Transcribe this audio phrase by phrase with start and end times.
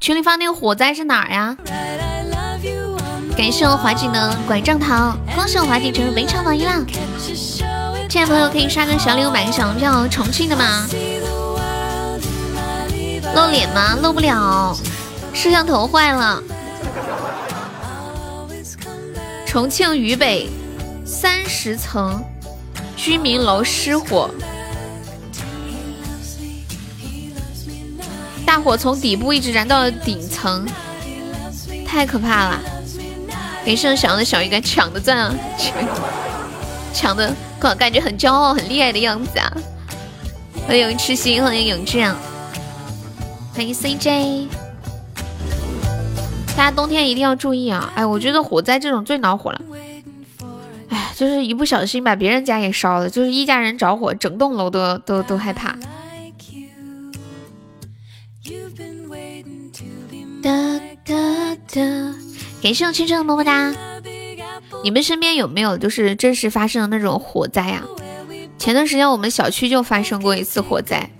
[0.00, 1.54] 群里发那个火灾是哪儿呀？
[3.36, 8.08] 感谢我华锦的拐杖糖，恭喜我华锦成为围场榜一啦！catch a show it.
[8.08, 10.86] 进来的朋友可以刷个小礼物，买个小门票，重庆的吗？
[13.34, 13.98] 露脸吗？
[14.02, 14.74] 露不了，
[15.34, 16.42] 摄像头坏了。
[19.46, 20.48] 重庆渝北
[21.04, 22.24] 三十层
[22.96, 24.30] 居民楼失火，
[28.50, 30.66] 大火从底部一直燃到了顶层，
[31.86, 33.64] 太可怕了！Loves me now.
[33.64, 35.34] 给盛小的小鱼干抢的赞啊，
[36.92, 39.52] 抢的感感觉很骄傲、很厉害的样子啊！
[40.66, 42.16] 欢迎痴心，欢迎永志啊，
[43.54, 44.48] 欢迎 CJ。
[46.56, 47.92] 大家冬天一定要注意啊！
[47.94, 49.62] 哎，我觉得火灾这种最恼火了。
[50.88, 55.76] 哎，就是一不小心把别人家给烧了，就是一家人着火，整栋楼都都都害怕。
[60.42, 60.50] 哒
[61.04, 61.14] 哒
[61.72, 61.80] 哒，
[62.62, 63.74] 感谢我青春的么么哒。
[64.82, 67.84] 你们身边有没有就是真实发生的那种火灾啊？
[68.58, 71.10] 前段时间我们小区就发生过一次火灾，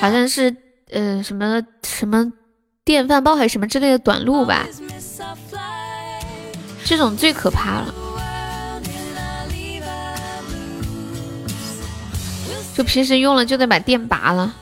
[0.00, 0.54] 好像是
[0.90, 2.32] 呃什么什么
[2.84, 4.66] 电饭煲还是什么之类的短路吧，
[6.84, 7.94] 这种最可怕了。
[12.74, 14.54] 就平时用了就得把电拔了。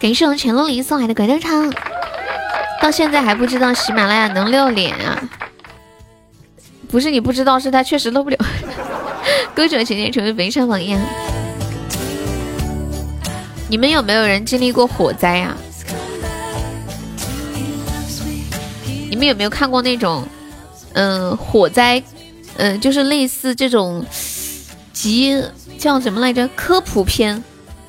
[0.00, 1.70] 感谢我钱露林送来的拐杖糖，
[2.80, 5.28] 到现在还不知道喜马拉雅能露脸啊？
[6.88, 8.38] 不是你不知道，是他确实露不了。
[9.54, 10.98] 歌者请年成为围上榜样。
[13.68, 15.54] 你们有没有人经历过火灾啊？
[19.10, 20.26] 你们有没有看过那种，
[20.94, 22.02] 嗯、火灾，
[22.56, 24.02] 嗯、就是类似这种
[24.94, 25.44] 集
[25.78, 26.48] 叫什么来着？
[26.56, 27.44] 科普片，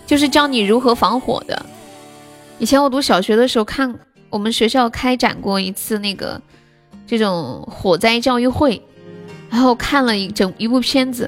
[0.06, 1.66] 就是教你如何防火的。
[2.62, 3.92] 以前我读小学的时候看，
[4.30, 6.40] 我们学校开展过一次那个
[7.08, 8.80] 这种火灾教育会，
[9.50, 11.28] 然后看了一整一部片子，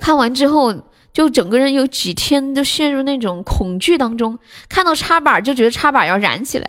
[0.00, 0.74] 看完之后
[1.12, 4.36] 就整个人有几天都陷入那种恐惧当中，
[4.68, 6.68] 看到插板就觉得插板要燃起来。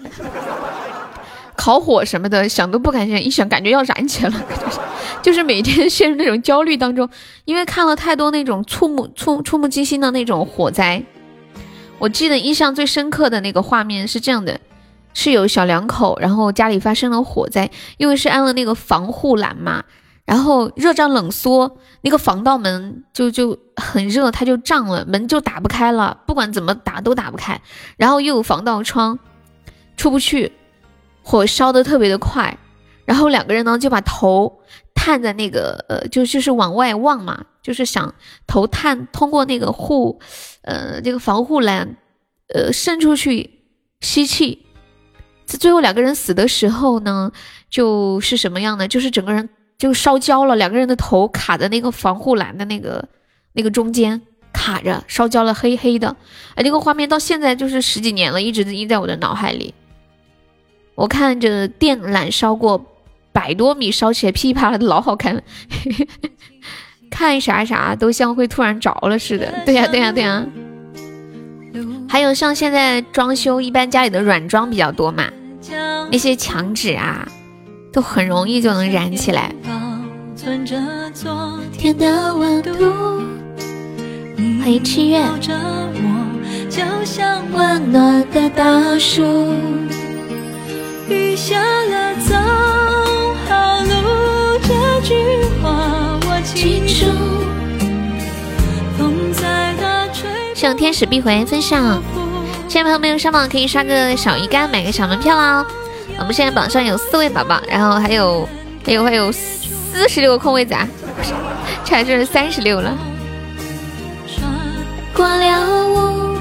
[1.57, 4.45] 烤火什么的，想都不敢想，一想感觉要燃起来了，
[5.23, 7.09] 就是每天 陷入那种焦虑当中，
[7.45, 11.03] 因为看了太多那种触目触触目惊心的那种火灾。
[12.03, 14.59] 我记得印象最深刻的那个画面是这样的，
[15.13, 19.85] 是有小两口，然后家里发生了火灾，因为是安了那个防护栏嘛，
[20.25, 27.61] 然后热胀冷缩，那个防盗门就就很热，它就胀了，门就打不开了，不管怎么打都打不开，
[27.95, 29.17] 然后又有防盗窗，
[29.95, 30.51] 出不去，
[31.23, 32.57] 火烧的特别的快，
[33.05, 34.59] 然后两个人呢就把头
[35.03, 38.15] 探在那个呃，就就是往外望嘛，就是想
[38.47, 40.21] 头探通过那个护，
[40.61, 41.97] 呃，这个防护栏，
[42.55, 43.49] 呃，伸出去
[43.99, 44.65] 吸气。
[45.45, 47.33] 这最后两个人死的时候呢，
[47.69, 48.87] 就是什么样呢？
[48.87, 53.09] 就是整个人就烧焦了，两个人的头卡在那个防护栏的那个
[53.51, 54.21] 那个中间
[54.53, 56.15] 卡着，烧焦了，黑黑的。
[56.55, 59.73] 哎，那个画面到现在就是十几年了，一直印在我的脑海里。
[60.95, 62.85] 我看着电缆烧过
[63.33, 65.41] 百多米，烧起来噼里啪啦的，老好看了。
[67.11, 69.53] 看啥啥都像会突然着了似的。
[69.65, 70.45] 对呀、对呀、对呀、
[72.07, 75.29] 还有像现在装修，一般家里的软装比较多嘛，
[76.11, 77.27] 那些墙纸啊，
[77.91, 79.53] 都很容易就能燃起来。
[84.61, 85.21] 欢迎七月，
[86.69, 89.53] 就像温暖的大树。
[91.09, 92.33] 雨下了走
[95.03, 95.13] 句
[95.61, 97.05] 话我清楚。
[98.97, 102.01] 风再大吹谢谢天使必回分享，
[102.69, 105.65] 亲爱的朋友们上榜可以刷个小鱼干，买个小门票啦。
[106.17, 108.47] 我们现在榜上有四位宝宝，然后还有
[108.85, 110.87] 还有还有四十六个空位子啊，
[111.83, 112.97] 差点就是三十六了。
[114.27, 114.49] 穿
[115.13, 116.37] 过了雾，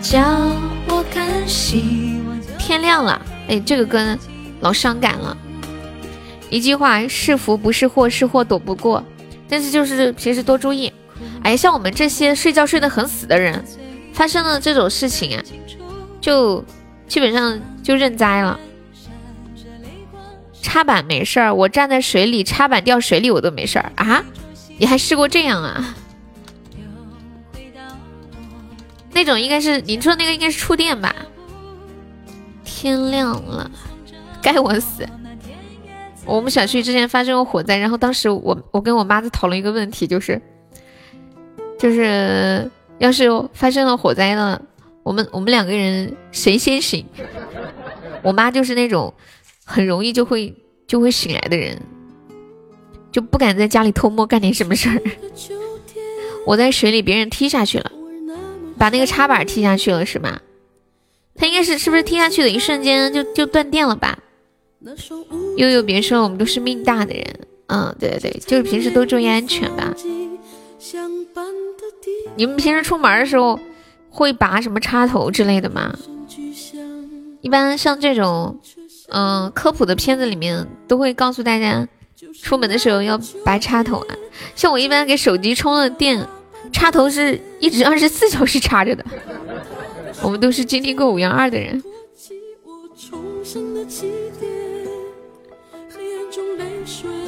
[0.00, 0.18] 叫
[0.88, 4.16] 我看希望天亮了，哎，这个歌
[4.60, 5.36] 老伤感了。
[6.50, 9.02] 一句话是福不是祸，是祸躲不过。
[9.48, 10.92] 但是就是平时多注意。
[11.42, 13.64] 哎，像我们这些睡觉睡得很死的人，
[14.12, 15.42] 发生了这种事情啊，
[16.20, 16.64] 就
[17.06, 18.58] 基本上就认栽了。
[20.62, 24.22] 插板没事儿，我站在水里，插板掉水里我都没事儿啊！
[24.78, 25.94] 你还试过这样啊？
[29.12, 31.14] 那种应该是你说那个应该是触电吧？
[32.64, 33.70] 天亮了，
[34.40, 35.06] 该我死！
[36.30, 40.40] 我们小区之前发生过火灾，然后当时我我跟我妈在讨论一个问题，就是
[41.78, 44.62] 就是要是发生了火灾了，
[45.02, 47.04] 我们我们两个人谁先醒？
[48.22, 49.12] 我妈就是那种
[49.64, 50.54] 很容易就会
[50.86, 51.76] 就会醒来的人，
[53.10, 55.02] 就不敢在家里偷摸干点什么事儿。
[56.46, 57.90] 我在水里，别人踢下去了。
[58.78, 60.40] 把那个插板踢下去了是吧？
[61.34, 64.18] 他应该是是不是踢下去的一瞬间就就断电了吧？
[65.56, 67.24] 悠悠别说，我们都是命大的人。
[67.66, 69.94] 嗯，对对对，就是平时都注意安全吧。
[72.36, 73.58] 你们平时出门的时候
[74.08, 75.94] 会拔什么插头之类的吗？
[77.40, 78.58] 一般像这种
[79.08, 81.86] 嗯科普的片子里面都会告诉大家，
[82.42, 84.16] 出门的时候要拔插头啊。
[84.54, 86.26] 像我一般给手机充了电。
[86.72, 89.04] 插头是一直二十四小时插着的，
[90.22, 91.82] 我们都是经历过五幺二的人。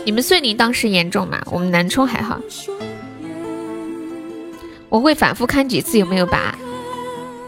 [0.05, 1.41] 你们遂宁当时严重吗？
[1.47, 2.41] 我们南充还好。
[4.89, 6.55] 我会反复看几次有没有拔，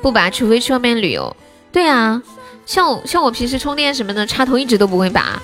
[0.01, 1.37] 不拔除非去外面旅游。
[1.73, 2.23] 对啊，
[2.65, 5.43] 像我像我平时充电什么的，插头一直都不会拔，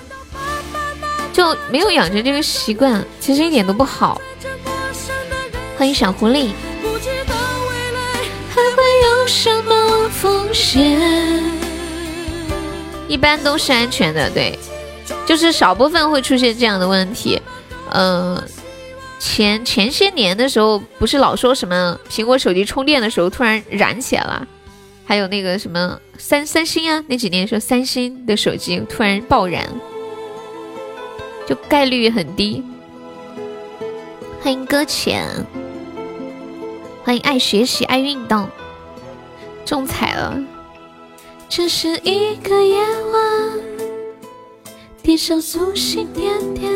[1.33, 4.19] 就没有养成这个习惯，其实一点都不好。
[5.77, 6.51] 欢迎小狐狸。
[13.07, 14.57] 一般都是安全的，对，
[15.25, 17.41] 就是少部分会出现这样的问题。
[17.91, 18.41] 嗯，
[19.19, 24.47] 前前些年的时候，不是老说什么苹果手机充电的时候突然燃起来了，
[25.05, 29.67] 还有那个什么三三星啊，那几年说三星的手机突然爆燃，
[31.47, 32.63] 就概率很低。
[34.41, 35.27] 欢迎搁浅。
[37.03, 38.47] 欢迎爱学习爱运动，
[39.65, 40.39] 中彩了。
[41.49, 43.59] 这是一个夜晚，
[45.03, 46.71] 地上素心点点，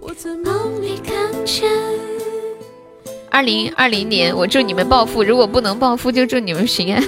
[0.00, 1.68] 我在梦里看见。
[3.28, 7.02] 二零二零年，我祝你们暴富，如果不能暴富，就祝你们平安。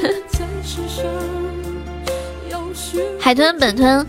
[3.20, 4.05] 海豚本豚，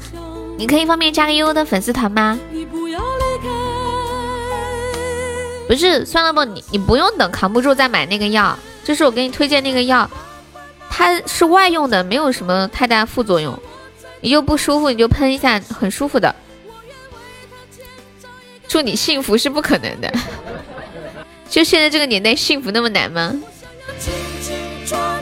[0.58, 2.38] 你可以方便加个悠悠的粉丝团吗？
[5.68, 8.58] 不是，算了不，你你不用等，扛不住再买那个药。
[8.84, 10.10] 就是我给你推荐那个药，
[10.90, 13.58] 它是外用的，没有什么太大副作用。
[14.22, 16.34] 你又不舒服，你就喷一下，很舒服的。
[18.68, 20.14] 祝你幸福是不可能的，
[21.50, 23.34] 就现在这个年代，幸福那么难吗？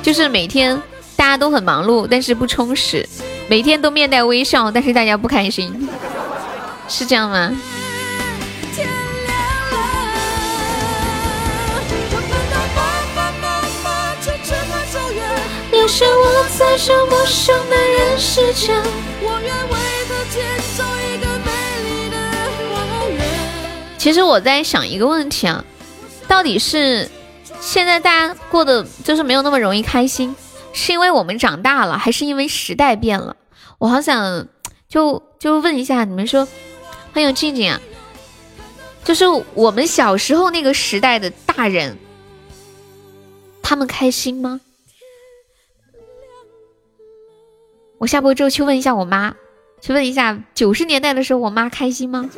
[0.01, 0.81] 就是每天
[1.15, 3.05] 大家都很忙碌，但是不充实；
[3.49, 5.87] 每天都面带微笑，但是大家不开心，
[6.89, 7.51] 是这样吗？
[15.97, 18.79] 像我在这陌生的人世间，
[19.19, 21.49] 我愿为昨天做一个美
[21.81, 22.15] 丽的
[23.97, 25.65] 其实我在想一个问题啊，
[26.27, 27.09] 到底是
[27.59, 30.35] 现在大家过得就是没有那么容易开心，
[30.71, 33.35] 是因为我们长大了，还是因为时代变了？
[33.79, 34.47] 我好想
[34.87, 36.47] 就就问一下你们说，
[37.11, 37.81] 欢迎静静啊，
[39.03, 39.25] 就是
[39.55, 41.97] 我们小时候那个时代的大人，
[43.63, 44.61] 他们开心吗？
[47.99, 49.33] 我下播之后去问一下我妈，
[49.81, 52.29] 去问一下九十年代的时候我妈开心吗？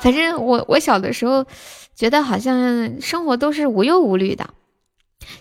[0.00, 1.44] 反正我我小的时候
[1.94, 4.48] 觉得好像生活都是无忧无虑的。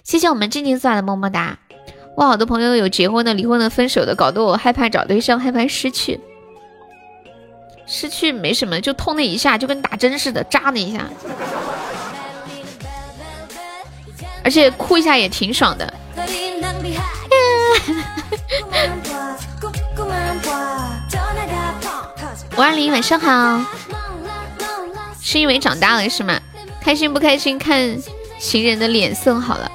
[0.03, 1.59] 谢谢我们静静送来的么么哒。
[2.15, 6.19] 我好多朋友有结婚的、离婚的、分手的，搞得我害怕找对象，害怕失去。
[7.85, 11.07] 失去没什么，就痛那一下，就跟打针似的，扎那一下，
[14.43, 15.93] 而且哭一下也挺爽的。
[22.57, 23.61] 五二零晚上好，
[25.21, 26.39] 是因为长大了是吗？
[26.81, 27.95] 开心不开心看
[28.39, 29.71] 行人的脸色好了。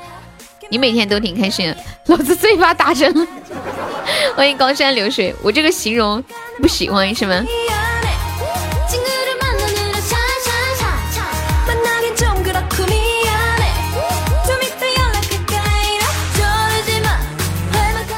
[0.69, 1.73] 你每天都挺开心，
[2.07, 3.29] 老子最怕打针。
[4.35, 6.21] 欢迎高山流水，我这个形容
[6.61, 7.45] 不喜欢是吗？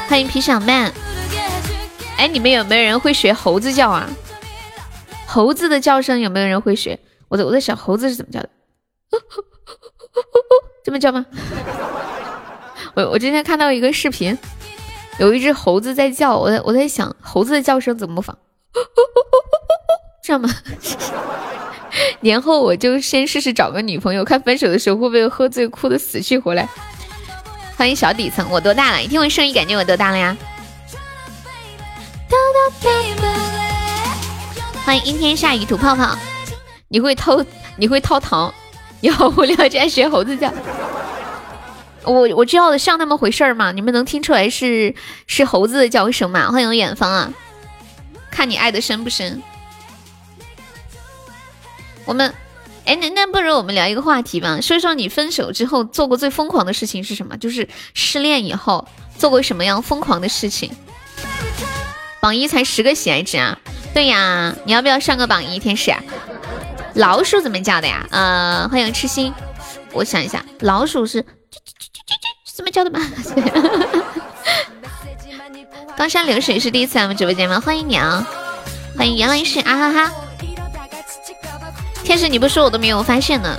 [0.09, 0.91] 欢迎皮小曼。
[2.17, 4.09] 哎，你们有没有人会学猴子叫啊？
[5.35, 6.97] 猴子的叫声有没有人会学？
[7.27, 8.47] 我在我在想猴子是怎么叫的？
[10.81, 11.25] 这么叫吗？
[12.95, 14.37] 我我今天看到一个视频，
[15.19, 18.37] 有一只猴子在叫，我在我在想猴子的叫声怎么仿？
[20.23, 20.49] 这样吗？
[22.21, 26.65] 年后我就先试试找个女朋友，看分手的时候会不会喝醉哭的死去活来。
[27.75, 29.03] 欢迎小底层，我多大了？
[29.03, 30.37] 一听我声音感觉我多大了呀？
[34.85, 36.15] 欢迎阴天下雨吐泡泡，
[36.89, 37.43] 你会偷
[37.75, 38.53] 你会掏糖？
[39.01, 40.53] 你好无聊，竟然学猴子叫。
[42.03, 43.71] 我我叫的像那么回事儿吗？
[43.71, 44.93] 你们能听出来是
[45.25, 46.51] 是猴子的叫声吗？
[46.51, 47.33] 欢迎远方啊，
[48.29, 49.41] 看你爱的深不深。
[52.05, 52.31] 我们，
[52.85, 57.35] 哎，那那不如我们聊一个话题吧，说一说你分手之后做过最疯狂的事情是什么？
[57.37, 58.87] 就是失恋以后
[59.17, 60.69] 做过什么样疯狂的事情？
[62.19, 63.57] 榜一才十个喜爱值啊！
[63.95, 65.57] 对呀，你要不要上个榜一？
[65.57, 65.95] 天使，
[66.95, 68.05] 老鼠怎么叫的呀？
[68.11, 69.33] 呃，欢迎痴心，
[69.93, 71.25] 我想一下，老鼠是。
[72.53, 72.99] 怎么叫的吗？
[75.95, 77.61] 高山流水是第一次来我们直播间吗？
[77.61, 78.27] 欢迎你啊！
[78.97, 80.11] 欢迎原来是啊哈哈！
[82.03, 83.57] 天使你不说我都没有发现呢。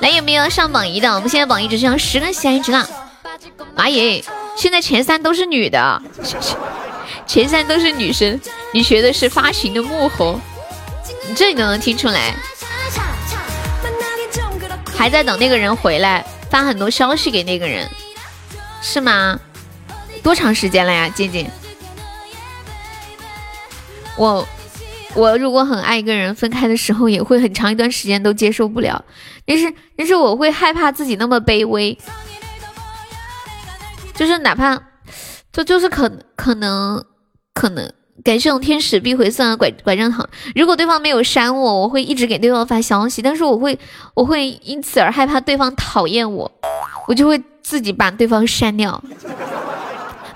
[0.00, 1.14] 来有没有上榜一的？
[1.14, 2.88] 我们现在榜一只剩十个喜爱值了。
[3.76, 4.24] 妈耶！
[4.56, 6.02] 现在前三都是女的，
[7.26, 8.40] 前三都是女生。
[8.72, 10.40] 你学的是发情的幕后，
[11.28, 12.34] 你这你都能听出来？
[14.96, 16.24] 还在等那个人回来。
[16.48, 17.90] 发很多消息给那个人，
[18.80, 19.38] 是吗？
[20.22, 21.50] 多长时间了呀，静静？
[24.16, 24.46] 我
[25.14, 29.04] 我如果很爱一个人，分开的时候也会很长一段时间都接受不了，
[29.44, 31.98] 但是但是我会害怕自己那么卑微，
[34.14, 34.80] 就是哪怕
[35.52, 37.04] 就就是可可能
[37.56, 37.90] 可能。
[38.24, 40.28] 感谢我天使必回送的拐拐杖糖。
[40.54, 43.78] 如果对方没有删我，我会一直给对方发消息，但是我会
[44.14, 46.50] 我会因此而害怕对方讨厌我，
[47.08, 49.02] 我就会自己把对方删掉。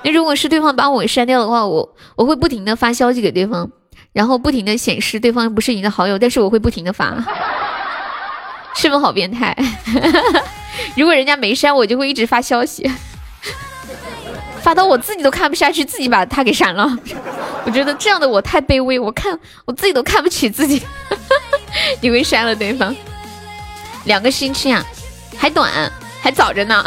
[0.02, 3.70] 那如果是对方把我删掉的话，我我会不停的发消息给对方，
[4.12, 7.16] 然后不停的显示对方不是你的好友，但是我会不停的发，
[8.76, 9.56] 是不是好变态？
[10.96, 12.88] 如果人家没删我，就会一直发消息。
[14.62, 16.88] 发到我自己都看不下去，自己把他给删了。
[17.64, 20.82] 我觉得这样的我太卑微，我看我自己都看不起自己。
[22.00, 22.94] 你会删了对方？
[24.04, 24.84] 两个星期啊，
[25.36, 25.70] 还短，
[26.20, 26.84] 还早着呢。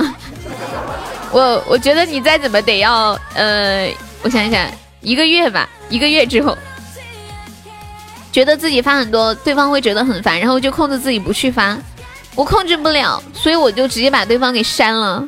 [1.32, 4.68] 我我觉得你再怎么得要呃，我想想，
[5.02, 6.58] 一个月吧，一个月之后，
[8.32, 11.78] 觉得自己发很多，对方会觉得很烦，然后就控制自己不去发。
[12.36, 15.24] 我控制不了，所以我就直接把对方给删了。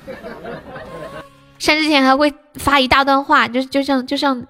[1.65, 4.45] 删之前还会发一大段话，就就像就像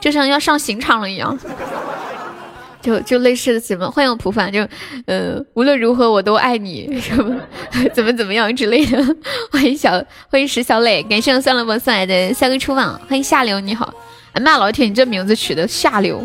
[0.00, 1.36] 就像要上刑场了一样，
[2.80, 4.60] 就就类似的什么欢迎普凡，就
[5.06, 7.36] 呃无论如何我都爱你什么
[7.92, 9.04] 怎么怎么样之类的。
[9.50, 9.90] 欢迎小
[10.28, 13.00] 欢迎石小磊，感谢我算了吧送来的三个出榜。
[13.08, 13.92] 欢迎下流你好，
[14.34, 16.24] 哎妈老铁你这名字取的下流。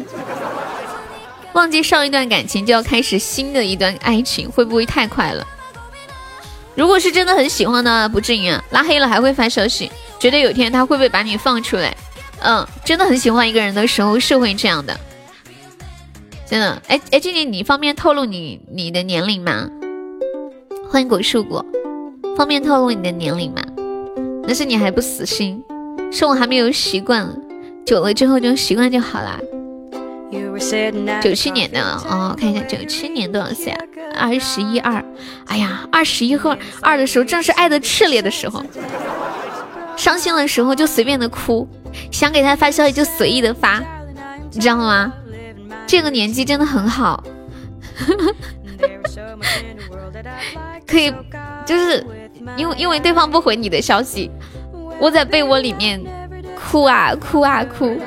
[1.54, 5.44] 忘记上一段感情就要开始新的一段爱情，会不会太快了？
[6.76, 9.90] 如果是真的很喜欢的，不至于啊，拉黑了还会发消息。
[10.20, 11.96] 觉得有天他会不会把你放出来？
[12.42, 14.98] 嗯，真的很喜欢一个人的时候是会这样的，
[16.46, 16.82] 真的。
[16.88, 19.70] 哎哎，静静，你方便透露你你的年龄吗？
[20.90, 21.66] 欢迎果树果，
[22.38, 23.62] 方便透露你的年龄吗？
[24.48, 25.64] 那是你还不死心，
[26.12, 27.28] 是我还没有习惯，
[27.86, 29.40] 久了之后就习惯就好啦。
[31.22, 33.80] 九七年的哦，看一下九七年多少岁啊？
[34.18, 35.04] 二十一二。
[35.46, 38.64] 哎呀，二十一和二的时候正是爱的炽烈的时候。
[39.96, 41.68] 伤心的时候就随便的哭，
[42.12, 43.82] 想给他发消息就随意的发，
[44.52, 45.14] 你知道吗？
[45.88, 47.24] 这个年纪真的很好，
[50.86, 51.14] 可以，
[51.66, 52.06] 就是
[52.58, 54.30] 因为因为对方不回你的消息，
[55.00, 56.04] 窝在被窝里面
[56.60, 57.98] 哭啊哭啊哭。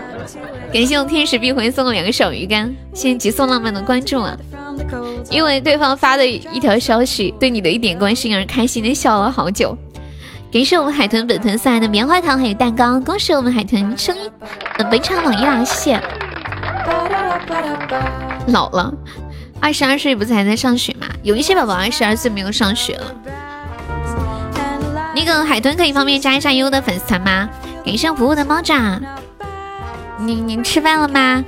[0.73, 4.37] 感谢我天使必回送了两个小鱼干，谢谢极速浪漫的关注啊！
[5.31, 9.77] 因为对方发的一条消息，对你的一点关心而开心的笑了好久。
[10.53, 14.31] 感谢我们海豚本豚送来的棉花糖还有蛋糕，恭喜我们海豚声音
[14.91, 15.65] 本场榜一啦！
[15.65, 16.01] 谢谢。
[18.49, 18.93] 老了，
[19.61, 21.07] 二十二岁不是还在上学吗？
[21.23, 23.15] 有一些宝宝二十二岁没有上学了。
[25.15, 27.49] 那个海豚可以方便加一下悠悠的粉丝团吗？
[27.85, 29.01] 感谢服务的猫爪，
[30.19, 31.45] 您您吃饭了吗？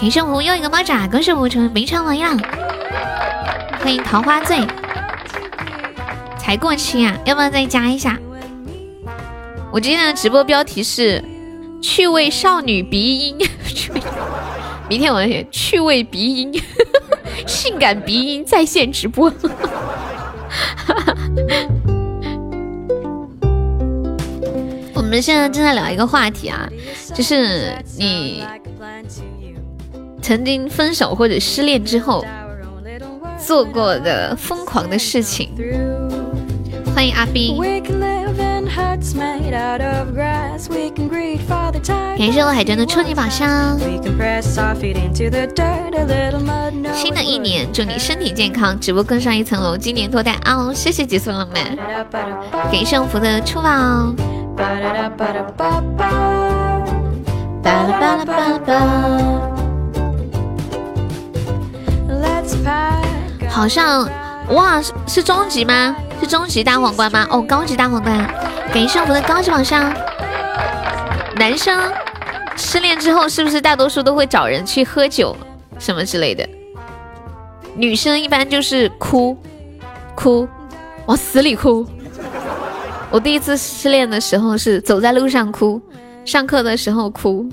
[0.00, 2.36] 感谢服务又一个猫爪，恭喜我们成为本场榜一啦！
[3.80, 4.66] 欢迎桃花醉。
[6.38, 8.18] 才过期啊，要不要再加一下？
[9.70, 11.22] 我今天的直播标题是
[11.80, 13.36] 趣味少女鼻音，
[14.88, 16.62] 明天我写趣味鼻音，
[17.46, 19.30] 性感鼻音在线直播。
[19.30, 21.14] 哈哈
[25.12, 26.66] 们现在正在聊一个话题啊，
[27.14, 28.42] 就是你
[30.22, 32.24] 曾经分手或者失恋之后
[33.36, 35.50] 做过的疯狂的事情。
[36.94, 37.58] 欢迎阿斌。
[42.16, 43.78] 感谢我海珍的初级宝箱。
[46.94, 50.72] 新的一年，祝你身体健康，直播更上一层楼，今年脱单哦！
[50.74, 51.76] 谢谢极速浪漫，
[52.70, 54.14] 感谢福的初宝。
[63.48, 64.08] 好像
[64.48, 65.94] 哇，是终极吗？
[66.20, 67.26] 是终极大皇冠吗？
[67.30, 68.26] 哦，高级大皇冠，
[68.72, 69.92] 感谢我们的高级宝箱。
[71.36, 71.80] 男生
[72.56, 75.36] 失恋之后是不是大多数都会找人去喝酒
[75.78, 76.48] 什么之类的？
[77.74, 79.36] 女生一般就是哭，
[80.14, 80.48] 哭，
[81.06, 81.86] 往死里哭。
[83.12, 85.78] 我第一次失恋的时候是走在路上哭，
[86.24, 87.46] 上课的时候哭，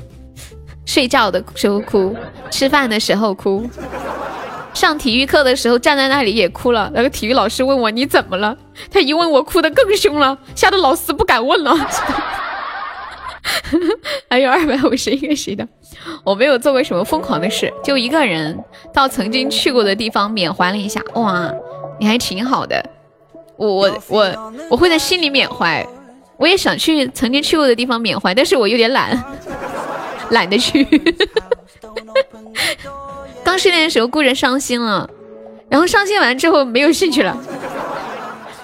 [0.86, 2.16] 睡觉的时候哭，
[2.50, 3.70] 吃饭的时候哭。
[4.74, 8.56] 上体育课的时候站在那里也哭了，那个体育老师问我你怎么了？
[8.90, 11.76] 他一问我哭的更凶了，吓得老师不敢问了。
[14.30, 15.68] 还有二百五十一个谁的？
[16.24, 18.58] 我没有做过什么疯狂的事，就一个人
[18.94, 21.02] 到曾经去过的地方缅怀了一下。
[21.16, 21.54] 哇，
[22.00, 22.82] 你还挺好的。
[23.60, 25.86] 我我我我会在心里缅怀，
[26.38, 29.22] 我也想去曾经去过的地方缅怀，但是我有点懒，
[30.32, 30.84] 懒得去。
[33.44, 35.10] 刚失恋的时候顾着伤心了，
[35.68, 37.38] 然后伤心完之后没有兴趣了。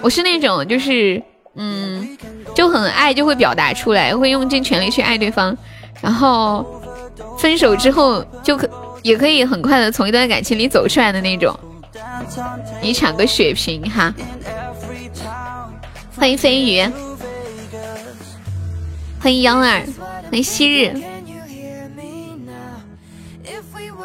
[0.00, 1.22] 我是那种就是
[1.56, 2.16] 嗯，
[2.54, 5.54] 就很爱就会表达出来，会用尽全力去爱对方，
[6.00, 6.64] 然后
[7.38, 8.66] 分手之后就可
[9.02, 11.54] 也可以很快的从一段感情里走出来的那种。
[12.80, 14.12] 你抢个血瓶哈，
[16.16, 16.80] 欢迎飞鱼，
[19.20, 19.84] 欢迎幺儿，
[20.22, 20.94] 欢迎昔日。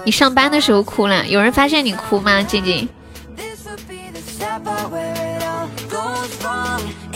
[0.04, 2.44] 你上班的时候哭了，有人发现你哭吗？
[2.44, 2.88] 静静，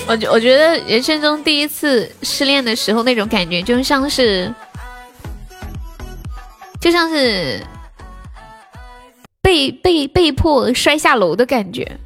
[0.08, 4.53] 我觉我觉得人生中第一次失恋的时候那种感觉，就像是，
[6.79, 7.62] 就像是
[9.41, 11.99] 被被被迫摔下楼的感觉，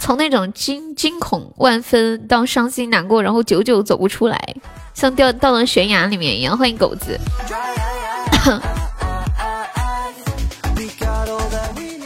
[0.00, 4.56] 从那种惊惊恐万分到伤心难过，然后久久走不出来，
[4.94, 6.58] 像掉到了悬崖里面一样。
[6.58, 7.16] 欢迎狗子。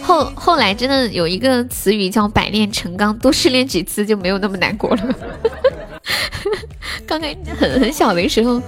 [0.03, 5.03] 后后来真的有一个词语叫百炼成钢，多失恋几次就没有那么难过了。
[7.07, 8.61] 刚开很很小的时候，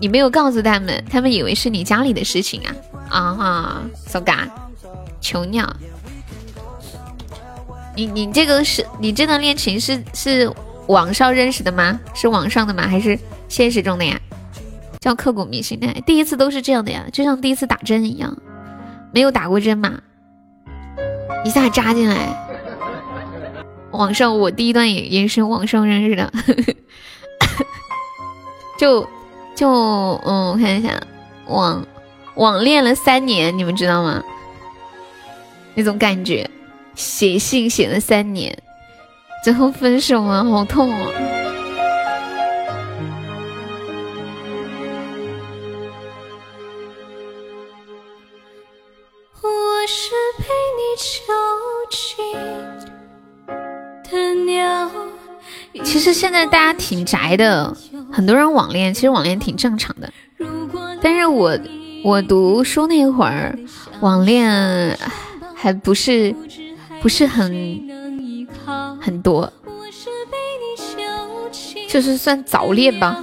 [0.00, 2.74] 你没有告诉他们，他们以为是你家里的事情啊
[3.10, 4.48] 啊哈，so ga，
[5.20, 5.68] 囚鸟。
[7.96, 10.52] 你你这个是你这段恋情是是
[10.86, 11.98] 网上认识的吗？
[12.14, 12.86] 是网上的吗？
[12.86, 14.18] 还是现实中的呀？
[15.00, 18.36] 叫刻骨铭心的，第一次都是这样的呀，就像第一次打针一样，
[19.12, 20.00] 没有打过针嘛。
[21.42, 22.28] 一下扎进来，
[23.92, 26.30] 网上我第一段也也是网上认识的，
[28.78, 29.08] 就
[29.54, 31.00] 就嗯，我看一下
[31.46, 31.86] 网
[32.34, 34.22] 网恋了三年，你们知道吗？
[35.74, 36.48] 那种感觉，
[37.00, 38.54] 写信写了三年，
[39.42, 41.08] 最后分手了，好痛啊！
[49.42, 49.48] 我
[49.86, 50.44] 是陪
[50.76, 51.32] 你囚
[51.88, 52.36] 禁
[54.04, 54.90] 的鸟。
[55.82, 57.74] 其实现在大家挺宅的，
[58.12, 60.12] 很多人网恋，其实网恋挺正常的。
[61.00, 61.58] 但是我
[62.04, 63.58] 我读书那会儿，
[64.00, 64.98] 网恋
[65.56, 66.34] 还不是
[67.00, 67.88] 不是很
[69.00, 69.52] 很多，
[71.88, 73.22] 就是算早恋吧。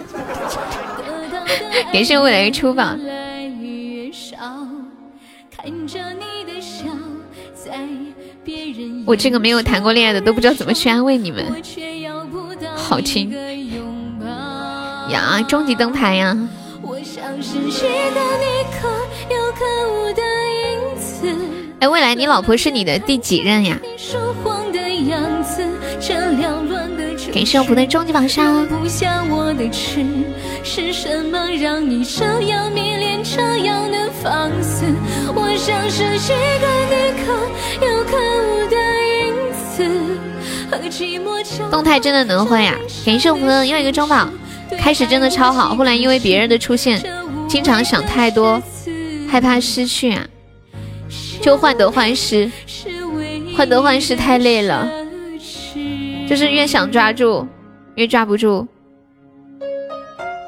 [1.94, 2.98] 感谢未来出吧。
[9.06, 11.46] 我这个没有谈过恋爱的都不知道怎么去安慰你们，
[12.76, 13.32] 好亲
[15.10, 16.38] 呀，终极灯牌呀！
[21.80, 23.80] 哎，未来你老婆是你的第几任呀？
[27.34, 28.68] 感谢我不的终极榜上。
[30.64, 34.86] 是什么让你这样迷恋，这样的放肆？
[35.36, 37.32] 我像是一个你可
[37.86, 38.76] 有可无的
[39.22, 39.36] 影
[39.76, 39.86] 子，
[40.72, 42.76] 和寂寞动态真的能会啊！
[43.06, 44.28] 感谢我们的又一个中宝，
[44.80, 47.02] 开始真的超好，后来因为别人的出现，
[47.48, 48.62] 经常想太多，
[49.30, 50.26] 害怕失去啊，
[51.42, 52.52] 就患得患失，
[53.56, 54.88] 患得患失太累了，
[56.28, 57.48] 就是越想抓住，
[57.96, 58.68] 越抓不住，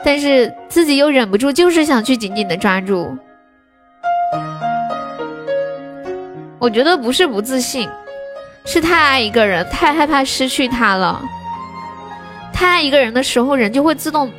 [0.03, 3.17] 但是自己又忍不住，就是想去紧紧的抓住。
[6.59, 7.87] 我觉得不是不自信，
[8.65, 11.21] 是太爱一个人，太害怕失去他了。
[12.51, 14.29] 太爱一个人的时候，人就会自动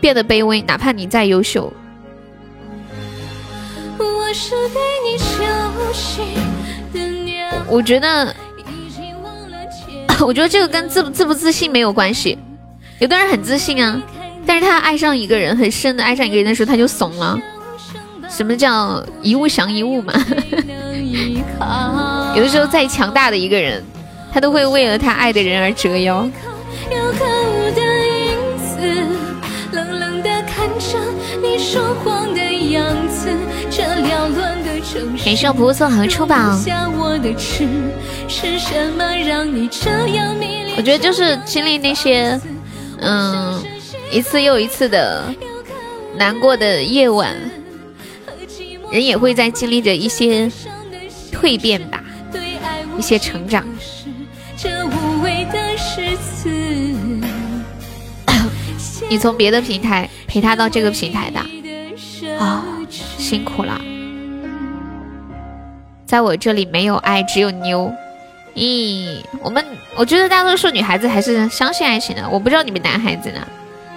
[0.00, 1.72] 变得卑微，哪怕你再优秀。
[7.68, 8.34] 我觉得，
[10.20, 12.38] 我觉得这个跟自自不自信没有关系。
[12.98, 14.00] 有的人很自信啊，
[14.46, 17.38] 但是他爱上一个人，很深的爱上一个人的时候，他就怂了。
[18.28, 20.12] 什么叫一物降一物嘛？
[22.34, 23.84] 有的时候再强大的一个人，
[24.32, 26.26] 他都会为了他爱的人而折腰。
[35.24, 36.36] 感谢菩萨和出宝。
[40.76, 42.38] 我觉得就是经历那些，
[43.00, 43.62] 嗯，
[44.10, 45.24] 一次又一次的
[46.16, 47.34] 难过的夜晚，
[48.90, 50.50] 人也会在经历着一些
[51.32, 52.02] 蜕变吧，
[52.98, 53.64] 一些成长。
[59.08, 61.40] 你从别的平台陪他到这个平台的，
[62.38, 62.64] 啊，
[63.32, 63.80] 辛苦了。
[66.04, 67.90] 在我这里没有爱，只有妞。
[68.54, 69.64] 咦，我们
[69.96, 72.28] 我觉得大多数女孩子还是相信爱情的。
[72.28, 73.40] 我不知道你们男孩子呢，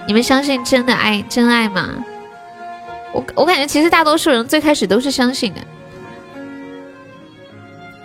[0.06, 1.90] 你们相信真的爱真爱吗？
[3.12, 5.60] 我我感觉其实大多数人最开始都是相信的，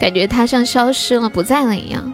[0.02, 2.14] 感觉他像消失了不在了一样，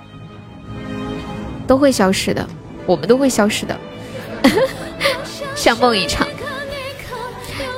[1.66, 2.48] 都会消失的，
[2.86, 3.76] 我们都会消失的，
[5.56, 6.28] 像梦一场。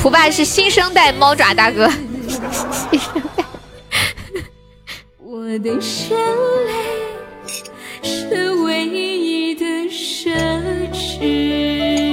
[0.00, 1.86] 普爸是新生代猫爪大哥。
[5.18, 5.78] 我的眼
[6.66, 6.72] 泪
[8.02, 10.30] 是唯一的奢
[10.90, 11.18] 侈。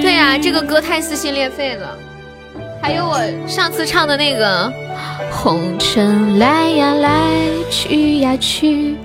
[0.01, 1.97] 对呀，这个歌太撕心裂肺了。
[2.81, 4.69] 还有我上次唱的那个
[5.31, 7.31] 红尘来呀来，
[7.71, 8.97] 去呀去。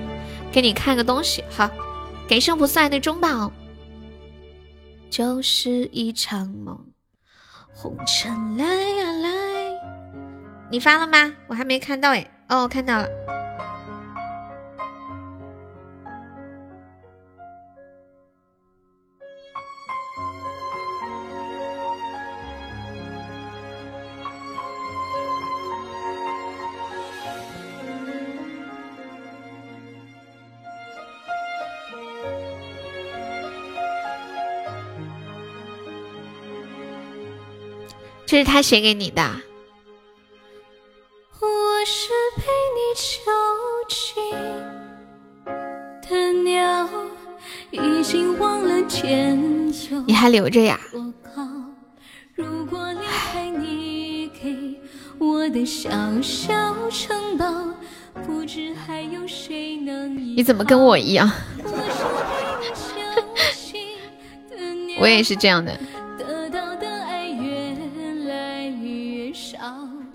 [0.51, 1.69] 给你看个东西，好，
[2.27, 3.49] 给圣菩萨的中宝。
[5.09, 6.77] 就是一场梦，
[7.83, 9.29] 红尘来呀来。
[10.71, 11.35] 你发了吗？
[11.47, 12.25] 我还没看到哎。
[12.47, 13.09] 哦，看到了。
[38.33, 39.21] 这是他写给你的。
[41.39, 42.41] 我是被
[42.73, 43.21] 你囚
[43.87, 44.33] 禁
[46.01, 46.89] 的鸟，
[47.69, 48.73] 已经忘了。
[50.07, 50.79] 你还留着呀？
[52.33, 54.81] 如果离开你给
[55.19, 57.45] 我的小小城堡，
[58.25, 61.31] 不知还有谁能你怎么跟我一样？
[64.99, 65.79] 我 也是这样的。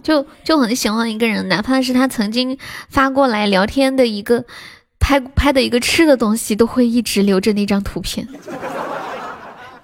[0.09, 2.57] 就就很喜欢一个人，哪怕是他曾经
[2.89, 4.47] 发过来聊天的一个
[4.99, 8.27] 拍拍的一个吃的东西，都会一直留着那张图片，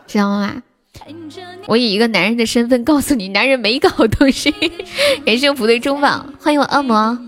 [0.06, 0.62] 知道吗？
[1.66, 4.50] 我以一个男人的身份告诉你，男人没搞东西。
[5.26, 7.18] 感谢不对中榜，欢迎我恶魔。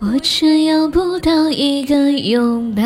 [0.00, 2.82] 我却要不到一个拥抱。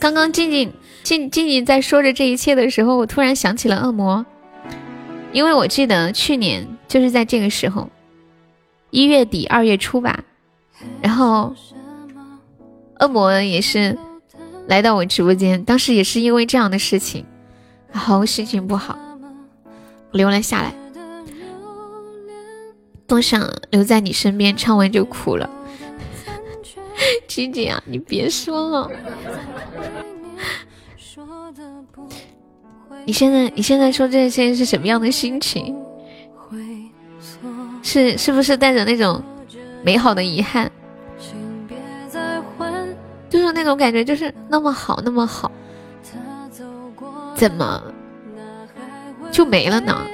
[0.00, 0.72] 刚刚静静。
[1.06, 4.26] 静静静在说着这一切的时候，我突然想起了恶魔，
[5.30, 7.88] 因为我记得去年就是在这个时候，
[8.90, 10.24] 一月底二月初吧，
[11.00, 11.54] 然后
[12.98, 13.96] 恶魔也是
[14.66, 17.24] 来到我直播间，当时也是因为这样的事情，
[17.92, 18.98] 然后心情不好，
[20.10, 20.74] 留了下来，
[23.06, 25.48] 多想留在你身边，唱完就哭了。
[27.28, 28.90] 静静啊，你别说了。
[33.06, 35.74] 你现在你现在说这些是什么样的心情？
[37.82, 39.22] 是是不是带着那种
[39.84, 40.68] 美好的遗憾？
[43.30, 45.48] 就是那种感觉，就是那么好，那么好，
[47.36, 47.80] 怎么
[49.30, 50.04] 就没了呢？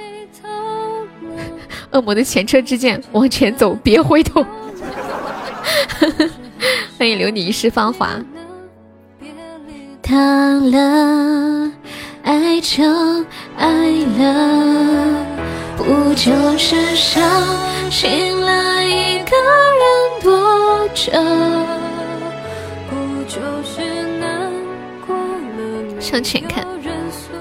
[1.92, 4.44] 恶魔的前车之鉴，往前走，别回头。
[6.98, 8.10] 欢迎留你一世芳华。
[10.02, 11.72] 当了，
[12.22, 12.84] 爱就
[13.56, 13.66] 爱
[14.18, 15.26] 了，
[15.76, 17.22] 不就是伤
[17.90, 19.36] 心了一个
[19.80, 21.12] 人躲着？
[25.98, 26.64] 向前看，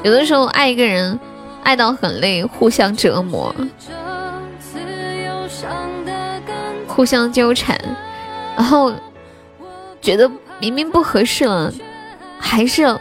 [0.01, 1.19] 有的时候爱一个人，
[1.63, 3.53] 爱到很累，互相折磨，
[6.87, 7.77] 互相纠缠，
[8.55, 8.93] 然后
[10.01, 11.71] 觉得明明不合适了，
[12.39, 12.97] 还是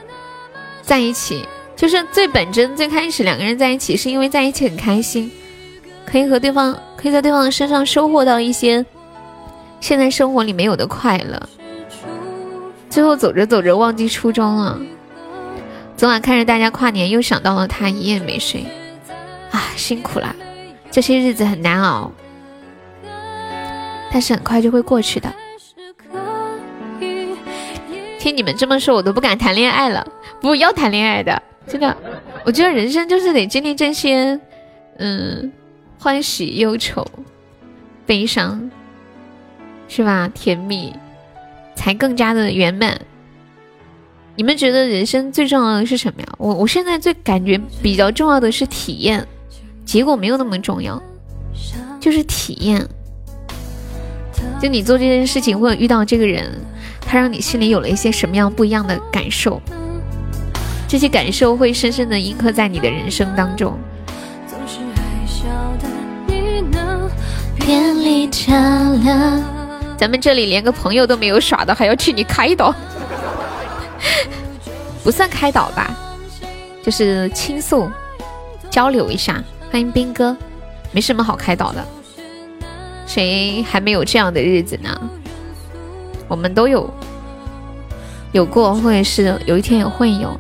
[0.83, 1.47] 在一起。
[1.81, 5.33] 就是最本真，最开始两个人在一起是因为在一起很开心，
[6.05, 8.85] 可以和对方，可以在对方的身上收获到一些
[9.81, 11.49] 现在生活里没有的快乐。
[12.91, 14.79] 最后走着走着忘记初衷了。
[15.97, 18.67] 昨晚看着大家跨年，又想到了他，一夜没睡，
[19.51, 20.37] 啊，辛苦了，
[20.91, 22.13] 这些日子很难熬，
[24.13, 25.33] 但是很快就会过去的。
[28.19, 30.07] 听你们这么说，我都不敢谈恋爱了。
[30.43, 31.97] 不要谈恋爱的，真的，
[32.45, 34.39] 我觉得人生就是得经历这些，
[34.99, 35.53] 嗯，
[36.01, 37.07] 欢喜忧愁、
[38.05, 38.69] 悲伤，
[39.87, 40.29] 是吧？
[40.35, 40.93] 甜蜜，
[41.77, 43.01] 才更加的圆满。
[44.35, 46.29] 你们觉得人生最重要的是什么呀？
[46.39, 49.25] 我我现在最感觉比较重要的是体验，
[49.85, 51.01] 结果没有那么重要，
[52.01, 52.85] 就是体验。
[54.61, 56.51] 就你做这件事情或者遇到这个人，
[57.01, 59.61] 他让你心里有了一些什么样不一样的感受，
[60.91, 63.79] 这些感受会深深的印刻在你的人生当中。
[69.97, 72.75] 咱们这里连个朋友都没有耍的，还要去你开导？
[75.05, 75.97] 不算开导吧，
[76.83, 77.89] 就是倾诉、
[78.69, 79.41] 交流一下。
[79.71, 80.37] 欢迎兵哥，
[80.91, 81.87] 没什么好开导的。
[83.07, 85.01] 谁还没有这样的日子呢？
[86.27, 86.93] 我们都有
[88.33, 90.37] 有过，或者是有一天也会有。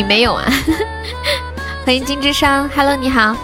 [0.00, 0.50] 你没有啊？
[1.84, 3.36] 欢迎金智商，Hello，你好。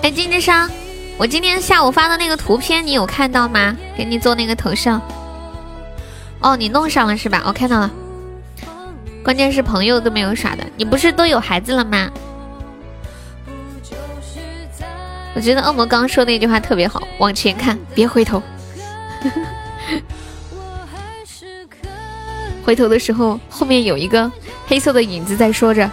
[0.00, 0.70] 哎，金智商。
[1.18, 3.76] 我今天下午发的那个图片，你有看到吗？
[3.96, 5.02] 给你做那个头像。
[6.38, 7.42] 哦，你弄上了是吧？
[7.46, 7.90] 我看到了。
[9.24, 12.08] 关键是朋友都没有耍的，你不是都有孩子了吗？
[15.34, 18.40] 我觉得恶魔刚刚说那句话特别好，往前看，别回头。
[22.62, 24.30] 回头的时候，后面有一个
[24.70, 25.90] 黑色的影子在说着：“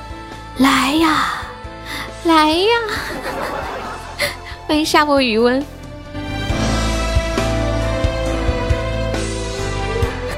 [0.60, 1.42] 来呀，
[2.26, 2.70] 来呀。”
[4.68, 5.66] 欢迎沙漠余温，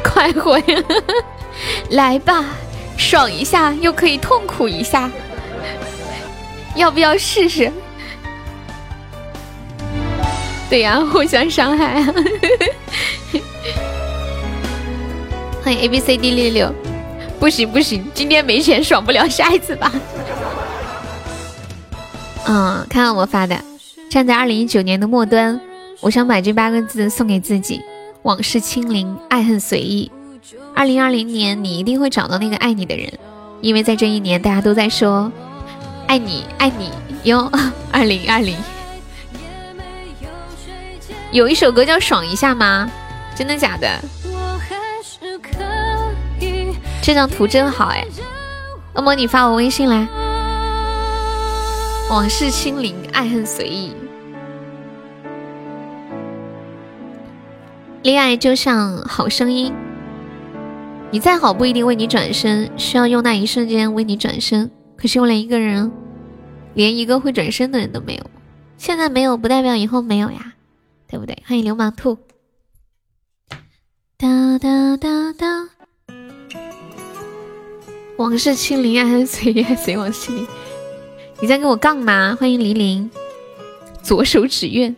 [0.01, 0.83] 快活呀！
[1.89, 2.45] 来吧，
[2.95, 5.11] 爽一下又可以痛苦一下，
[6.75, 7.69] 要不要试试？
[10.69, 12.13] 对呀，互相伤害啊！
[15.61, 16.73] 欢迎 A B C D 六六，
[17.39, 19.91] 不行不行，今天没钱爽不了，下一次吧。
[22.45, 23.57] 嗯，看看我发的。
[24.09, 25.59] 站在二零一九年的末端，
[26.01, 27.81] 我想把这八个字送给自己：
[28.23, 30.11] 往事清零，爱恨随意。
[30.75, 33.11] 二零二零年，你一定会找到那个爱你的人，
[33.61, 35.31] 因为在这一年，大家都在说
[36.07, 36.89] 爱你，爱你
[37.23, 37.49] 哟。
[37.91, 38.55] 二零二零，
[41.31, 42.89] 有一首歌叫《爽一下》吗？
[43.35, 43.99] 真的假的？
[47.01, 48.05] 这张图真好哎！
[48.93, 50.07] 恶魔，你发我微信来。
[52.09, 53.93] 往事清零，爱恨随意。
[58.03, 59.73] 恋爱就像好声音，
[61.11, 64.69] 你再好不一定为你转身，需要用那一瞬间为你转身。
[64.97, 65.91] 可是我连一个人，
[66.73, 68.23] 连一个会转身的人都没有。
[68.77, 70.53] 现在没有不代表以后没有呀，
[71.07, 71.41] 对不对？
[71.47, 72.17] 欢迎流氓兔。
[74.17, 75.68] 哒哒哒哒。
[78.19, 80.45] 往事清零，爱恨随意， 随往事清。
[81.39, 82.35] 你在跟我杠吗？
[82.37, 83.09] 欢迎黎玲，
[84.03, 84.93] 左手指月，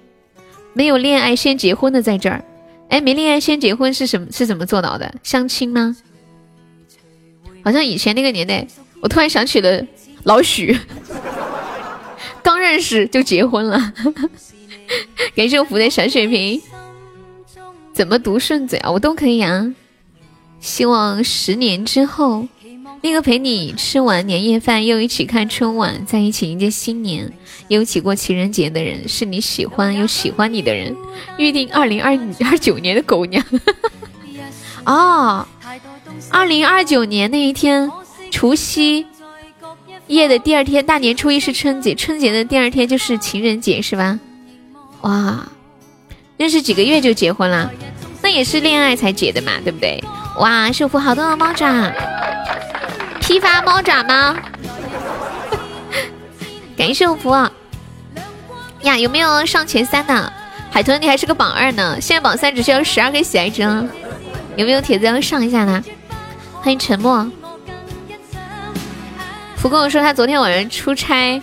[0.74, 2.44] 没有恋爱先结婚的在这儿。
[2.90, 4.26] 哎，没恋爱先结婚是什么？
[4.32, 5.14] 是怎么做到的？
[5.22, 5.96] 相亲吗？
[7.64, 8.66] 好像以前那个年代，
[9.02, 9.86] 我突然想起了
[10.24, 10.76] 老许，
[12.42, 13.94] 刚认识就结婚了。
[15.38, 16.60] 感谢我福的小血瓶。
[17.94, 18.90] 怎么读顺嘴啊？
[18.90, 19.76] 我都可以啊。
[20.60, 22.48] 希望十年之后，
[23.04, 27.32] 那个陪你吃完年夜饭，又一起看春晚，在一起迎接新年，
[27.68, 30.96] 又一起过情人节的人，是你喜欢又喜欢你的人。
[31.38, 33.44] 预定二零二二九年的狗娘。
[34.86, 35.48] 哦，
[36.30, 37.92] 二零二九年那一天，
[38.30, 39.06] 除夕
[40.08, 44.20] 夜的第二天，大年初一是春节，春节的第二天就是情人节，是吧？
[45.02, 45.48] 哇，
[46.38, 47.72] 认识几个月就结婚了，
[48.22, 50.04] 那也是恋爱才结的嘛，对不对？
[50.38, 51.92] 哇，幸福好多的猫爪，
[53.22, 54.38] 批发猫爪吗？
[56.76, 57.32] 感谢我福
[58.82, 60.34] 呀，有没有上前三的？
[60.72, 63.62] 海豚，你还是个榜二呢，现在榜三只需要十二个喜爱值，
[64.56, 65.84] 有没有铁子要上一下呢？
[66.62, 67.30] 欢迎沉默。
[69.56, 71.40] 福跟我说他昨天晚上出差，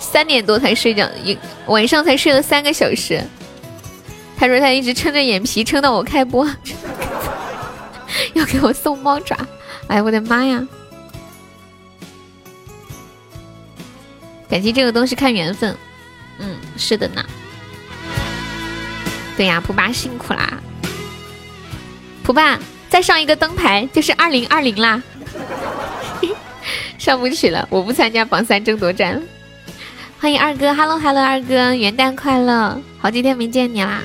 [0.00, 3.22] 三点多才睡觉，一晚上才睡了三个小时。
[4.36, 6.48] 他说他一直撑着眼皮撑到我开播，
[8.34, 9.36] 要给我送猫爪。
[9.88, 10.66] 哎，我的妈呀！
[14.48, 15.76] 感情这个东西看缘分。
[16.38, 17.24] 嗯，是的呢。
[19.36, 20.60] 对呀，普爸辛苦啦。
[22.22, 25.02] 普爸再上一个灯牌就是二零二零啦。
[26.98, 29.22] 上不去了，我不参加榜三争夺战。
[30.20, 34.02] 欢迎二哥，Hello Hello，二哥元旦快乐，好几天没见你啦。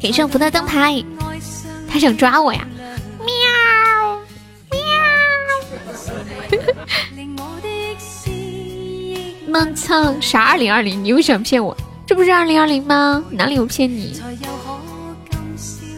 [0.00, 1.04] 给上福的灯牌，
[1.90, 2.64] 他想抓我呀！
[3.18, 3.26] 喵
[4.70, 4.78] 喵。
[9.48, 10.42] 闷蹭啥？
[10.42, 11.02] 二零二零？
[11.02, 11.76] 你又想骗我？
[12.06, 13.22] 这不是二零二零吗？
[13.30, 14.20] 哪里有骗你？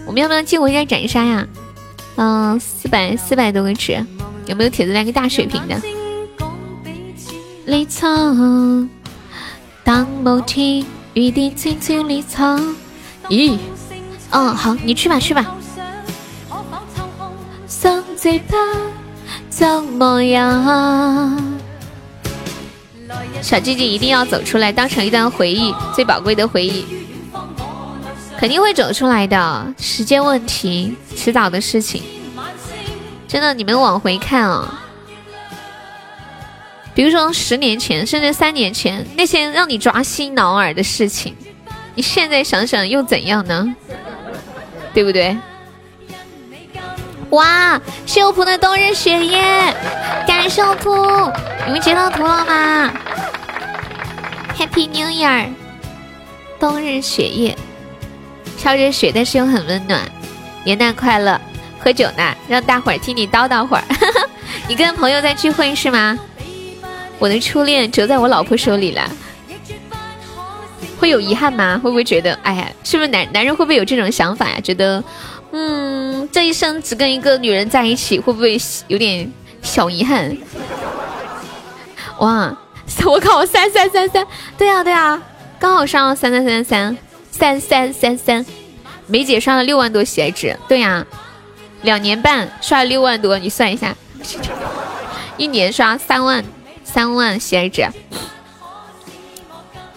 [0.06, 1.46] 我们要不要借我一下斩杀呀？
[2.16, 4.04] 嗯，四百四百多个值，
[4.46, 5.80] 有没有铁子来个大水平的？
[7.66, 8.88] 离场，
[9.84, 12.58] 当某天雨滴轻轻离场。
[13.28, 13.58] 咦？
[14.30, 15.54] 嗯，好，你去吧，去吧。
[17.82, 18.56] 想最怕
[19.50, 21.58] 怎么样？
[23.42, 26.86] 小鸡鸡一定要走出来，当成一段回忆，最宝贵的回忆，
[28.38, 32.04] 肯定会走出来的，时间问题，迟早的事情。
[33.26, 34.80] 真的，你们往回看啊，
[36.94, 41.34] 比如说十年前，甚至三年前那些让你抓心挠耳的事情，
[41.96, 43.74] 你现在想想又怎样呢？
[44.94, 45.36] 对不对？
[47.32, 49.42] 哇，秀普的冬日雪夜，
[50.26, 50.94] 感谢秀普，
[51.64, 52.92] 你们截到图了吗
[54.54, 55.48] ？Happy New Year！
[56.60, 57.56] 冬日雪夜，
[58.58, 60.02] 飘着雪，但是又很温暖。
[60.64, 61.40] 元旦快乐！
[61.80, 63.84] 喝酒呢，让大伙儿听你叨叨会儿。
[64.68, 66.18] 你跟朋友在聚会是吗？
[67.18, 69.10] 我的初恋折在我老婆手里了，
[71.00, 71.80] 会有遗憾吗？
[71.82, 74.60] 会不会觉得，哎呀，是不是男男人会不会有这种想法呀？
[74.62, 75.02] 觉得，
[75.52, 79.30] 嗯，这一生只跟一个女人在一起，会不会有点
[79.62, 80.36] 小遗憾？
[82.18, 82.56] 哇！
[83.04, 84.26] 我靠，三三三三，
[84.58, 85.20] 对啊对啊，
[85.58, 86.96] 刚好上了三三三三
[87.30, 88.46] 三三三三，
[89.06, 91.06] 梅姐刷了六万多喜爱值，对呀，
[91.82, 93.94] 两年半刷了六万多，你算一下，
[95.36, 96.44] 一年刷三万
[96.84, 97.86] 三万喜爱值，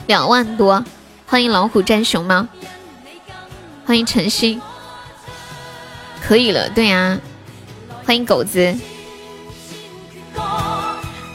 [0.07, 0.83] 两万多，
[1.25, 2.47] 欢迎老虎战熊猫，
[3.85, 4.61] 欢迎晨曦，
[6.27, 7.19] 可以了，对呀，
[8.03, 8.75] 欢迎狗子，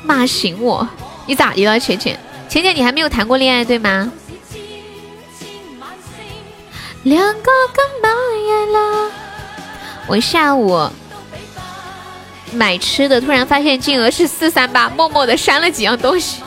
[0.03, 0.89] 骂醒我。
[1.27, 2.19] 你咋的了，浅浅？
[2.49, 4.11] 浅浅，你还没有谈过恋爱对吗？
[10.09, 10.91] 我下午
[12.53, 16.43] 买吃的，突然发现金额是四三八，默默的删了几样东西。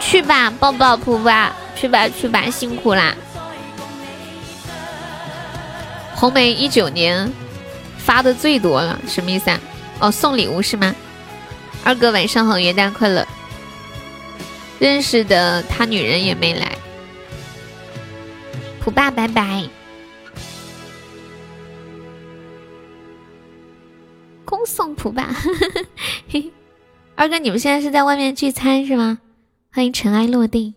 [0.00, 3.14] 去吧，抱抱扑吧，去吧去吧，辛苦啦。
[6.18, 7.32] 红梅一九年
[7.96, 9.60] 发的最多了，什么意思啊？
[10.00, 10.92] 哦，送礼物是吗？
[11.84, 13.24] 二哥晚上好，元旦快乐。
[14.80, 16.76] 认识的他女人也没来，
[18.80, 19.68] 普爸拜拜，
[24.44, 25.32] 恭送普爸。
[27.14, 29.20] 二哥，你们现在是在外面聚餐是吗？
[29.70, 30.74] 欢迎尘埃落定，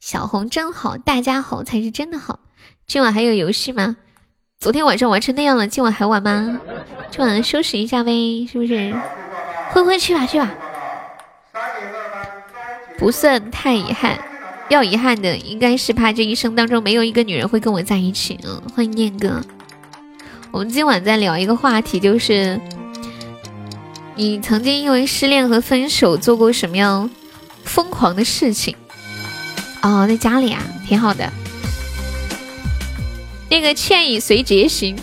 [0.00, 2.40] 小红真好，大家好才是真的好。
[2.88, 3.96] 今晚还有游戏吗？
[4.66, 6.60] 昨天晚上玩成那样了，今晚还玩吗？
[7.12, 8.92] 今晚收拾一下呗，是不是？
[9.70, 10.52] 灰灰去吧，去吧。
[12.98, 14.18] 不算太遗憾，
[14.68, 18.40] 要遗憾的应该是怕这一生当中没有一个女人会跟我在一起。
[18.42, 19.40] 嗯，欢迎念哥。
[20.50, 22.60] 我们今晚再聊一个话题，就是
[24.16, 27.08] 你曾经因为失恋和分手做过什么样
[27.62, 28.74] 疯狂的事情？
[29.82, 31.32] 哦，在家里啊，挺好的。
[33.48, 34.98] 那个倩影随节行，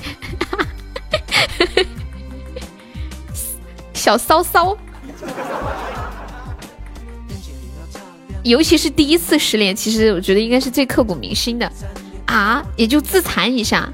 [3.94, 4.78] 小骚骚。
[8.44, 11.72] 尤其是第一次失恋，其实我觉得应该是最刻骨铭心的
[12.26, 12.62] 啊！
[12.76, 13.90] 也就自残一下，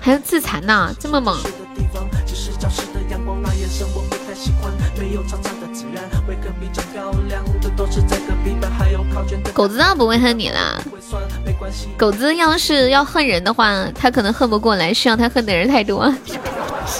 [0.00, 1.38] 还要自残呢，这么猛。
[9.52, 10.82] 狗子当然不会恨你啦，
[11.96, 16.12] 狗子要是要恨人的话，他可能恨不过来，需要他恨的人太多。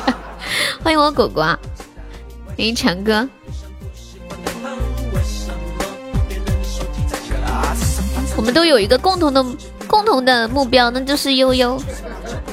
[0.83, 1.59] 欢迎我狗狗啊，
[2.47, 3.29] 欢迎强哥。
[8.37, 9.45] 我们都有一个共同的
[9.87, 11.81] 共同的目标，那就是悠悠，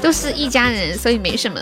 [0.00, 1.60] 都是一家人，所以没什么。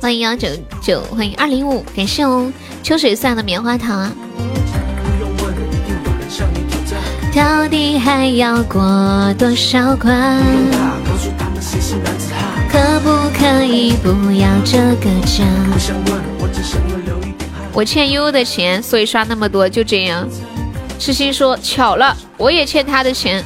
[0.00, 0.48] 欢迎幺九
[0.80, 2.52] 九，欢迎二零五，感谢哦。
[2.82, 4.12] 秋水送的棉花糖。
[7.38, 8.82] 到底还要过
[9.38, 10.42] 多少关？
[12.68, 15.44] 可不可以不要这个家？
[17.72, 20.28] 我欠悠悠的钱，所以刷那么多，就这样。
[20.98, 23.44] 痴心说巧了，我也欠他的钱。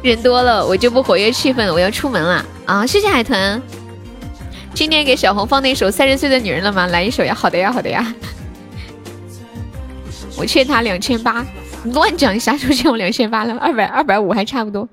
[0.00, 2.86] 人多了，我就不活跃气氛了，我要出门了啊！
[2.86, 3.60] 谢谢海豚。
[4.74, 6.86] 今天给小红放那首《三十岁的女人》了吗？
[6.86, 7.34] 来一首呀！
[7.34, 8.14] 好的呀，好的呀。
[10.36, 11.44] 我欠他两千八，
[11.84, 13.54] 你乱讲，啥时候欠我两千八了？
[13.58, 14.88] 二百二百五还差不多。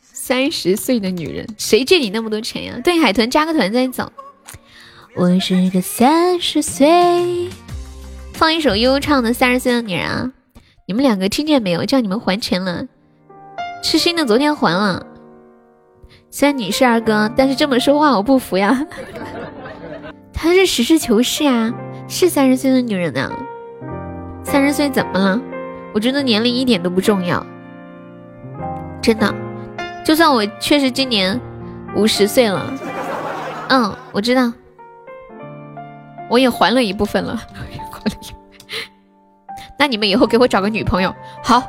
[0.00, 2.80] 三十岁的女人，谁借你那么多钱呀？
[2.84, 4.10] 对，海豚加个团再走。
[5.16, 7.50] 我是个三十岁，
[8.32, 10.32] 放一首悠悠唱的《三十岁的女人》啊！
[10.86, 11.84] 你们两个听见没有？
[11.84, 12.86] 叫你们还钱了。
[13.82, 15.04] 痴心的昨天还了。
[16.36, 18.84] 虽然你是二哥，但是这么说话我不服呀。
[20.34, 21.72] 他是实事求是啊，
[22.08, 23.30] 是三十岁的女人呢。
[24.42, 25.40] 三十岁怎么了？
[25.94, 27.46] 我觉得年龄一点都不重要，
[29.00, 29.32] 真的。
[30.04, 31.40] 就算我确实今年
[31.94, 32.74] 五十岁了，
[33.68, 34.52] 嗯，我知道，
[36.28, 37.40] 我也还了一部分了。
[39.78, 41.14] 那你们以后给我找个女朋友，
[41.44, 41.62] 好。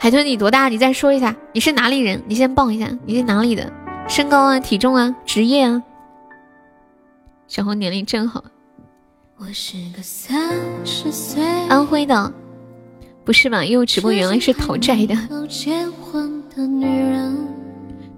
[0.00, 0.68] 海豚，你多大？
[0.68, 2.22] 你再说一下，你是哪里人？
[2.28, 3.72] 你先报一下，你是哪里的？
[4.08, 5.82] 身高啊，体重啊，职业啊。
[7.48, 8.44] 小红年龄正好。
[9.38, 12.32] 我是个三十岁，安徽的。
[13.24, 13.64] 不是吧？
[13.64, 15.14] 因为直播原来是讨债的。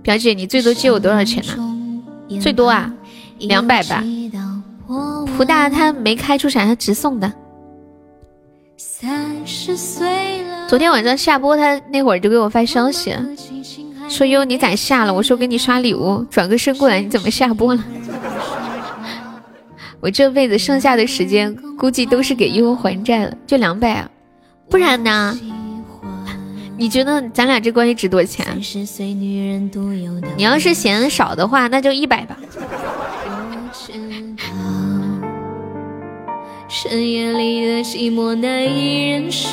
[0.02, 2.02] 表姐，你最多借我多少钱呢？
[2.40, 2.92] 最多啊，
[3.38, 4.04] 两百吧。
[5.36, 7.32] 福大他没开出啥，他直送的。
[10.70, 13.12] 昨天晚上下播，他那会儿就给我发消息，
[14.08, 15.12] 说哟你咋下了？
[15.12, 17.84] 我说给你刷礼物，转个身过来，你怎么下播了？
[19.98, 24.08] 我这辈子剩下的时间估计都是给悠还债了，就两百啊。
[24.68, 25.36] 不然呢？
[26.76, 28.46] 你觉得咱俩这关系值多少钱？
[30.36, 32.36] 你要是嫌少的话，那就一百吧。
[36.68, 39.50] 深夜里的寂寞难以忍受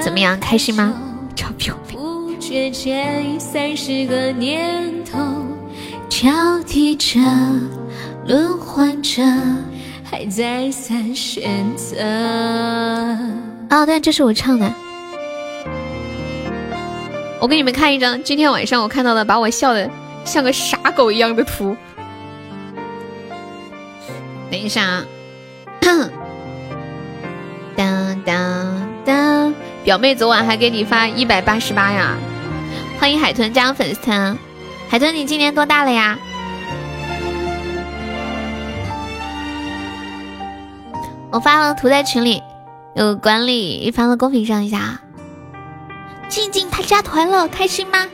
[0.00, 0.38] 怎么样？
[0.40, 0.94] 开心吗？
[1.34, 1.94] 超表妹。
[10.04, 12.00] 还在三选择。
[13.68, 14.72] 啊，对，这是我唱的。
[17.40, 19.90] 我给你们看一张今天晚上我看到的，把我笑的
[20.24, 21.76] 像个傻狗一样的图。
[24.50, 25.04] 等一下啊！
[27.76, 29.54] 当当当，
[29.84, 32.16] 表妹昨晚还给你发一百八十八呀！
[32.98, 34.38] 欢迎海豚加粉丝团，
[34.88, 36.18] 海豚你今年多大了呀？
[41.30, 42.42] 我发了图在群里，
[42.94, 44.98] 有管理发到公屏上一下。
[46.28, 48.06] 静静他加团了，开心吗？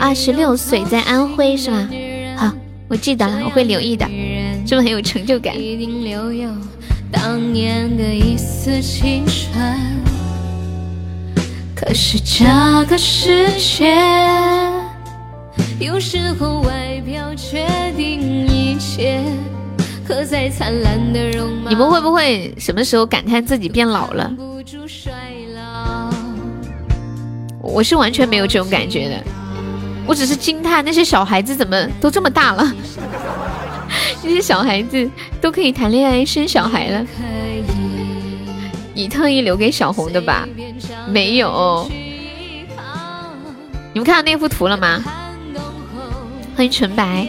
[0.00, 1.86] 二十六岁，在安徽是吧？
[2.90, 4.04] 好，我记得了，我会留意的，
[4.66, 5.54] 是不是很有成就感？
[11.76, 12.44] 可是这
[12.88, 13.94] 个世界。
[15.78, 17.66] 有时候外表决
[17.96, 19.22] 定一切，
[20.04, 21.70] 可再灿烂的容貌。
[21.70, 24.30] 你们会不会什么时候感叹自己变老了？
[27.62, 29.24] 我是完全没有这种感觉的，
[30.06, 32.74] 我只是惊叹那些小孩子怎么都这么大了，
[34.22, 35.08] 那些小孩子
[35.40, 37.06] 都可以谈恋爱生小孩了。
[38.92, 40.46] 你特意留给小红的吧？
[41.08, 41.88] 没有。
[43.92, 45.02] 你们看到那幅图了吗？
[46.56, 47.28] 欢迎纯白。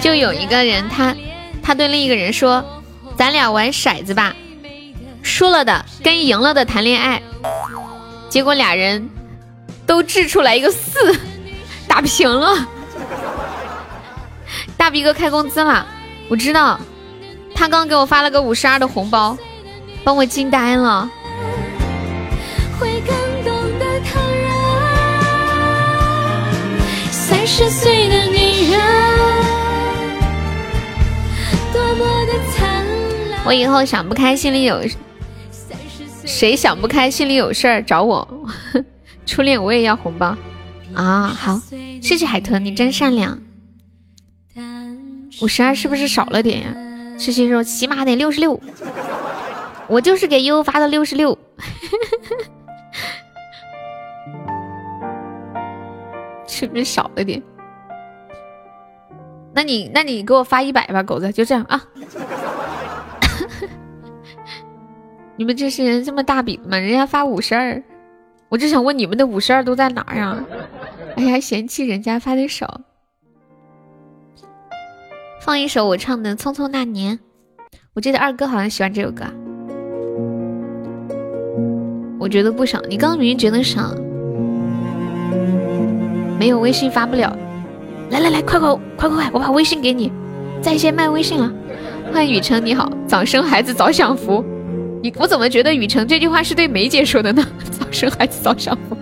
[0.00, 1.16] 就有一个人，他
[1.62, 2.64] 他对另一个人说
[3.16, 4.36] ：“咱俩玩骰子吧，
[5.22, 7.20] 输了的跟赢了的谈恋爱。”
[8.28, 9.08] 结果俩人
[9.86, 11.18] 都掷出来一个四，
[11.88, 12.66] 打平了。
[14.76, 15.86] 大逼哥开工资了，
[16.28, 16.78] 我知道，
[17.54, 19.36] 他刚给我发了个五十二的红包，
[20.04, 21.10] 把我惊呆了。
[27.10, 28.80] 三十岁的女人，
[31.72, 32.84] 多么的灿
[33.30, 34.80] 烂我以后想不开，心里有
[36.38, 38.46] 谁想不开，心里有事儿找我。
[39.26, 40.36] 初恋我也要红包
[40.94, 41.26] 啊！
[41.26, 41.60] 好，
[42.00, 43.36] 谢谢海豚，你真善良。
[45.42, 46.72] 五十二是不是少了点呀？
[47.18, 48.60] 诗诗说起码得六十六，
[49.88, 51.36] 我就是给悠悠发的六十六，
[56.46, 57.42] 是不是少了点？
[59.52, 61.82] 那你那你给我发一百吧，狗子就这样啊！
[65.38, 66.76] 你们这些人这么大饼吗？
[66.76, 67.80] 人家发五十二，
[68.48, 70.44] 我就想问你们的五十二都在哪儿啊？
[71.14, 72.80] 哎呀，嫌弃人家发的少。
[75.40, 77.16] 放一首我唱的《匆匆那年》，
[77.94, 79.26] 我记得二哥好像喜欢这首歌。
[82.18, 83.94] 我觉得不少，你刚刚明明觉得少。
[86.36, 87.32] 没有微信发不了，
[88.10, 90.10] 来来来，快快快快快，我把微信给你，
[90.60, 91.48] 在线卖微信了。
[92.12, 94.44] 欢迎雨辰，你好，早生孩子早享福。
[95.00, 97.46] 你我怎么觉得雨辰这句话是对梅姐说的呢？
[97.70, 98.96] 早生孩子早享福，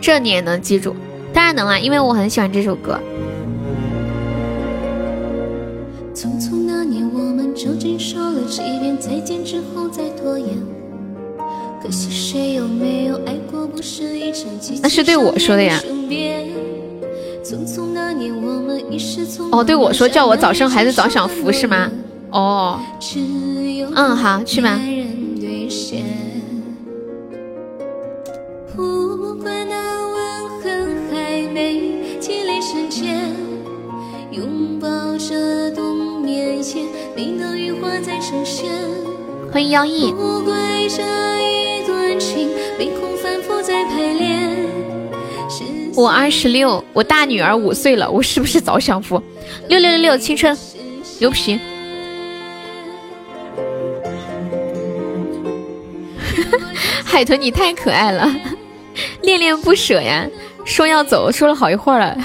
[0.00, 0.94] 这你也能记住？
[1.32, 2.98] 当然能啊，因为我很喜欢这首歌。
[6.14, 10.48] 匆匆那年，我们究竟说了几遍再见之后再拖延？
[11.82, 14.80] 可惜谁有没有爱过，不是一场激情。
[14.82, 15.80] 那是对我说的呀。
[17.44, 21.90] 匆匆那年，我们一时匆哦，对我说叫我早生孩子早享福是吗？
[22.34, 22.80] 哦，
[23.94, 24.76] 嗯，好，去吧。
[28.74, 33.24] 不管那吻痕还没积累成茧，
[34.32, 35.94] 拥抱着冬。
[39.52, 40.12] 欢迎妖异。
[45.96, 49.22] 我二十六，我大女儿五岁了，我是不是早享福？
[49.68, 50.58] 六六六六，青春，
[51.20, 51.60] 牛皮。
[57.14, 58.28] 海豚，你太可爱了，
[59.22, 60.26] 恋恋不舍呀，
[60.64, 62.18] 说要走，说了好一会儿了。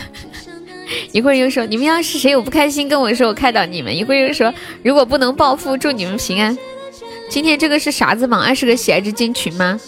[1.11, 3.95] 一会儿又说你们要是谁有不开心跟我说，我开导你们。
[3.95, 6.57] 一会儿又说如果不能暴富，祝你们平安。
[7.29, 8.41] 今天这个是啥子榜？
[8.41, 9.79] 二十个喜爱值进群吗？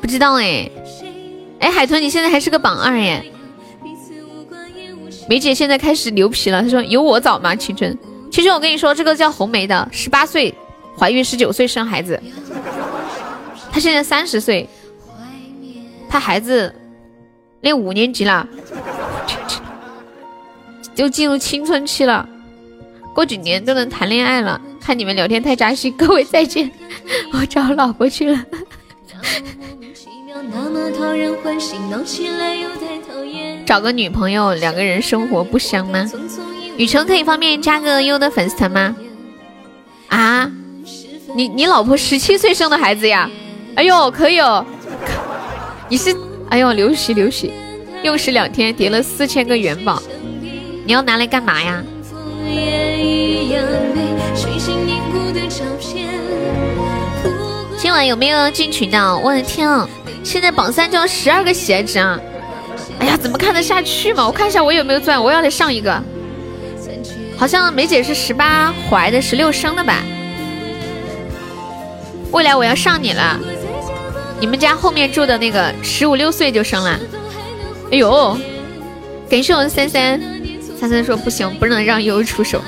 [0.00, 0.70] 不知道哎。
[1.58, 3.22] 哎，海豚你现在还是个榜二耶。
[5.28, 7.54] 梅姐现在开始牛皮了，她说有我早吗？
[7.54, 7.94] 青春，
[8.30, 10.54] 青春，我跟你说，这个叫红梅的，十八岁
[10.98, 12.18] 怀孕，十九岁生孩子，
[13.72, 14.68] 她现在三十岁，
[16.08, 16.74] 他孩子
[17.60, 18.46] 念五年级了。
[20.94, 22.28] 就进入青春期了，
[23.14, 24.60] 过几年都能谈恋爱了。
[24.80, 26.70] 看你们聊天太扎心， 各位再见，
[27.32, 28.44] 我找老婆去了。
[33.64, 36.10] 找个女朋友，两个人生活不香吗？
[36.76, 38.96] 雨辰可以方便加个优的粉丝团吗？
[40.08, 40.50] 啊，
[41.34, 43.30] 你你老婆十七岁生的孩子呀？
[43.76, 44.64] 哎呦，可以哦。
[45.88, 46.14] 你是
[46.48, 47.52] 哎呦，流血流血，
[48.02, 50.02] 用时两天叠了四千个元宝。
[50.84, 51.82] 你要拿来干嘛呀？
[57.78, 59.18] 今晚有没有进群的？
[59.18, 59.88] 我的天啊！
[60.22, 62.20] 现在榜三就要十二个喜爱值啊！
[62.98, 64.26] 哎呀，怎么看得下去嘛？
[64.26, 66.02] 我看一下我有没有钻，我要得上一个。
[67.38, 70.02] 好像梅姐是十八怀的，十六生的吧？
[72.32, 73.40] 未来我要上你了。
[74.40, 76.98] 你们家后面住的那个十五六岁就生了。
[77.92, 78.38] 哎呦，
[79.28, 80.20] 感谢我三三。
[80.80, 82.62] 三三说不行，不能让悠悠出手。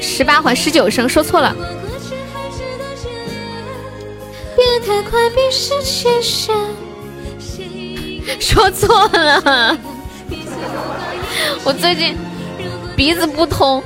[0.00, 1.54] 十八环十九声，说错了。
[8.40, 9.78] 说错了。
[11.62, 12.16] 我最近
[12.96, 13.80] 鼻子不通，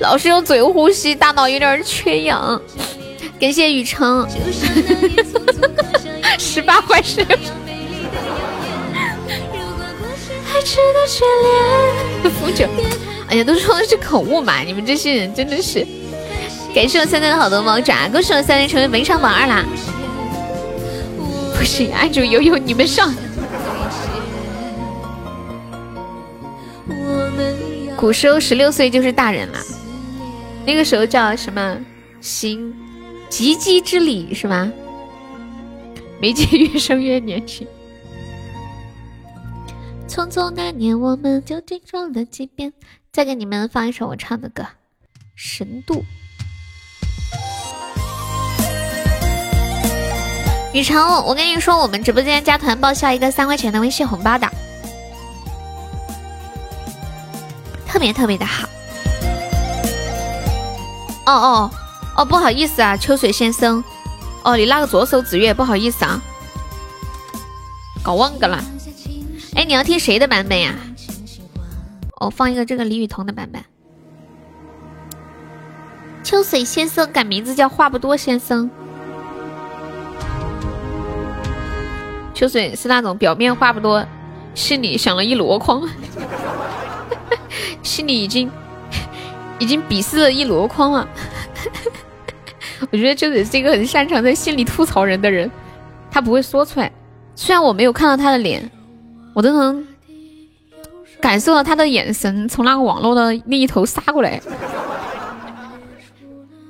[0.00, 2.58] 老是用嘴呼吸，大脑有点缺氧。
[3.38, 4.26] 感谢雨城。
[6.38, 7.38] 十八环十六。
[12.40, 12.66] 腐酒，
[13.28, 14.60] 哎呀，都说的是口误嘛！
[14.60, 15.86] 你们这些人真的是，
[16.74, 19.64] 感谢我三三的好多猫爪，恭喜我三三成为本场榜二啦！
[21.56, 23.14] 不行，按住悠悠，你们上。
[27.96, 29.58] 古时候十六岁就是大人了，
[30.66, 31.78] 那个时候叫什么？
[32.20, 32.74] 行，
[33.28, 34.68] 及笄之礼是吧？
[36.20, 37.66] 没见越生越年轻。
[40.08, 42.72] 匆匆那年，我们究竟撞了几遍？
[43.12, 44.62] 再给你们放一首我唱的歌，
[45.34, 45.94] 《神度》。
[50.72, 54.46] 雨城，我跟你说，我们直播间加团报销一个三块钱的微信红包的，
[57.86, 58.68] 特别特别的好。
[61.26, 61.70] 哦哦
[62.18, 63.82] 哦，不好意思啊，秋水先生。
[64.46, 66.22] 哦，你那个左手指月，不好意思啊，
[68.00, 68.62] 搞忘个了。
[69.56, 70.72] 哎，你要听谁的版本呀？
[72.20, 73.60] 我放一个这个李雨桐的版本。
[76.22, 78.70] 秋水先生改名字叫话不多先生。
[82.32, 84.06] 秋水是那种表面话不多，
[84.54, 85.82] 心里想了一箩筐，
[87.82, 88.48] 心里已经
[89.58, 91.08] 已经鄙视了一箩筐了。
[92.90, 95.50] 我觉得秋水是一个很擅长在心里吐槽人的人，
[96.10, 96.90] 他不会说出来。
[97.34, 98.70] 虽然我没有看到他的脸，
[99.34, 99.86] 我都能
[101.20, 104.40] 感受到他的眼神从那个网络的另一头杀过来。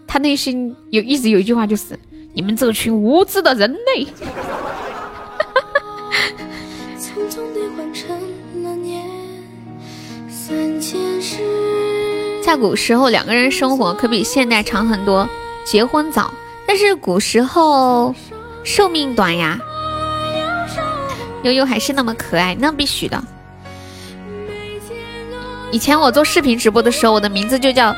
[0.06, 1.98] 他内心有一直有一句话，就是
[2.32, 4.06] 你们这群无知的人类。
[12.42, 15.28] 在古时候，两个人生活可比现代长很多，
[15.66, 16.32] 结婚早，
[16.66, 18.14] 但是古时候
[18.64, 19.58] 寿命短呀。
[21.42, 23.22] 悠悠还是那么可爱，那必须的。
[25.72, 27.94] 以前我做视频直播的时候，我的名字就叫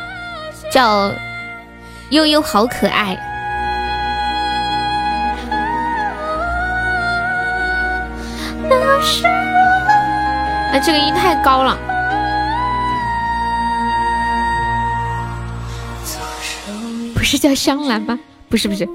[0.73, 1.13] 叫
[2.11, 3.17] 悠悠，好可爱。
[10.73, 11.79] 哎，这个音太高了。
[17.29, 18.19] 是叫香兰吗？
[18.49, 18.89] 不是不是，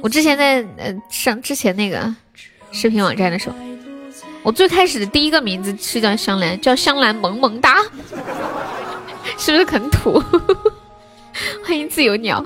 [0.00, 2.14] 我之前在呃上之前那个
[2.70, 3.56] 视频网站的时候，
[4.44, 7.78] 我最开始的第一个名字是叫香兰，叫香兰萌萌哒，
[9.36, 10.22] 是不是很土？
[11.66, 12.44] 欢迎自由鸟，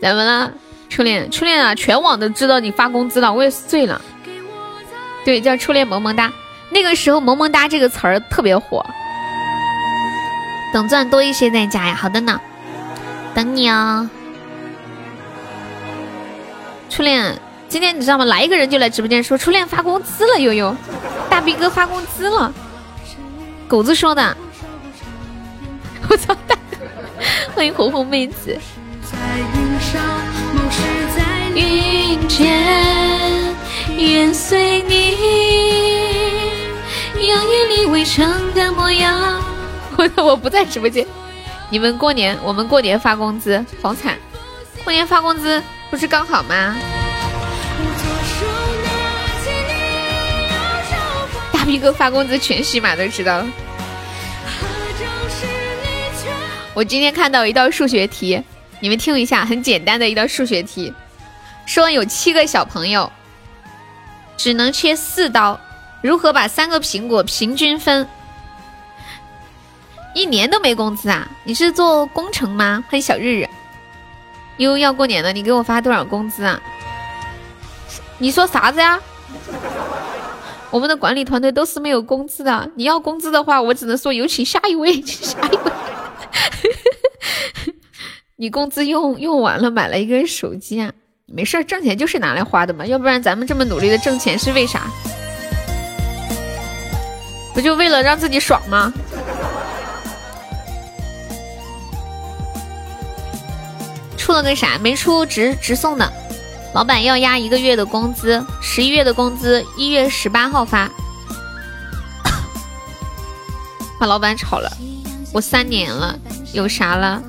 [0.00, 0.50] 怎么了？
[0.88, 4.00] 初恋初恋啊，全网都知道你发工资了，我也是醉了。
[5.26, 6.32] 对，叫初恋萌萌哒，
[6.70, 8.82] 那个时候萌萌哒这个词儿特别火。
[10.72, 12.40] 等钻多一些再加呀，好的呢。
[13.36, 14.08] 等你啊，
[16.88, 18.24] 初恋，今天你知道吗？
[18.24, 20.74] 来一个人就来直播间说初恋发工资了，悠悠，
[21.28, 22.50] 大逼哥发工资了，
[23.68, 24.34] 狗子说的，
[26.08, 26.56] 我操，大，
[27.54, 28.58] 欢迎红红妹子。
[31.54, 33.54] 云间，
[33.98, 35.14] 愿随你，
[37.28, 39.42] 让夜里围城的模样。
[39.98, 41.06] 我 我不在直播间。
[41.68, 44.16] 你们过年，我们过年发工资，好惨！
[44.84, 45.60] 过年发工资
[45.90, 46.76] 不是刚好吗？
[51.52, 53.46] 大逼哥发工资，全喜马都知道了。
[56.72, 58.40] 我今天看到一道数学题，
[58.78, 60.94] 你们听一下，很简单的一道数学题，
[61.66, 63.10] 说有七个小朋友，
[64.36, 65.58] 只能切四刀，
[66.00, 68.08] 如何把三个苹果平均分？
[70.16, 71.28] 一年都没工资啊？
[71.44, 72.82] 你是做工程吗？
[72.88, 73.46] 欢迎小日日，
[74.56, 76.58] 又要过年了，你给我发多少工资啊？
[78.16, 78.98] 你说啥子呀？
[80.70, 85.72] 我们的管理团队都是没有工资的，你要工资的话，我只能说有请下一位， 下一位。
[88.36, 90.90] 你工资用用完了，买了一个手机啊？
[91.26, 94.90] 没事，挣钱就是拿来花的嘛，要不然咱们这么努力的挣钱是为啥？
[97.52, 98.90] 不就为了让自己爽吗？
[104.26, 104.76] 出了个啥？
[104.82, 106.12] 没出直直送的，
[106.74, 110.90] 老板要压一个月的工资，十一月的工资一月十八号发，
[114.00, 114.68] 把老板炒了。
[115.32, 116.18] 我三年了，
[116.52, 117.22] 有啥了？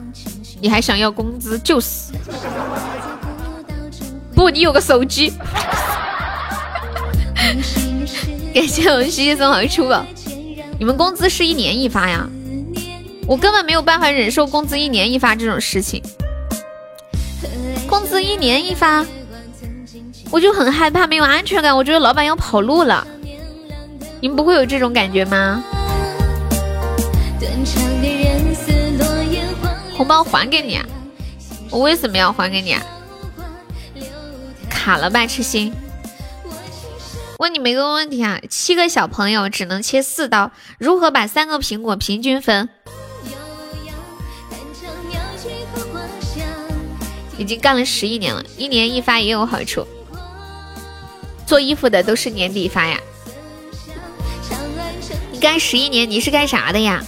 [0.60, 1.60] 你还想要工资？
[1.60, 2.12] 就是。
[4.34, 5.32] 不，你有个手机。
[8.56, 10.04] 感谢我们西西送好出宝。
[10.80, 12.28] 你们工资是一年一发呀？
[13.28, 16.02] 我根本没有办法忍受工资一年一发这种事情。
[17.88, 19.06] 工资一年一发，
[20.30, 21.76] 我就很害怕，没有安全感。
[21.76, 23.08] 我觉得老板要跑路了，
[24.20, 25.64] 你们不会有这种感觉吗？
[29.96, 30.86] 红包还给你啊？
[31.72, 32.84] 我为什么要还给你啊？
[34.70, 35.74] 卡了吧，痴心。
[37.40, 42.70] 问你们一个问题啊，七个小朋友只能切四刀，如何把三个苹果平均分？
[47.38, 49.88] 已经干了十一年了，一年一发也有好处。
[51.46, 53.00] 做衣服的都是年底发呀。
[55.32, 57.04] 你干十一年，你是干啥的呀？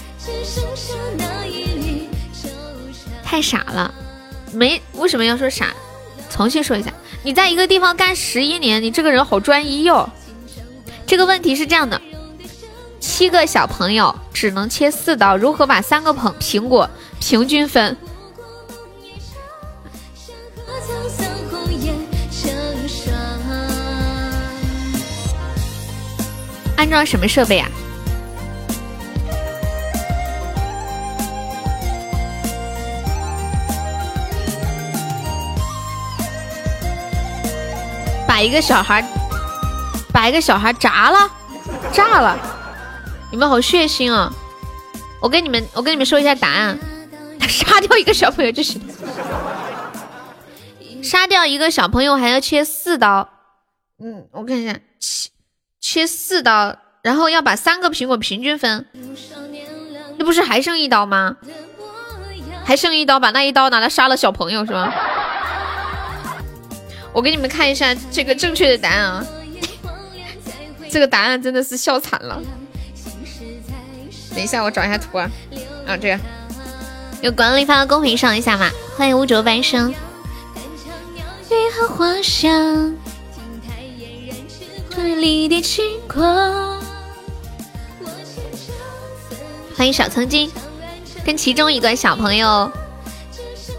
[3.24, 3.92] 太傻了，
[4.52, 5.74] 没为什么要说傻？
[6.30, 10.08] 重新说一下，你在一个地方干十一年，你这个人好专一哟。
[11.06, 12.00] 这个问题是这样的：
[13.00, 16.88] 七个小朋友只能切四刀，如何把三个捧苹果
[17.20, 17.96] 平均分？
[26.80, 27.68] 安装什么设备啊？
[38.26, 39.04] 把一个小孩，
[40.10, 41.30] 把一个小孩炸了，
[41.92, 42.38] 炸了！
[43.30, 44.32] 你们好血腥啊！
[45.20, 46.78] 我跟你们，我跟你们说一下答案：
[47.46, 48.80] 杀掉一个小朋友就是，
[51.02, 53.28] 杀掉一个小朋友还要切四刀。
[54.02, 55.29] 嗯，我看一下，切。
[55.80, 58.86] 切四刀，然后要把三个苹果平均分，
[60.18, 61.36] 那不是还剩一刀吗？
[62.64, 64.92] 还剩一刀，把那一刀拿来杀了小朋友是吗？
[67.12, 69.26] 我给你们看一下这个正确的答案啊，
[70.88, 72.40] 这个答案真的是笑惨了。
[74.32, 75.28] 等一下，我找一下图啊，
[75.86, 76.20] 啊，这个
[77.22, 78.70] 有管理发到公屏上一下嘛？
[78.96, 79.92] 欢迎污浊半生。
[89.76, 90.50] 欢迎小曾经，
[91.24, 92.70] 跟其中一个小朋友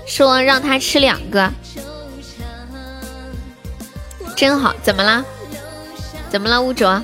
[0.07, 1.51] 说让他吃两个，
[4.35, 4.73] 真好。
[4.81, 5.23] 怎么啦？
[6.29, 7.01] 怎么了，乌卓？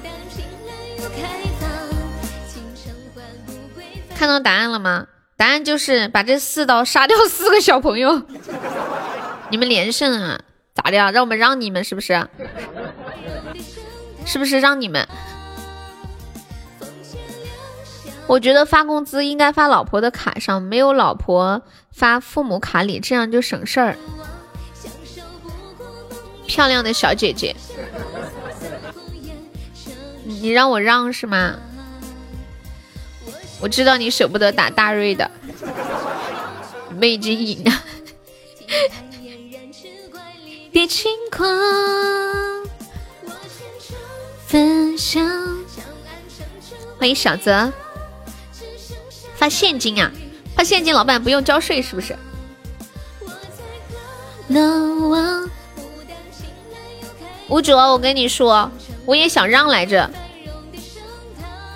[4.15, 5.07] 看到答案了吗？
[5.35, 8.23] 答案就是把这四刀杀掉四个小朋友。
[9.49, 10.39] 你们连胜啊？
[10.73, 11.11] 咋的啊？
[11.11, 12.27] 让我们让你们是不是？
[14.27, 15.07] 是不是让你们？
[18.27, 21.61] 我觉得发工资应该发老婆的卡上，没有老婆
[21.93, 23.97] 发父母卡里，这样就省事儿。
[26.45, 27.55] 漂亮的小姐姐，
[30.25, 31.55] 你让我让是吗？
[33.61, 35.31] 我知道你舍不得打大瑞的，
[36.91, 37.71] 们已经赢了。
[40.69, 41.47] 别轻狂。
[46.99, 47.71] 欢迎小泽
[49.35, 50.11] 发现金啊！
[50.55, 52.17] 发现金，老板不用交税是不是？
[57.47, 58.69] 吴主，我跟你说，
[59.05, 60.09] 我也想让来着，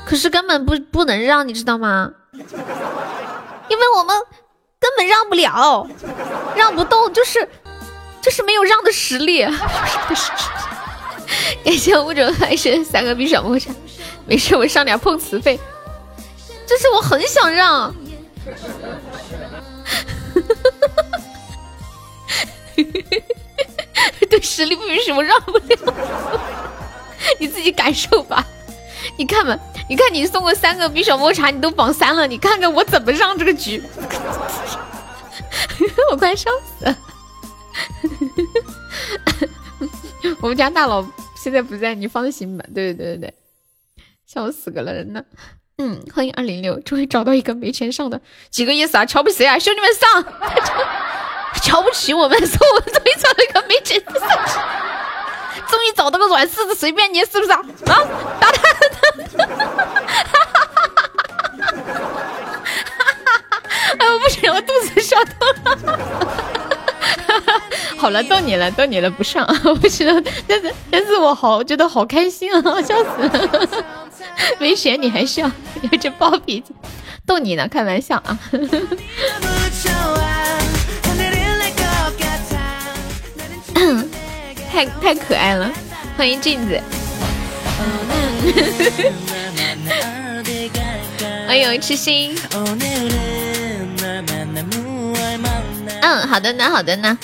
[0.06, 2.12] 可是根本不不能让，你知道吗？
[2.34, 4.14] 因为我们
[4.78, 5.88] 根本让不了，
[6.56, 7.48] 让不动，就是
[8.22, 9.48] 就是没有让的实力。
[11.64, 13.74] 感谢物种还是三个币小魔杖，
[14.26, 15.60] 没事，我上点碰瓷费。
[16.68, 17.94] 就是我很想让，
[24.30, 25.94] 对实力不允许我让不了，
[27.40, 28.46] 你自己感受吧。
[29.18, 29.58] 你看吧，
[29.90, 33.84] 你看你送过三个匕首摸茶，你都榜三了，你看看我怎么让这个局，
[36.10, 36.98] 我快笑死了。
[40.42, 41.06] 我们家大佬。
[41.36, 42.64] 现在不在，你放心吧。
[42.74, 43.34] 对对对对对，
[44.28, 45.24] 笑死个人呢。
[45.80, 49.06] 嗯，欢迎二零六，终于找到一个没钱上的，几个意思啊？
[49.06, 49.58] 瞧不起谁啊？
[49.58, 50.24] 兄弟们上！
[51.64, 54.14] 瞧不起我们，说我们终于找到一个没钱上，
[55.68, 57.60] 终于找到个软柿子，随便你是不是啊？
[57.88, 58.06] 啊，
[58.40, 58.62] 打他！
[63.98, 66.61] 哎，我不行，我肚子笑痛了。
[67.97, 69.45] 好了，逗你了，逗你了，不上，
[69.82, 70.07] 不行，
[70.47, 73.86] 但是但是我好觉得好开心啊， 笑死了，
[74.59, 75.49] 没选你还笑，
[75.82, 76.74] 有这暴脾气，
[77.26, 78.38] 逗你呢，开玩笑啊，
[84.72, 85.70] 太太可爱了，
[86.18, 86.80] 欢迎镜子，
[91.47, 92.36] 欢迎痴心。
[96.02, 97.18] 嗯，好的呢，好的呢，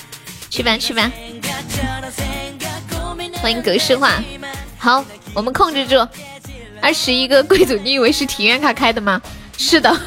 [0.50, 1.12] 去吧去吧。
[3.42, 4.22] 欢迎格式化，
[4.78, 5.04] 好，
[5.34, 6.08] 我们控制住。
[6.82, 9.20] 二十一个贵族，你以为是体验卡开的吗？
[9.58, 10.00] 是的。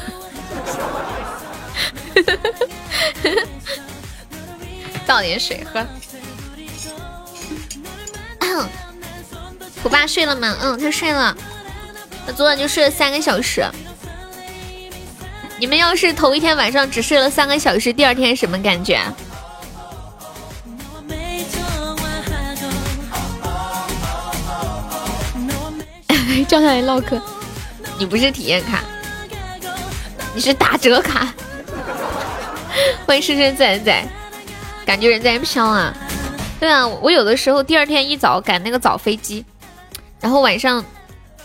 [5.05, 5.85] 倒点水喝。
[9.83, 10.55] 虎爸睡了吗？
[10.61, 11.35] 嗯，他睡了。
[12.25, 13.65] 他昨晚就睡了三个小时。
[15.61, 18.99] 你们要是头一天晚上只睡了三个小时，第二天什么感觉？
[26.47, 27.21] 叫他来唠嗑。
[27.99, 28.81] 你不是体验卡，
[30.33, 31.31] 你是打折卡。
[33.05, 34.03] 欢迎深深仔仔，
[34.83, 35.95] 感觉人在飘啊。
[36.59, 39.45] 对啊，我有的时候第二天一早赶那个早飞机，
[40.19, 40.83] 然后晚上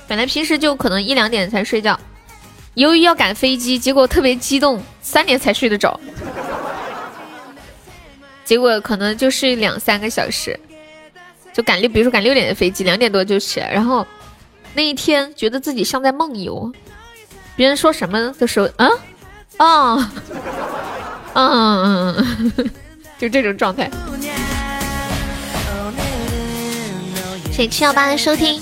[0.08, 2.00] 本来平时就可能一两点才睡觉。
[2.76, 5.98] 由于要赶飞机，结果特别激动，三点才睡得着，
[8.44, 10.60] 结果可能就睡两三个小时，
[11.54, 14.06] 就赶六，比如说赶六点的飞机，两点多就起来，然后
[14.74, 16.70] 那一天觉得自己像在梦游，
[17.56, 18.90] 别人说什么的时候，啊，
[19.56, 20.12] 啊，
[21.32, 22.52] 嗯，
[23.18, 23.90] 就这种状态。
[27.46, 28.60] 谢谢七幺八的收听，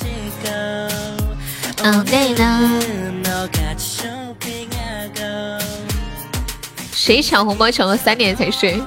[2.04, 2.44] 对的。
[6.92, 8.80] 谁抢红包抢到三点才睡？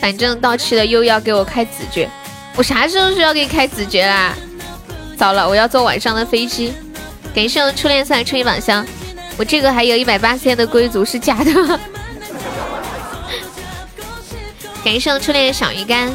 [0.00, 2.08] 反正到期了又要给我开子爵，
[2.56, 4.34] 我啥时候需要给你开子爵啦？
[5.16, 6.72] 糟了，我要坐晚上的飞机。
[7.34, 8.86] 感谢我初恋送的一把香，
[9.36, 11.80] 我这个还有一百八十天的贵族是假的。
[14.84, 16.14] 感谢我初恋的小鱼干。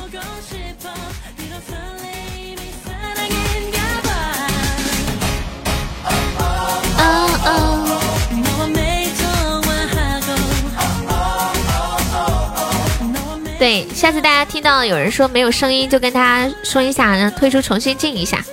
[13.63, 18.43] 对，下次大家听到有人说没有声音，就跟他说一下，让退出重新进一下。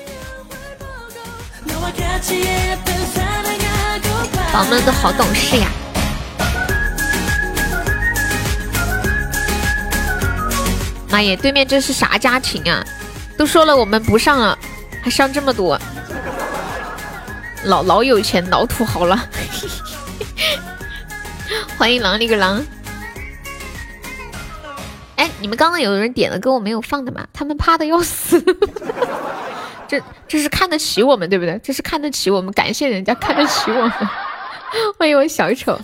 [4.52, 5.66] 宝们都好懂事呀！
[11.08, 12.80] 妈耶，对面这是啥家庭啊？
[13.36, 14.56] 都说了我们不上了，
[15.02, 15.76] 还上这么多，
[17.64, 19.20] 老老有钱，老土豪了。
[21.76, 22.64] 欢迎狼里个狼。
[25.20, 27.28] 哎，你们刚刚有人点的歌我没有放的吗？
[27.30, 28.42] 他们怕的要死，
[29.86, 31.60] 这这是看得起我们对不对？
[31.62, 33.92] 这是看得起我们，感谢人家看得起我们。
[34.98, 35.78] 欢迎我小丑，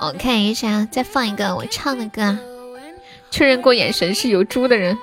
[0.00, 2.36] 我看一下，再放一个我唱的歌。
[3.30, 4.94] 确认过眼神是有猪的人。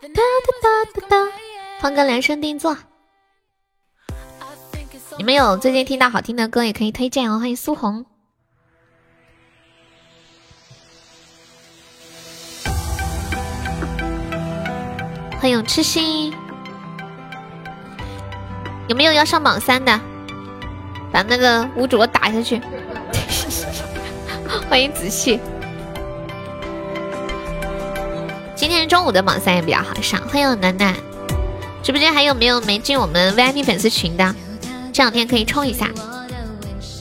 [0.00, 0.20] 哒哒
[0.62, 1.32] 哒哒哒，
[1.80, 2.78] 放个量身定做。
[5.16, 7.40] 你们有最近听到好听的歌也可以推荐哦。
[7.40, 8.06] 欢迎苏红。
[15.40, 16.34] 欢迎痴心，
[18.88, 20.00] 有没有要上榜三的？
[21.12, 22.60] 把那个吴主打下去。
[24.68, 25.38] 欢迎子气，
[28.56, 30.20] 今天中午的榜三也比较好上。
[30.28, 30.92] 欢迎楠楠，
[31.84, 34.34] 直播间还有没有没进我们 VIP 粉丝群的？
[34.92, 35.88] 这两天可以冲一下。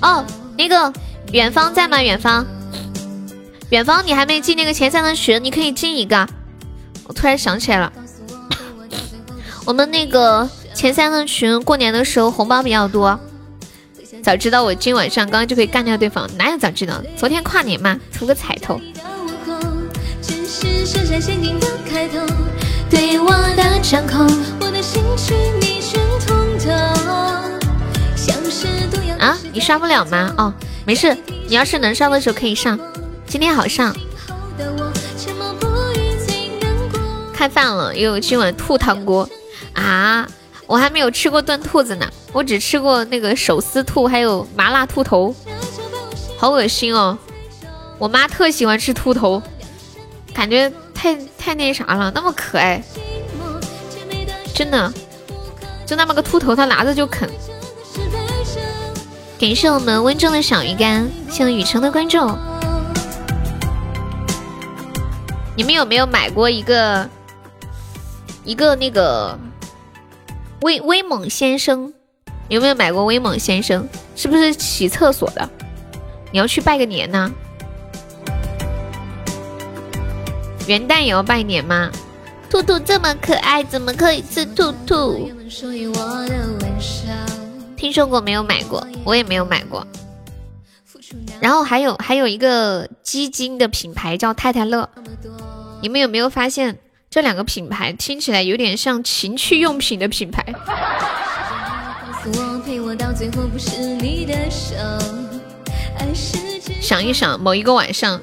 [0.03, 0.23] 哦，
[0.55, 0.93] 那个
[1.31, 1.99] 远方在吗？
[2.03, 2.45] 远方，
[3.71, 6.27] 远方，你还没进那个前三的群，你可以进一个。
[7.07, 7.91] 我突然想起来了。
[9.67, 13.19] 我们那个前三个群过年的时候红包比较多，
[14.23, 17.03] 早知道我今晚上刚刚就可以干掉对方，哪有早知道？
[17.17, 18.79] 昨天跨年嘛，图个彩头。
[29.19, 30.33] 啊，你刷不了吗？
[30.37, 30.53] 哦，
[30.85, 31.13] 没事，
[31.49, 32.79] 你要是能上的时候可以上，
[33.27, 33.93] 今天好上。
[37.33, 39.29] 开饭了，又有今晚兔汤锅。
[39.77, 40.27] 啊，
[40.65, 45.33] 我还没有吃过炖兔子呢，我只吃过那个手撕兔，还有麻辣兔头，
[46.35, 47.15] 好恶心哦！
[47.99, 49.41] 我妈特喜欢吃兔头，
[50.33, 52.83] 感觉太太那啥了，那么可爱，
[54.53, 54.91] 真的，
[55.85, 57.29] 就那么个兔头，她拿着就啃。
[59.39, 62.17] 感谢我们温州的小鱼干，谢谢雨城的关注。
[65.55, 67.07] 你们有没有买过一个
[68.43, 69.37] 一个那个？
[70.61, 71.93] 威威猛先生，
[72.49, 73.87] 有没有买过威猛先生？
[74.15, 75.47] 是不是洗厕所的？
[76.31, 77.31] 你要去拜个年呢？
[80.67, 81.91] 元旦也要拜年吗？
[82.49, 85.29] 兔兔这么可爱，怎么可以吃兔兔？
[87.75, 89.85] 听说过没有买过，我也没有买过。
[91.39, 94.89] 然后还有还有一个基金的品牌叫太太乐，
[95.81, 96.79] 你们有没有发现？
[97.17, 100.45] 这两个品牌听起来有点像情趣用品的品牌。
[106.79, 108.21] 想一想，某一个晚上，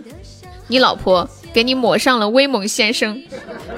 [0.69, 3.21] 你老婆给你抹上了威猛先生，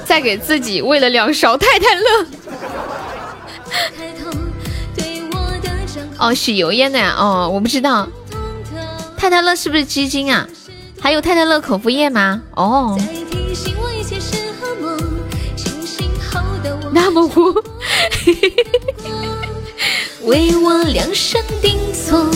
[0.04, 2.26] 再给自己喂了两勺太太乐。
[6.20, 7.16] 哦，是油烟的呀。
[7.18, 8.06] 哦，我不知道。
[9.16, 10.46] 太太乐是不是鸡精啊？
[11.00, 12.42] 还有太太乐口服液吗？
[12.50, 13.00] 哦。
[16.96, 17.52] 那么糊。
[20.24, 22.26] 为我量身定做，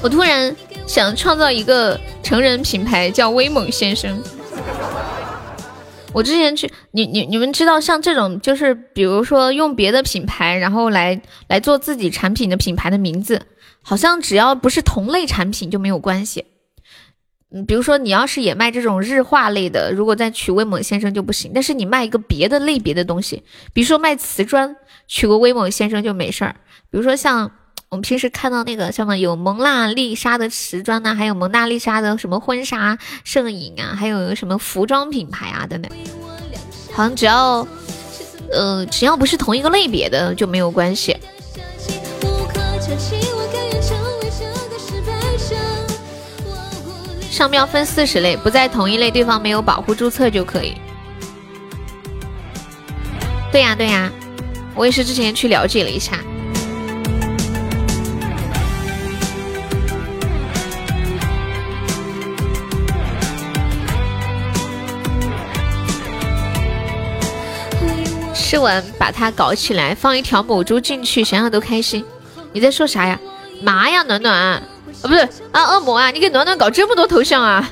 [0.00, 0.54] 我突然
[0.86, 4.22] 想创造一个成人品牌，叫威猛先生。
[6.12, 13.42] 我之前去，你你你们知道，像这种就是比如说用别的品牌，然后来来做自己产品的品牌的名字，
[13.82, 16.44] 好像只要不是同类产品就没有关系。
[17.54, 21.52] 嗯，比如说你要是也卖这种日化类的，如果再取威猛先生就不行。
[21.54, 23.42] 但是你卖一个别的类别的东西，
[23.72, 24.76] 比如说卖瓷砖，
[25.06, 26.56] 取个威猛先生就没事儿。
[26.90, 27.50] 比如说像
[27.90, 35.92] 我们平时看到那个什么有蒙娜丽莎的瓷砖呐，还有蒙娜丽莎的什么婚纱摄影啊，还有什么服装品牌啊等等，
[36.92, 37.66] 好像只要
[38.50, 41.14] 呃只要不是同一个类别的就没有关系。
[47.32, 50.76] 商标分四十类，不在同一类，对方没有保护注册就可以。
[53.50, 54.12] 对呀对呀，
[54.74, 56.18] 我也是之前去了解了一下。
[68.34, 72.04] 吃完把它搞起来，放一条母猪进去，想想都开心。
[72.52, 73.18] 你在说啥呀？
[73.62, 74.62] 妈呀，暖暖！
[75.02, 76.10] 啊，不是啊，恶魔啊！
[76.10, 77.68] 你给暖暖搞这么多头像啊！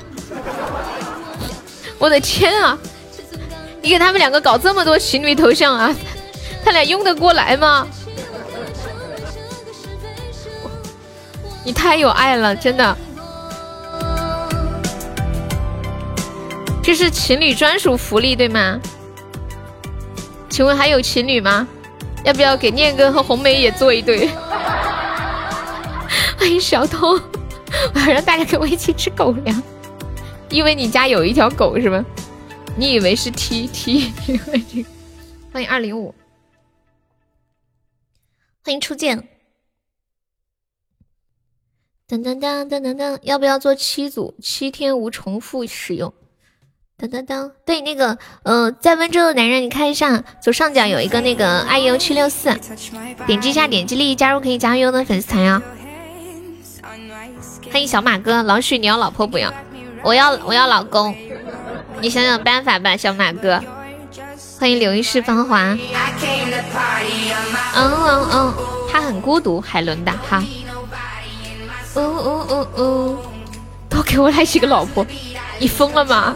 [1.97, 2.77] 我的天啊！
[3.81, 5.95] 你给他们两个搞这么多情侣头像啊？
[6.63, 7.87] 他俩用得过来吗？
[11.63, 12.97] 你太有爱了，真的！
[16.83, 18.79] 这是情侣专属福利对吗？
[20.49, 21.67] 请问还有情侣吗？
[22.23, 24.29] 要不要给念哥和红梅也做一对？
[26.41, 27.09] 欢迎小偷，
[27.93, 29.61] 我要让大家跟我一起吃狗粮，
[30.49, 32.03] 因为你家有一条狗是吗？
[32.75, 34.11] 你以为是 T T？
[35.53, 36.15] 欢迎二零五，
[38.65, 39.19] 欢迎初见。
[42.09, 44.33] 噔噔噔噔噔噔，要不要做七组？
[44.41, 46.11] 七天无重复使用。
[46.97, 52.51] 噔噔噔，对，那个，呃，在温州的男人，你看一下左上角有一个那个 I U 七六四，
[53.27, 55.61] 点击一下，点击立即加入，可以加入的粉丝团呀。
[57.71, 59.53] 欢迎小马哥，老许你要老婆不要？
[60.03, 61.15] 我要我要老公，
[62.01, 63.63] 你想想办法吧，小马哥。
[64.59, 65.57] 欢迎刘一世芳华。
[65.63, 65.79] 嗯
[67.75, 68.53] 嗯嗯，
[68.91, 70.43] 他很孤独，海伦的哈。
[71.95, 73.17] 呜呜呜呜，
[73.89, 75.05] 都给我来几个老婆，
[75.57, 76.35] 你疯了吗？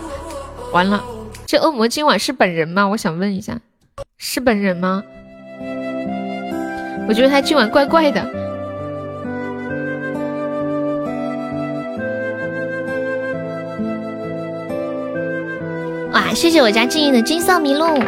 [0.71, 1.03] 完了，
[1.45, 2.87] 这恶魔今晚是本人吗？
[2.87, 3.59] 我想问一下，
[4.17, 5.03] 是本人吗？
[7.09, 8.44] 我觉得他今晚怪怪的。
[16.15, 16.33] 哇！
[16.33, 17.99] 谢谢我家静静的金色麋鹿，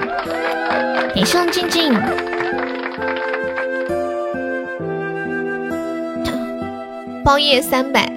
[1.13, 1.93] 感谢静静。
[7.25, 8.09] 包夜三百，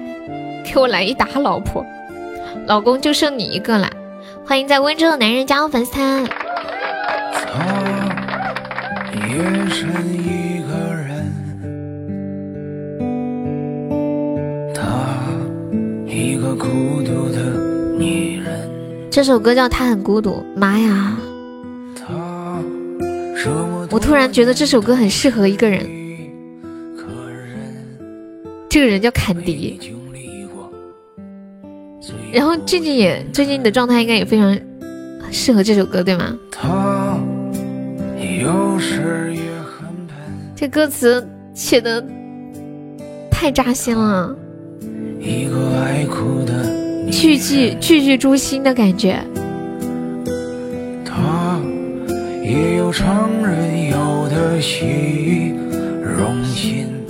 [0.63, 1.85] 给我来一打老婆，
[2.67, 3.89] 老公就剩你一个了。
[4.45, 6.25] 欢迎在温州的男人加入粉丝团。
[16.07, 16.65] 一个孤
[17.03, 17.30] 独的女人。
[19.11, 21.17] 这首歌叫《他很孤独》，妈呀！
[23.89, 25.85] 我突然觉得这首歌很适合一个人，
[28.69, 29.77] 这个人叫坎迪。
[32.31, 34.57] 然后静静也最近的状态应该也非常
[35.29, 36.37] 适合这首歌，对吗？
[40.55, 42.01] 这歌词写的
[43.29, 44.33] 太扎心了。
[45.19, 46.80] 一个爱哭的。
[47.11, 49.19] 句句句句诛心的感觉。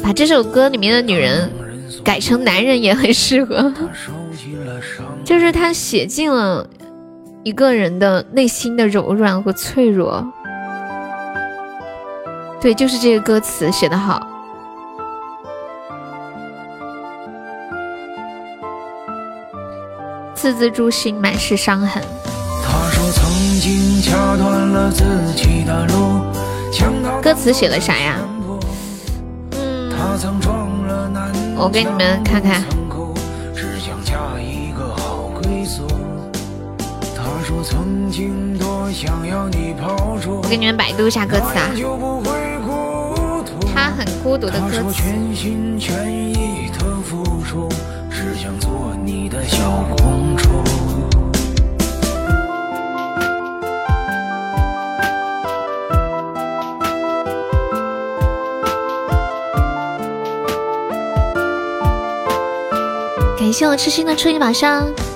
[0.04, 1.50] 把这首歌里面的女人
[2.04, 3.72] 改成男人也很适合，
[5.24, 6.68] 就是他写尽了
[7.44, 10.26] 一个人的内心的柔软和脆弱。
[12.60, 14.28] 对，就是这个歌词写的好。
[20.42, 22.02] 字字诛心，满是伤痕。
[27.22, 28.18] 歌词写了啥呀？
[29.52, 29.94] 嗯，
[31.56, 32.64] 我给你们看看。
[40.26, 41.70] 我给你们百度一下歌词啊。
[43.76, 45.06] 他很孤独的歌词。
[63.52, 65.11] 感谢我痴心的初一马上。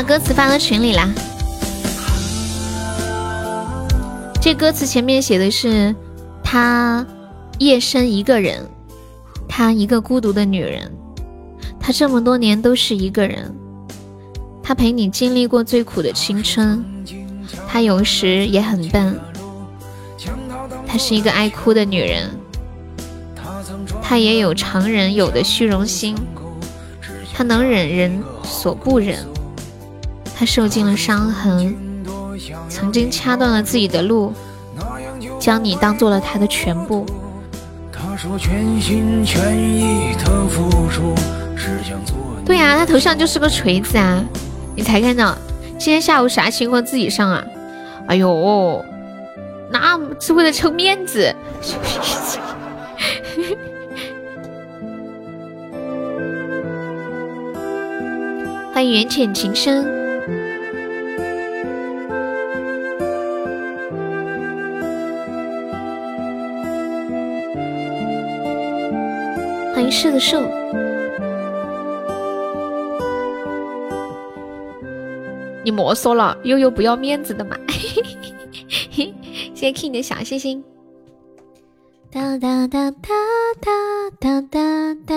[0.00, 1.12] 把歌词发到群里啦。
[4.40, 5.94] 这歌词前面写的是
[6.42, 7.06] 她
[7.58, 8.66] 夜深一个人，
[9.46, 10.90] 她一个孤独的女人，
[11.78, 13.54] 她这么多年都是一个人，
[14.62, 16.82] 她陪你经历过最苦的青春，
[17.68, 19.20] 她有时也很笨，
[20.86, 22.30] 她是一个爱哭的女人，
[24.00, 26.16] 她也有常人有的虚荣心，
[27.34, 29.18] 她能忍人所不忍。
[30.40, 31.76] 他受尽了伤痕，
[32.66, 34.32] 曾经掐断了自己的路，
[35.38, 37.04] 将你当做了他的全部。
[42.46, 44.24] 对呀，他头上就是个锤子啊！
[44.74, 45.36] 你才看到，
[45.78, 47.44] 今天下午啥情况自己上啊？
[48.06, 48.82] 哎呦，
[49.70, 51.36] 那是为了撑面子。
[58.72, 59.99] 欢迎缘浅情深。
[69.90, 70.38] 是的，树。
[75.62, 77.56] 你莫说了，悠悠不要面子的嘛。
[78.90, 79.12] 谢
[79.54, 80.64] 谢 King 的小心心。
[82.10, 83.08] 哒哒哒哒
[83.60, 85.14] 哒哒哒哒，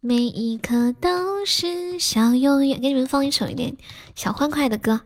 [0.00, 2.80] 每一刻都是小永远。
[2.80, 3.76] 给你们放一首一点
[4.14, 5.02] 小欢快的歌，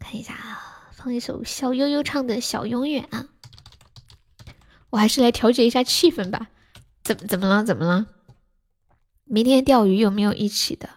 [0.00, 3.26] 看一下啊，放一首小悠悠唱的小永远啊。
[4.92, 6.48] 我还是来调节一下气氛吧。
[7.02, 7.64] 怎么怎么了？
[7.64, 8.06] 怎么了？
[9.24, 10.88] 明天钓鱼有没有一起的？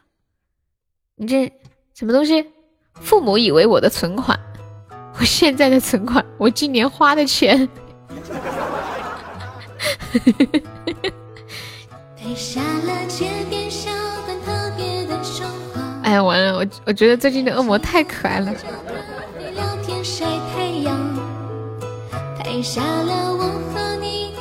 [1.16, 1.52] 你这
[1.94, 2.46] 什么东西？
[2.96, 4.38] 父母以为我的存款，
[5.18, 7.68] 我现在的存款，我今年花的钱。
[16.04, 16.58] 哎呀，完了！
[16.58, 18.54] 我我觉得最近的恶魔太可爱了。
[22.46, 23.40] 爱上了我
[23.74, 24.32] 和你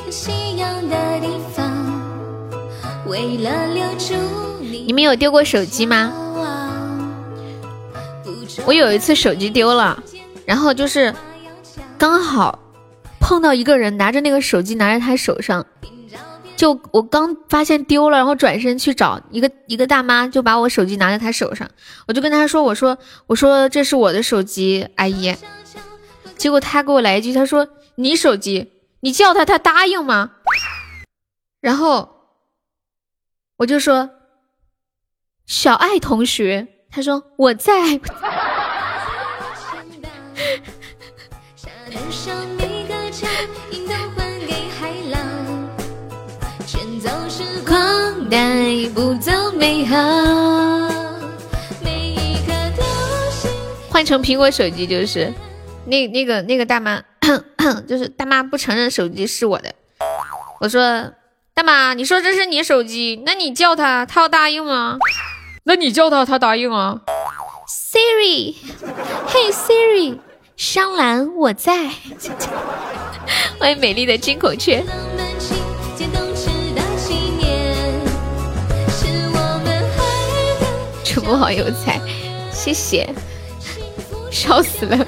[4.85, 6.13] 你们有丢过手机吗？
[8.67, 10.01] 我有一次手机丢了，
[10.45, 11.11] 然后就是
[11.97, 12.59] 刚好
[13.19, 15.65] 碰到一个人拿着那个手机拿在他手上，
[16.55, 21.67] 就我刚发现丢了，然后转身去找一个一个大妈，就把我手机拿在她手上，
[22.07, 25.35] 我就跟她说：“我说我说这是我的手机，阿姨。”
[26.37, 27.65] 结果他给我来一句，他说
[27.95, 30.31] ：“你手机，你叫他，他答应吗？”
[31.61, 32.13] 然后。
[33.57, 34.09] 我就说，
[35.45, 37.73] 小爱同学，他说我在。
[53.89, 55.33] 换成苹果手机就是，
[55.85, 57.01] 那那个那个大妈，
[57.87, 59.73] 就是大妈不承认手机是我的。
[60.61, 61.11] 我说。
[61.55, 64.97] 大妈，你说这是你手机，那你叫他，他要答应吗？
[65.63, 66.99] 那你叫他，他答应啊。
[67.65, 68.53] Siri，
[69.25, 70.19] 嘿 Siri，
[70.57, 71.91] 商兰我在。
[73.57, 74.83] 欢迎美丽的金孔雀。
[81.05, 82.01] 主播好有才，
[82.51, 83.07] 谢谢。
[84.29, 85.07] 笑死了，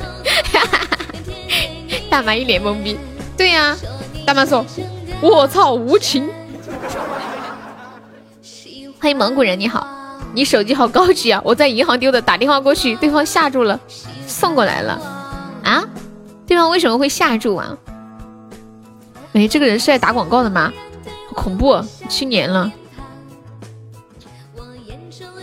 [2.09, 2.97] 大妈一脸懵逼。
[3.37, 3.75] 对呀，
[4.25, 4.65] 大妈说。
[5.19, 6.29] 我操，无情！
[9.01, 9.87] 欢迎蒙古人，你好，
[10.33, 11.41] 你手机好高级啊！
[11.43, 13.79] 我在银行丢的，打电话过去，对方吓住了，
[14.27, 14.93] 送过来了。
[15.63, 15.83] 啊？
[16.45, 17.75] 对方为什么会吓住啊？
[19.33, 20.71] 哎，这个人是来打广告的吗？
[21.29, 22.71] 好恐怖，去年了。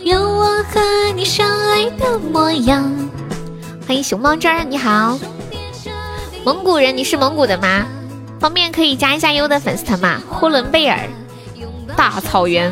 [0.03, 0.79] 有我和
[1.15, 2.89] 你相爱的模样。
[3.85, 5.19] 欢迎熊猫汁儿，你好。
[6.45, 7.87] 蒙古人，你是蒙古的吗？
[8.39, 10.21] 方便可以加一下优的粉丝团吗？
[10.29, 10.99] 呼伦贝尔
[11.97, 12.71] 大草原。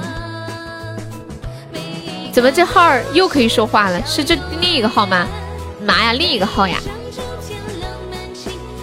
[2.32, 4.00] 怎么这号儿又可以说话了？
[4.06, 5.26] 是这另一个号吗？
[5.84, 6.78] 妈呀，另一个号呀！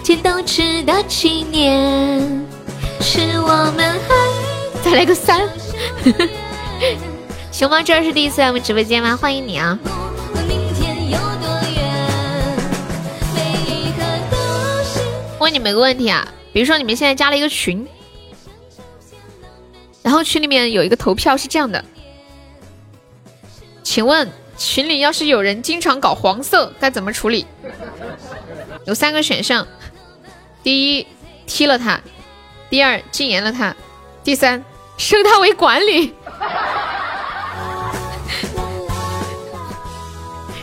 [0.03, 2.45] 剪刀值的纪念，
[2.99, 4.81] 是我们爱。
[4.83, 5.39] 再来个三。
[7.49, 9.15] 熊猫这是第一次来我们直播间吗？
[9.15, 9.79] 欢迎你啊！
[15.41, 17.87] 问你们个问题啊，比如说你们现在加了一个群，
[20.03, 21.83] 然后群里面有一个投票是这样的，
[23.81, 27.47] 请问群里要是有人经常搞黄色，该怎么处理？
[28.85, 29.67] 有三个选项：
[30.61, 31.07] 第一，
[31.47, 31.99] 踢了他；
[32.69, 33.73] 第二，禁言了他；
[34.23, 34.63] 第三，
[34.95, 36.13] 升他为管理。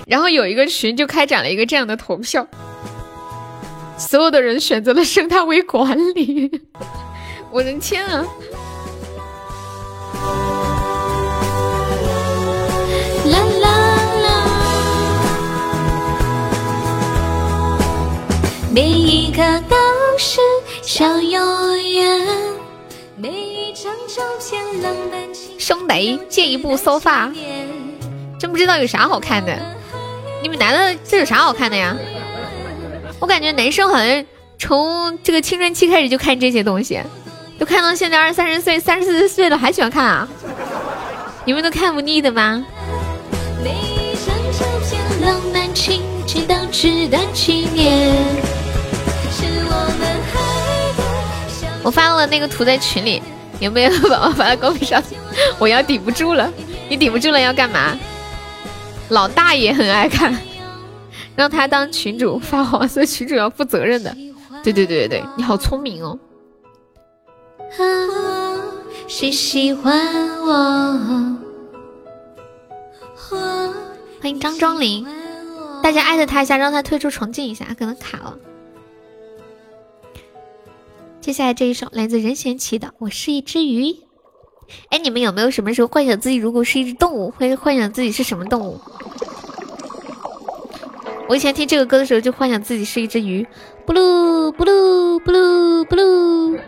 [0.07, 2.47] 然后有一个群就开展了一个这样的投票，
[3.99, 6.63] 所有的人选择了升他为管理。
[7.51, 8.25] 我的天啊！
[13.25, 13.69] 啦啦
[14.23, 14.29] 啦！
[18.73, 19.77] 每一刻都
[20.17, 20.41] 是
[20.83, 22.21] 小永远。
[23.17, 25.21] 每一张照片浪漫
[25.59, 27.33] 兄弟，借一部收发，
[28.39, 29.59] 真不知道有啥好看的。
[30.41, 31.97] 你们男的这有啥好看的呀？
[33.21, 34.25] 我感觉男生好像
[34.59, 37.01] 从这个青春期开始就看这些东西，
[37.59, 40.29] 都看到现在二三十岁、三十四岁了还喜欢看啊？
[41.45, 42.65] 你们都看不腻的吗？
[51.83, 53.23] 我发了那个图在群里，
[53.61, 55.03] 有没有宝宝发到公屏上？
[55.59, 56.53] 我要顶不住了，
[56.89, 57.97] 你顶不住了要干嘛？
[59.09, 60.37] 老大爷很爱看，
[61.39, 64.13] 让他当群主发黄色，群主要负责任的。
[64.65, 66.19] 对对对对对，你好聪明哦。
[69.07, 70.05] 谁喜欢
[70.41, 71.39] 我？
[74.21, 75.07] 欢迎张庄林，
[75.81, 78.37] 大家艾特他一下，让他退出重进一下，可能卡了。
[81.21, 83.85] 接下来这一首来自任贤齐的《我是一只鱼》。
[84.89, 88.81] 哎，你们有没有什么时候幻想自己如果是一只动物，会幻想自己是什么动物？
[91.29, 93.47] 我以前听这个歌的时候，就幻想自己是一只鱼，
[93.85, 96.59] 布噜布噜布噜布噜，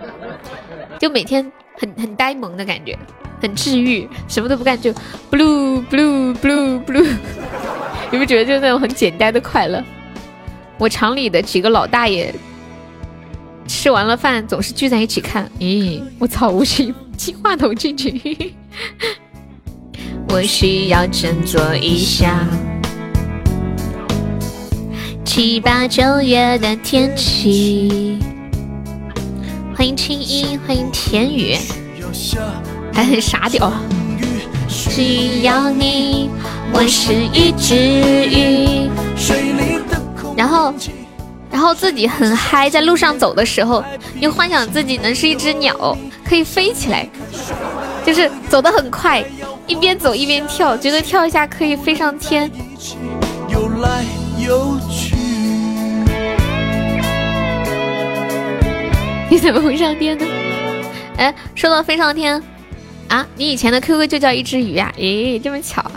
[0.98, 2.98] 就每天很很呆萌的感觉，
[3.40, 4.92] 很治愈，什么都不干就
[5.30, 6.98] 布噜布噜布噜布噜，
[8.12, 9.82] 有没有觉得就是那种很简单的快乐？
[10.76, 12.34] 我厂里的几个老大爷
[13.66, 15.50] 吃完了饭，总是聚在一起看。
[15.58, 16.94] 咦，我操，我是。
[17.16, 18.54] 金话筒进去，
[20.30, 22.46] 我需要振作一下。
[25.42, 28.18] 七八九月的天气，
[29.74, 31.56] 欢迎青衣，欢迎田雨，
[32.92, 33.72] 还很傻屌。
[34.68, 36.28] 只要你，
[36.74, 38.90] 我是一只鱼。
[40.36, 40.74] 然后，
[41.50, 43.82] 然后自己很嗨，在路上走的时候，
[44.20, 45.96] 又幻想自己能是一只鸟。
[46.22, 47.08] 可以飞起来，
[48.04, 49.24] 就是走得很快，
[49.66, 52.50] 一边走一边跳，觉得跳一下可以飞上天。
[59.30, 60.26] 你怎么会上天呢？
[61.16, 62.42] 哎，说到飞上天
[63.06, 64.92] 啊，你以前的 QQ 就叫一只鱼啊？
[64.98, 65.92] 咦，这么巧啊！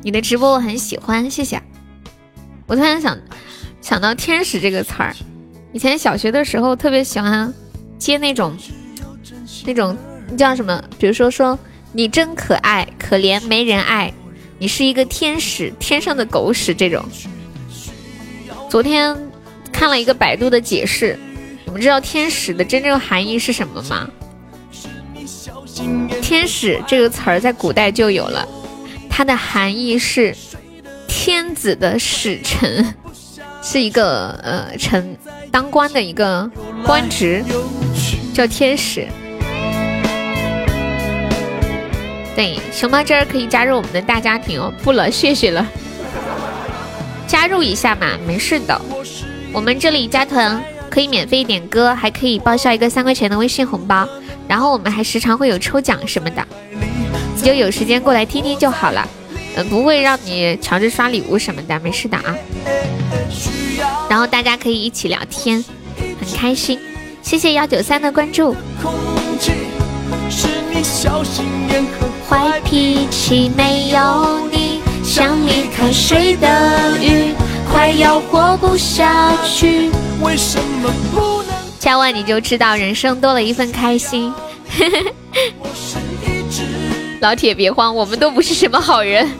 [0.00, 1.60] 你的直播我很喜欢，谢谢。
[2.68, 3.18] 我突然想
[3.80, 5.12] 想到“天使”这个词儿，
[5.72, 7.52] 以前小学的时候特别喜欢。
[7.98, 8.56] 接那种，
[9.64, 9.96] 那种
[10.36, 10.80] 叫什么？
[10.98, 11.58] 比如说说
[11.92, 14.12] 你真可爱，可怜没人爱，
[14.58, 17.04] 你是一个天使，天上的狗屎这种。
[18.68, 19.16] 昨天
[19.72, 21.18] 看了一个百度的解释，
[21.76, 24.08] 们知道天使的真正含义是什么吗？
[26.22, 28.48] 天使这个词儿在古代就有了，
[29.10, 30.34] 它的含义是
[31.06, 32.94] 天子的使臣，
[33.62, 35.16] 是一个呃臣
[35.50, 36.50] 当官的一个
[36.84, 37.44] 官职。
[38.34, 39.08] 叫天使，
[42.34, 44.70] 对，熊猫这儿可以加入我们的大家庭哦。
[44.82, 45.66] 不了，谢谢了，
[47.26, 48.78] 加入一下嘛，没事的。
[49.54, 50.62] 我们这里加团
[50.96, 54.08] 可以免费点歌，还可以报销一个三块钱的微信红包，
[54.48, 56.42] 然后我们还时常会有抽奖什么的，
[57.34, 59.06] 你就有时间过来听听就好了。
[59.56, 62.34] 嗯，不会让你强制刷礼物什么的，没事的啊。
[64.08, 65.62] 然后大家可以一起聊天，
[65.98, 66.80] 很开心。
[67.20, 68.56] 谢谢幺九三的关注。
[72.26, 77.34] 坏脾气，没有你像离开水的鱼，
[77.76, 79.90] 快要活不下去。
[80.22, 81.52] 为什么不能？
[81.78, 84.32] 加完你就知道人生多了一份开心。
[87.20, 89.30] 老铁别慌，我们都不是什么好人。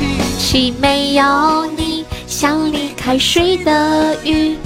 [0.00, 4.56] 脾气没有你像离开水的鱼。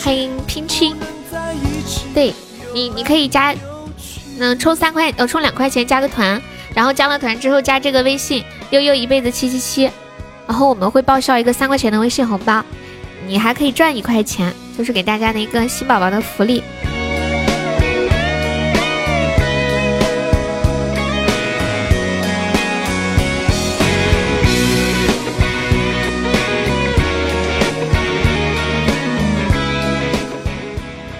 [0.00, 0.96] 欢迎平清，
[2.12, 2.34] 对
[2.74, 3.54] 你，你可以加，
[4.40, 6.42] 嗯，充三块，呃，充两块钱加个团，
[6.74, 9.84] 然后加了团之后加这个微信悠悠一辈子七七七，
[10.46, 12.64] 然后我们会报销一个三块钱的微信红包，
[13.26, 16.62] 你还可以赚一块钱，就是给大家的一个新宝宝的福利。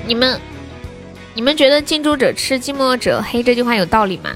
[0.06, 0.39] 你们，
[1.32, 4.31] 你们觉得近朱者赤，近墨者黑这句话有道理吗？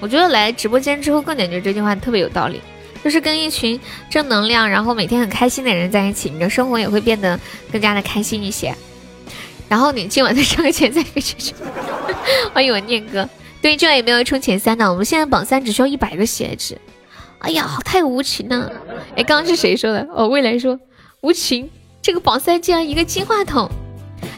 [0.00, 2.60] 我觉得来直播间之后更感觉这句话特别有道理，
[3.02, 7.38] 就是跟一群正能量，然后每天很开心的人在一起，你的生活也会变得
[7.72, 8.74] 更加的开心一些。
[9.68, 11.04] 然后你今晚再上个前三，
[12.52, 13.28] 欢迎我念哥。
[13.60, 16.78] 对，今晚也没有冲前三呢，我们现在榜三只需要一百个血值。
[17.40, 18.72] 哎呀，太无情了！
[19.16, 20.06] 哎，刚刚是谁说的？
[20.12, 20.78] 哦，未来说
[21.20, 21.68] 无情，
[22.00, 23.68] 这个榜三竟然一个金话筒。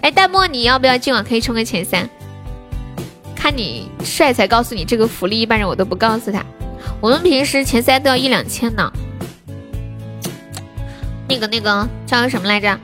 [0.02, 2.08] 哎，淡漠，你要不要今晚可以冲个前三？
[3.40, 6.44] 看你帅才告诉你这个福利，一般人我都不告诉他。
[7.00, 8.92] 我们平时前三都要一两千呢。
[11.26, 12.78] 那个那个叫什么来着？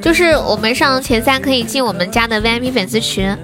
[0.00, 3.36] 就是我们上前三可以进我们家的 VIP 粉丝群，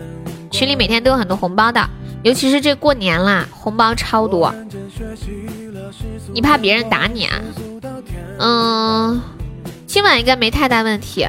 [0.50, 1.86] 群里每天都有很多红包的，
[2.22, 4.54] 尤其是这过年啦，红包超多。
[6.32, 7.42] 你怕别人打你啊？
[8.38, 9.20] 嗯。
[9.86, 11.28] 今晚应该没太大问题。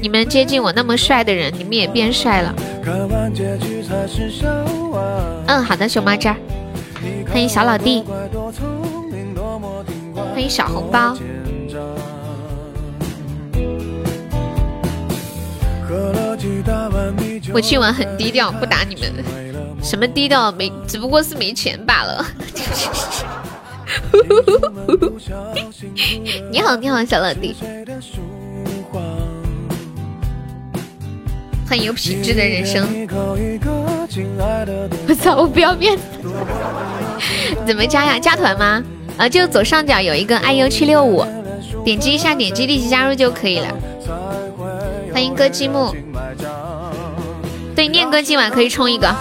[0.00, 2.54] 你们接近我那么帅的人，你们也变帅了。
[5.46, 6.36] 嗯，好的，熊猫这儿，
[7.30, 8.04] 欢迎小老弟，
[10.32, 11.16] 欢迎小红包。
[17.52, 19.12] 我今晚很低调，不打你们。
[19.82, 20.52] 什么低调？
[20.52, 22.24] 没，只不过是没钱罢了。
[26.50, 27.56] 你好，你好，小老弟，
[31.70, 32.84] 欢迎有品质的人生。
[35.06, 36.02] 我操， 我不要面子。
[37.64, 38.18] 怎么加呀？
[38.18, 38.82] 加团吗？
[39.16, 41.24] 啊，就左上角有一个 iu 七六五，
[41.84, 43.68] 点击一下，点击立即加入就可以了。
[45.12, 45.94] 欢迎歌积木。
[47.76, 49.14] 对，念哥今晚可以冲一个。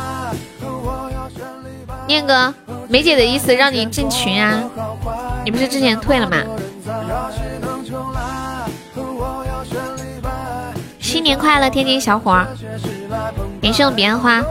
[2.08, 2.52] 念哥。
[2.88, 4.64] 梅姐的意思让你进群啊，
[5.46, 6.38] 你不是之前退了吗？
[11.20, 12.32] 新年快乐，天津小伙！
[13.62, 14.42] 感谢我彼岸花。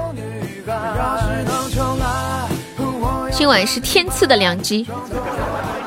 [3.31, 4.87] 今晚是天赐的良机。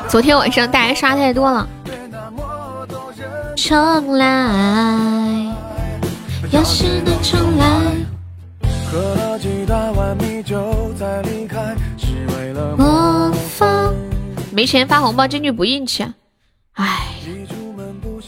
[0.07, 1.69] 昨天晚上大家刷太多了。
[3.55, 5.55] 重来，
[6.49, 7.67] 要是能重来。
[8.91, 11.75] 喝了几大碗米酒再离开。
[12.75, 13.93] 模仿
[14.51, 16.03] 没钱发红包，这句不硬气。
[16.73, 17.05] 唉，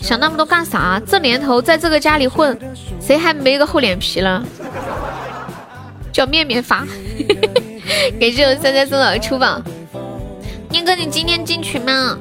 [0.03, 1.01] 想那么多干啥？
[1.07, 2.59] 这年头在这个家里混，
[2.99, 4.43] 谁还没个厚脸皮了？
[6.11, 6.85] 叫面面发。
[8.19, 9.61] 感谢我三三送的出宝。
[10.69, 12.17] 念哥，你今天进群吗？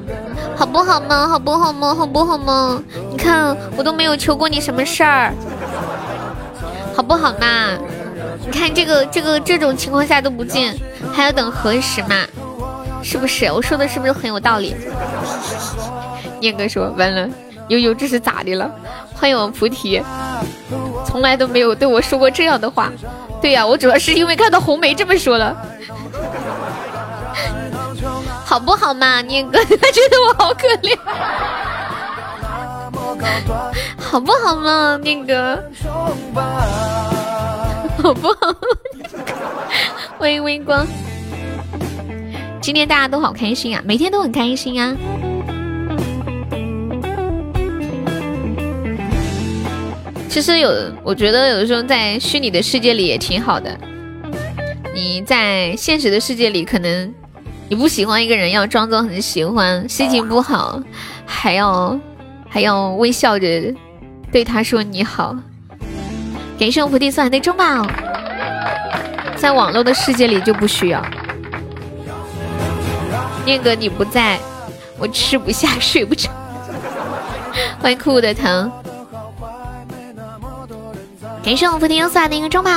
[0.55, 1.27] 好不好吗？
[1.27, 1.93] 好不好吗？
[1.93, 2.81] 好不好吗？
[3.11, 5.33] 你看我都没有求过你什么事儿，
[6.95, 7.77] 好不好嘛？
[8.45, 10.73] 你看这个这个这种情况下都不进，
[11.11, 12.15] 还要等何时嘛？
[13.03, 13.51] 是不是？
[13.51, 14.73] 我说的是不是很有道理？
[16.39, 17.29] 念哥说完了，
[17.73, 18.69] 悠悠这是咋的了？
[19.15, 19.99] 欢迎我菩提，
[21.07, 22.91] 从来都没有对我说过这样的话。
[23.41, 25.57] 对呀，我主要是因为看到红梅这么说了，
[28.45, 29.21] 好不好嘛？
[29.23, 30.95] 念哥， 他觉得我好可怜，
[33.97, 34.99] 好不好嘛？
[35.01, 35.59] 念哥。
[38.03, 38.53] 好不好？
[40.19, 40.85] 欢迎微光。
[42.61, 44.95] 今天大家都好开心啊，每天都很开心啊。
[50.33, 50.71] 其实有，
[51.03, 53.69] 我觉得有的时候在虚拟的世界里也挺好的。
[54.91, 57.13] 你在现实的世界里，可能
[57.69, 60.81] 你不喜欢一个人，要装作很喜欢；心情不好，
[61.23, 61.99] 还要
[62.49, 63.71] 还要微笑着
[64.31, 65.37] 对他说你好。
[66.57, 67.85] 感谢我菩提送来的中宝，
[69.35, 71.05] 在网络的世界里就不需要。
[73.45, 74.39] 念哥你不在，
[74.97, 76.27] 我吃不下睡不着。
[77.79, 78.82] 欢迎酷酷的糖。
[81.43, 82.71] 感谢我福提送来的一个中宝。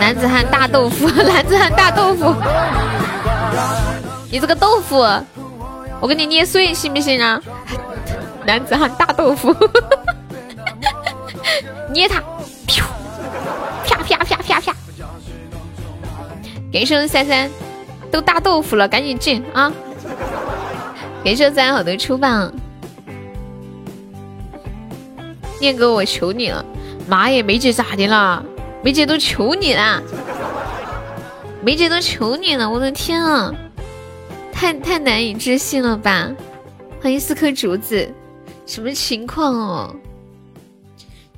[0.00, 2.34] 男子汉大豆腐， 男子汉大豆腐，
[4.30, 4.96] 你这个豆腐，
[6.00, 7.40] 我给你捏碎信不信啊？
[8.44, 9.54] 男子汉大豆腐，
[11.92, 12.20] 捏他，
[13.86, 14.74] 啪啪啪啪啪！
[16.72, 17.48] 给声三三，
[18.10, 19.72] 都大豆腐了，赶紧进啊！
[21.22, 22.52] 给声三好多出棒，
[25.64, 26.62] 念哥我求你了，
[27.08, 28.44] 妈耶，梅姐咋的了？
[28.82, 30.02] 梅姐都求你了，
[31.62, 33.50] 梅姐都求你了，我的天啊，
[34.52, 36.30] 太太难以置信了吧！
[37.00, 38.12] 欢迎四颗竹子。
[38.66, 39.96] 什么情况哦？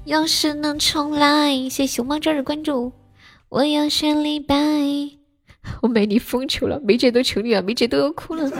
[0.07, 2.93] 要是能重来，谢熊猫这儿的关注。
[3.48, 4.57] 我要选李白，
[5.82, 8.51] 我没你疯球了，梅姐都求你了，梅姐都要哭了。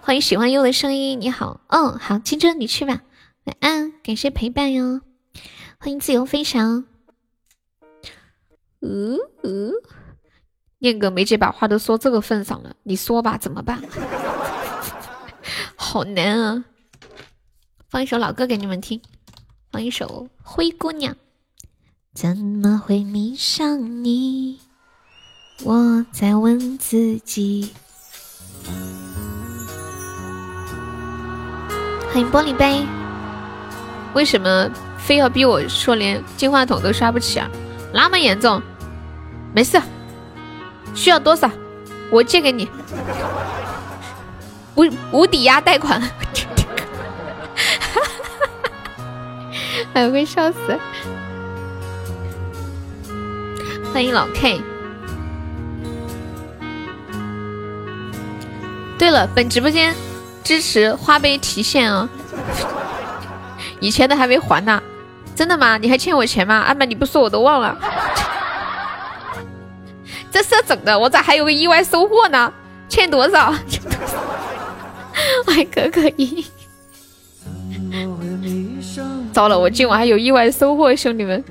[0.00, 3.02] 欢迎喜欢优的声音，你好，嗯，好，青春你去吧，
[3.44, 5.00] 晚安，感谢陪伴哟。
[5.78, 6.84] 欢迎自由飞翔。
[8.80, 9.70] 呃呃，
[10.78, 13.80] 念哥，梅姐把话都说这个份上了，你说吧，怎么办？
[15.76, 16.64] 好难啊。
[17.88, 19.00] 放一首老歌给你们听，
[19.70, 21.14] 放一首《灰姑娘》。
[22.12, 24.58] 怎么会迷上你？
[25.62, 27.72] 我在问自己。
[32.12, 32.84] 欢迎玻璃杯。
[34.14, 37.48] 为什么非要逼我说连金话筒都刷不起啊？
[37.92, 38.60] 那么严重？
[39.54, 39.80] 没事，
[40.94, 41.50] 需要多少？
[42.10, 42.68] 我借给你，
[44.74, 46.02] 无无抵押贷款。
[49.94, 50.78] 哎，我会笑死！
[53.92, 54.60] 欢迎老 K。
[58.98, 59.94] 对了，本直播间
[60.44, 62.08] 支持花呗提现哦，
[63.82, 64.82] 以前的还没还呢。
[65.34, 65.76] 真的吗？
[65.76, 66.54] 你还欠我钱吗？
[66.56, 67.76] 阿满，你不说我都忘了。
[70.30, 72.52] 这是整的，我咋还有个意外收获呢？
[72.88, 73.52] 欠多少？
[75.46, 76.44] 欢迎可可一。
[79.32, 81.42] 糟了，我今晚还有意外收获，兄弟们！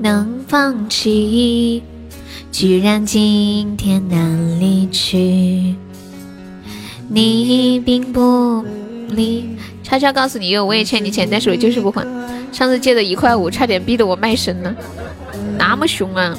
[0.00, 1.82] 能放弃，
[2.52, 5.74] 居然今天难离去。
[7.08, 8.64] 你并不
[9.08, 9.56] 离。
[9.82, 12.06] 悄悄告诉你，因为我也欠你钱，但是我就是不还。
[12.52, 14.74] 上次借的一块五，差点逼得我卖身呢，
[15.58, 16.36] 那么凶啊！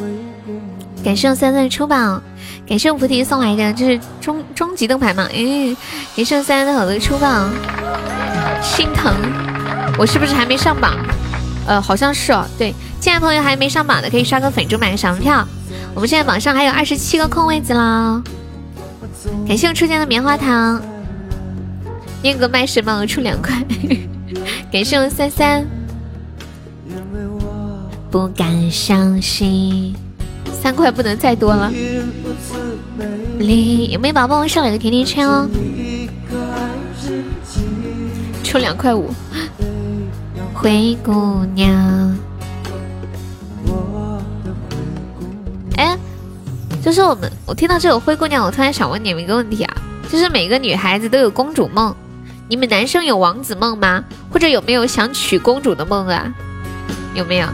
[1.04, 2.22] 感谢我三三的出宝。
[2.68, 5.28] 感谢我菩提送来的，这是终终极灯牌嘛？
[5.34, 5.76] 嗯，
[6.16, 7.50] 感谢我三三的好多出榜，
[8.62, 9.12] 心疼，
[9.98, 10.96] 我是不是还没上榜？
[11.66, 12.46] 呃，好像是哦。
[12.60, 15.48] 对，进来朋友还没上榜的，可以刷个粉猪买个小门票。
[15.96, 18.22] 我们现在榜上还有二十七个空位子啦。
[19.48, 20.82] 感谢我初见的棉花糖，
[22.22, 23.64] 念个卖什么出两块。
[24.72, 25.66] 感谢我三三，
[28.12, 29.96] 不敢相信。
[30.62, 31.72] 三块不能再多了。
[33.90, 35.50] 有没有宝宝上两个甜甜圈哦？
[38.44, 39.10] 出两块五。
[40.54, 42.18] 灰姑娘。
[45.78, 45.98] 哎，
[46.82, 49.76] 就是我们，我听到这首灰姑娘，我突然想问你们一个问题啊，
[50.10, 51.94] 就是每个女孩子都有公主梦，
[52.48, 54.04] 你们男生有王子梦吗？
[54.32, 56.34] 或者有没有想娶公主的梦啊？
[57.14, 57.48] 有没有？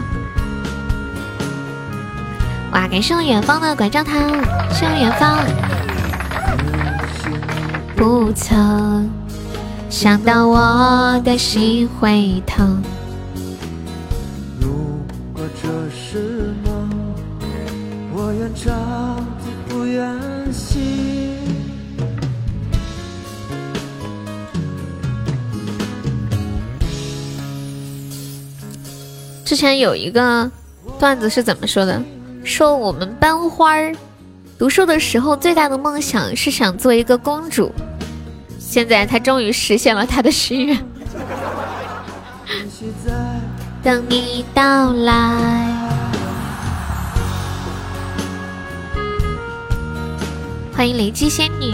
[2.72, 2.86] 哇！
[2.88, 4.14] 感谢我远方的拐杖糖，
[4.70, 5.38] 谢谢远方。
[7.96, 9.10] 不曾
[9.88, 12.82] 想到我的心会疼。
[14.60, 14.68] 如
[15.32, 16.90] 果这是梦，
[18.12, 18.74] 我愿长
[29.46, 30.50] 之前有一个
[30.98, 32.02] 段子是怎么说的？
[32.42, 33.94] 说我们班花儿
[34.58, 37.72] 读书的时候最大的梦想是想做一个公主，
[38.58, 40.76] 现在她终于实现了她的心愿。
[43.84, 45.78] 等你到来，
[50.74, 51.72] 欢迎雷击仙女，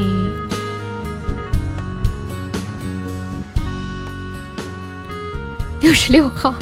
[5.81, 6.55] 六十六号。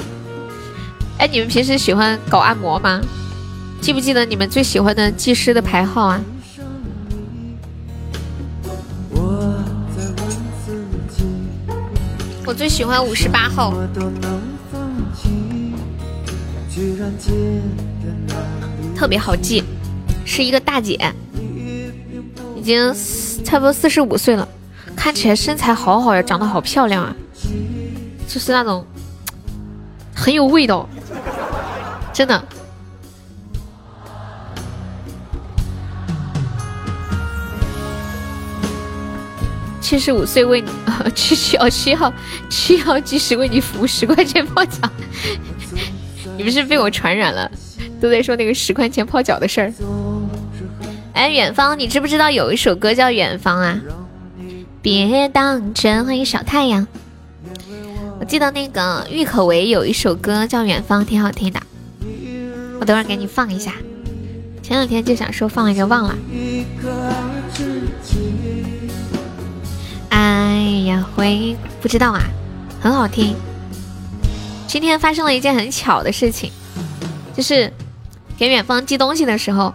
[1.20, 2.98] 哎，你们平时喜欢搞按摩吗？
[3.82, 6.18] 记不记得你们最喜欢的技师的牌号啊？
[12.47, 13.74] 我最喜欢五十八号，
[18.97, 19.62] 特别好记，
[20.24, 20.98] 是一个大姐，
[22.56, 22.94] 已经
[23.44, 24.48] 差不多四十五岁了。
[24.97, 27.14] 看起来身材好好呀，长得好漂亮啊，
[28.26, 28.86] 就是那种
[30.14, 30.88] 很有味道，
[32.20, 32.44] 真的。
[39.80, 42.12] 七十五岁为你 啊，七七哦七号
[42.51, 44.86] 七号计时为你服务十块钱泡脚，
[46.36, 47.51] 你们是被我传染了，
[48.02, 49.72] 都在说那个十块钱泡脚的事儿。
[51.14, 53.80] 哎，远方，你知不知道有一首歌叫《远方》啊？
[54.82, 56.86] 别当真，欢迎小太阳。
[58.18, 61.59] 我记得那个郁可唯有一首歌叫《远方》，挺好听的。
[62.81, 63.74] 我等会儿给你放一下。
[64.62, 66.16] 前两天就想说放了，就忘了。
[70.09, 72.23] 哎呀，回不知道啊，
[72.81, 73.36] 很好听。
[74.66, 76.51] 今天发生了一件很巧的事情，
[77.36, 77.73] 就是
[78.39, 79.74] 给远方寄东西的时候，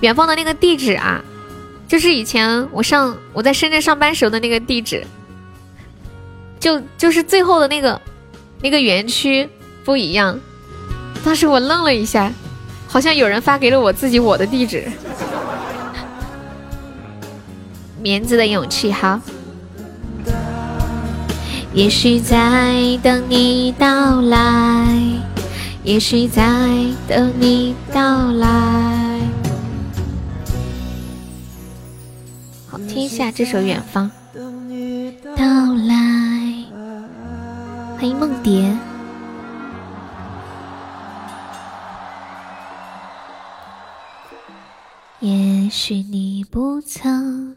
[0.00, 1.22] 远方的那个地址啊，
[1.86, 5.06] 就是以前我上我在深圳上班时候的那个地址，
[6.58, 8.00] 就就是最后的那个
[8.62, 9.48] 那个园区
[9.84, 10.40] 不一样。
[11.24, 12.30] 当时我愣了一下，
[12.88, 14.90] 好像有人发给了我自己我的地址。
[18.02, 19.20] 棉子的勇气，好。
[21.72, 24.86] 也许在等你到来，
[25.84, 26.42] 也许在
[27.08, 29.20] 等你到来。
[32.68, 34.10] 好，听一下这首《远方》。
[35.34, 35.44] 到
[35.86, 35.94] 来，
[37.96, 38.76] 欢迎梦蝶。
[45.22, 47.56] 也许你不曾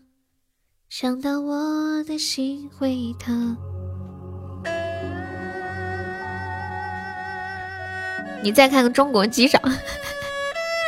[0.87, 3.57] 想到我的心会疼。
[8.43, 9.59] 你再看个中国机长，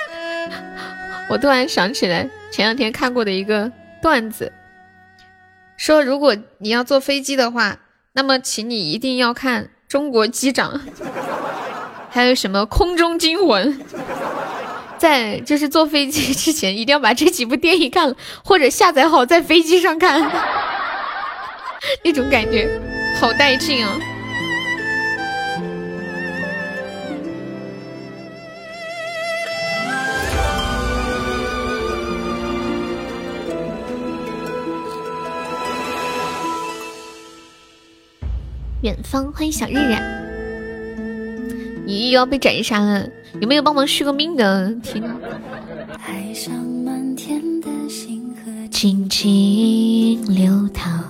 [1.32, 4.54] 我突然想起来前两天看过的一个段子，
[5.78, 7.80] 说如果你要坐飞机的话，
[8.14, 10.80] 那么请你一定要看中国机长，
[12.12, 13.82] 还有什么空中惊魂，
[14.98, 20.20] 在就是坐飞机之前一定要把这几部电影看了，或者下载好在飞机上看，
[22.04, 22.68] 那种感觉
[23.20, 23.98] 好带劲啊！
[38.84, 39.96] 远方，欢迎小日日。
[41.86, 43.08] 你又要被斩杀了，
[43.40, 44.74] 有没有帮忙续个命的？
[44.84, 45.04] 听。
[48.70, 51.04] 静静流淌，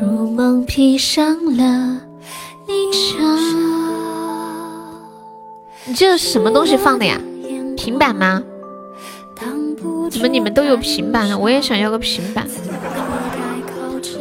[0.00, 1.26] 如梦披上
[1.56, 2.00] 了
[2.66, 3.18] 霓裳。
[5.84, 7.20] 你这是什么东西放的呀？
[7.76, 8.42] 平板吗？
[10.10, 11.36] 怎么你们都有平板了？
[11.36, 12.46] 我也想要个平板。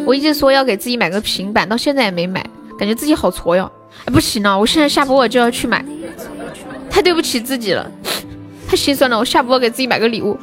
[0.06, 2.46] 我一直说要给自己买个平板，到现在也没买，
[2.78, 3.72] 感觉自己好挫哟！
[4.06, 5.86] 哎，不行了，我现在下播我就要去买，
[6.92, 7.90] 太对不起自己了，
[8.68, 9.18] 太心酸了。
[9.18, 10.38] 我下播给自己买个礼物，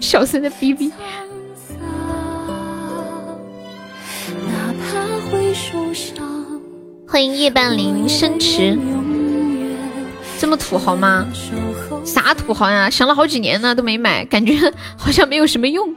[0.00, 0.92] 小声的逼逼。
[7.08, 8.78] 欢迎夜半铃生池，
[10.38, 11.26] 这么土豪吗？
[12.04, 12.88] 啥土豪呀？
[12.88, 15.94] 想了好几年了都没买，感觉好像没有什么用。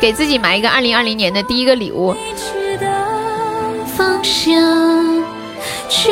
[0.00, 2.14] 给自己买一个二零二零年的第一个礼物。
[5.92, 6.08] 去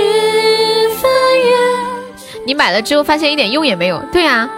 [1.01, 4.49] 翻越你买了之后发现一点用也没有，对呀，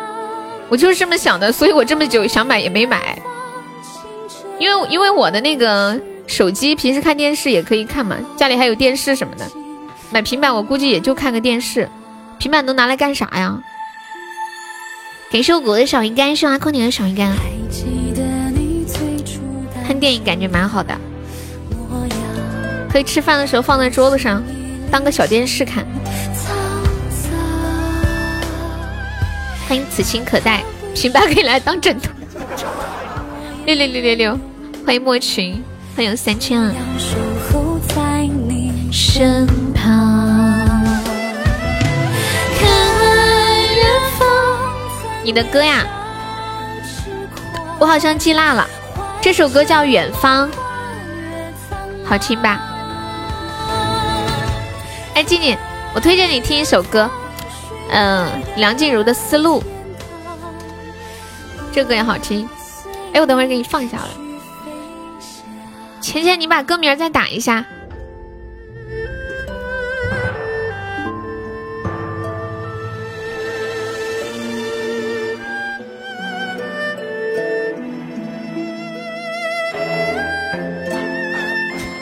[0.68, 3.16] 我就是这么想的，所以我这么久想买也没买。
[4.58, 9.48] 因为因为我的那个手机平时看电视也可以看嘛，家里还有电视什么的。
[10.10, 11.88] 买平板我估计也就看个电视，
[12.38, 13.58] 平板能拿来干啥呀？
[15.30, 17.32] 感谢我果的小鱼干，谢阿空你的小鱼干。
[19.86, 20.96] 看电影感觉蛮好的，
[22.90, 24.42] 可以吃饭的时候放在桌子上，
[24.92, 25.86] 当个小电视看。
[29.66, 30.62] 欢迎此情可待，
[30.94, 32.10] 平板可以来当枕头。
[33.64, 34.38] 六六六六六，
[34.84, 35.64] 欢迎莫群，
[35.96, 36.74] 欢迎三千啊。
[45.24, 45.86] 你的歌呀，
[47.78, 48.68] 我好像记落了。
[49.22, 50.50] 这首歌叫《远方》，
[52.04, 52.60] 好听吧？
[55.14, 55.56] 哎，静静，
[55.94, 57.08] 我推荐你听一首歌，
[57.90, 58.26] 嗯，
[58.56, 59.60] 梁静茹的《思路》，
[61.70, 62.48] 这歌、个、也好听。
[63.12, 64.08] 哎，我等会儿给你放一下了。
[66.00, 67.64] 浅浅，你把歌名再打一下。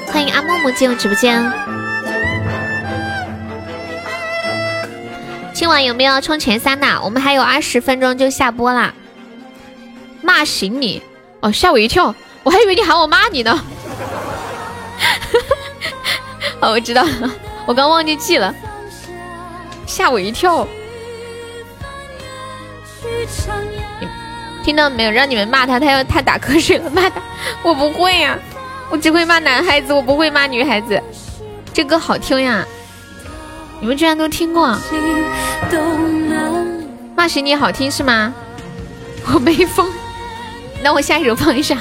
[0.07, 1.70] 欢迎阿木木进入直播间。
[5.71, 7.01] 晚有没有冲前三的？
[7.03, 8.93] 我们还有二十分钟就下播啦。
[10.21, 11.01] 骂醒你
[11.41, 13.65] 哦，吓我一跳，我还以为你喊我骂你呢。
[16.61, 17.31] 哦，我知道了，
[17.65, 18.55] 我刚忘记记了，
[19.87, 20.67] 吓我一跳。
[24.63, 25.11] 听到没有？
[25.11, 27.23] 让你们骂他，他要他打瞌睡了，骂他。
[27.63, 28.39] 我不会呀，
[28.91, 31.03] 我只会骂男孩子，我不会骂女孩子。
[31.73, 32.67] 这歌好听呀，
[33.81, 34.77] 你们居然都听过。
[37.17, 38.33] 骂醒你好听是吗？
[39.33, 39.91] 我没疯，
[40.83, 41.79] 那我下一首放一下。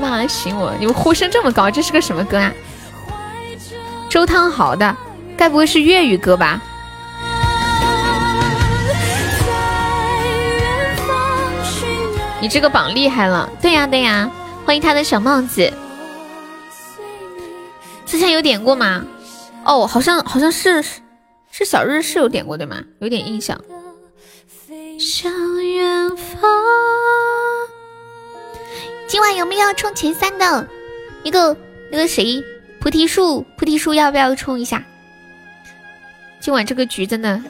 [0.00, 2.52] 骂醒我，你们呼声这么高，这是个什么歌啊？
[4.08, 4.96] 周汤豪的，
[5.36, 6.60] 该不会是粤语歌吧？
[12.40, 14.30] 你这个榜厉害了，对呀对呀，
[14.64, 15.70] 欢迎他的小帽子。
[18.06, 19.04] 之前有点过吗？
[19.64, 20.82] 哦，好像好像是
[21.50, 22.82] 是小日是有点过对吗？
[23.00, 23.60] 有点印象。
[24.98, 25.32] 向
[25.64, 26.40] 远方。
[29.06, 30.68] 今晚有没有要冲前三的？
[31.24, 31.56] 那个
[31.90, 32.42] 那个谁，
[32.80, 34.84] 菩提树，菩提树要不要冲一下？
[36.40, 37.42] 今晚这个局真的。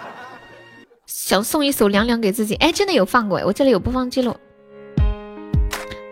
[1.06, 4.36] 想送一首凉凉给自己，哎，真的有放过，我这里有播放记录。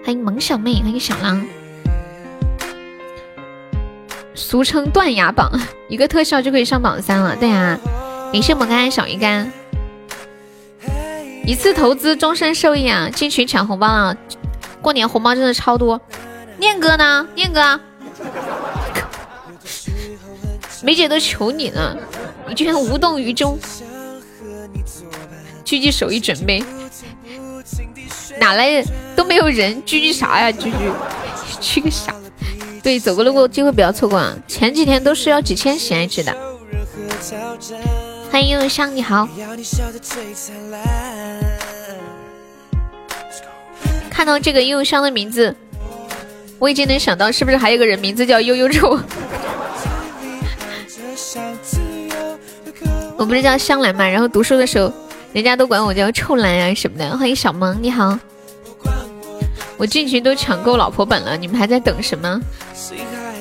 [0.05, 1.45] 欢迎萌小妹，欢迎小狼，
[4.37, 5.51] 俗称断崖榜，
[5.89, 7.35] 一个特效就可以上榜三了。
[7.35, 7.79] 对呀，
[8.33, 9.51] 感谢萌干小鱼干，
[11.45, 13.09] 一次投资终身受益啊！
[13.09, 14.15] 进群抢红包啊！
[14.83, 16.01] 过年红包真的超多。
[16.59, 17.27] 念哥呢？
[17.35, 17.81] 念哥，
[20.83, 21.97] 梅姐都求你了，
[22.49, 23.59] 你居然无动于衷。
[25.65, 26.63] 狙击手一准备，
[28.39, 28.85] 哪来
[29.17, 30.49] 都没有人，狙击啥呀？
[30.53, 30.93] 狙狙，
[31.61, 32.15] 狙个啥？
[32.87, 34.33] 对，走过路过机会不要错过啊！
[34.47, 36.33] 前几天都是要几千喜爱值的。
[38.31, 39.29] 欢迎悠悠香，你好。
[44.09, 45.53] 看到这个悠悠香的名字，
[46.61, 48.91] 我已经能想到是不是还有个人名字叫悠悠臭？
[53.19, 54.93] 我不是叫香兰嘛，然后读书的时候。
[55.33, 57.19] 人家都管我叫臭兰啊什么的。
[57.19, 58.17] 欢迎小萌，你好。
[59.79, 62.41] 我进群都抢够老婆本了，你们还在等什么？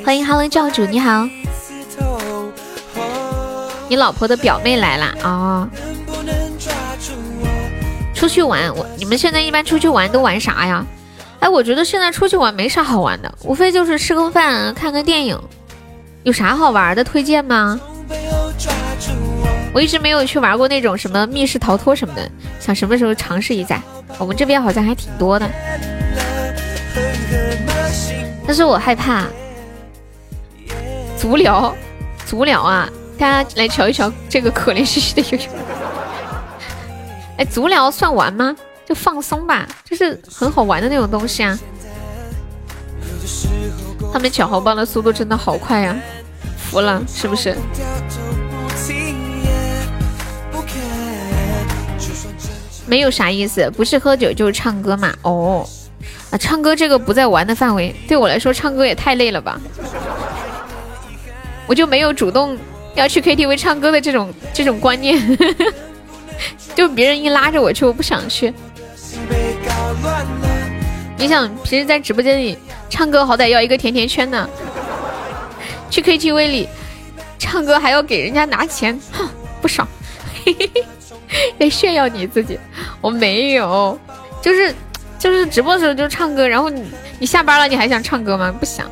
[0.03, 1.27] 欢迎 Hello 教主，你好。
[3.87, 5.69] 你老婆的表妹来了哦。
[8.13, 10.85] 出去玩，我你们现在一般出去玩都玩啥呀？
[11.39, 15.39] 哎，我觉得现在出去玩没啥好玩的，无非就是吃个饭、看个电影。
[16.23, 17.79] 有啥好玩的推荐吗？
[19.73, 22.29] 我一直没有去玩过那种什么密室逃脱什么的，
[22.59, 23.81] 想什么时候尝试一下。
[24.17, 25.47] 我们这边好像还挺多的，
[28.45, 29.25] 但是我害怕
[31.17, 31.75] 足疗，
[32.25, 32.89] 足疗啊！
[33.17, 35.49] 大家来瞧一瞧这个可怜兮兮的悠悠。
[37.37, 38.55] 哎，足疗算玩吗？
[38.85, 41.57] 就放松吧，就是很好玩的那种东西啊。
[44.13, 45.95] 他们抢红包的速度真的好快呀，
[46.57, 47.55] 服了，是不是？
[52.85, 55.11] 没有啥意思，不是喝酒就是唱歌嘛。
[55.23, 55.67] 哦，
[56.37, 59.59] 唱歌这个不在玩的范围，对我来说唱歌也太累了吧。
[61.67, 62.57] 我就没有主动
[62.93, 65.37] 要去 KTV 唱歌的这种这种观念，
[66.75, 68.53] 就别人一拉着我去，我不想去。
[71.17, 72.57] 你想平时在直播间里
[72.89, 74.47] 唱歌，好歹要一个甜甜圈呢，
[75.89, 76.69] 去 KTV 里
[77.39, 79.27] 唱歌还要给人家拿钱，哼，
[79.61, 79.87] 不爽。
[80.45, 80.83] 嘿嘿嘿。
[81.59, 82.59] 在炫耀你自己，
[83.01, 83.97] 我没有，
[84.41, 84.73] 就是
[85.25, 86.83] 就是直播的时候就唱歌，然后你
[87.17, 88.53] 你下班了你还想唱歌吗？
[88.59, 88.87] 不想，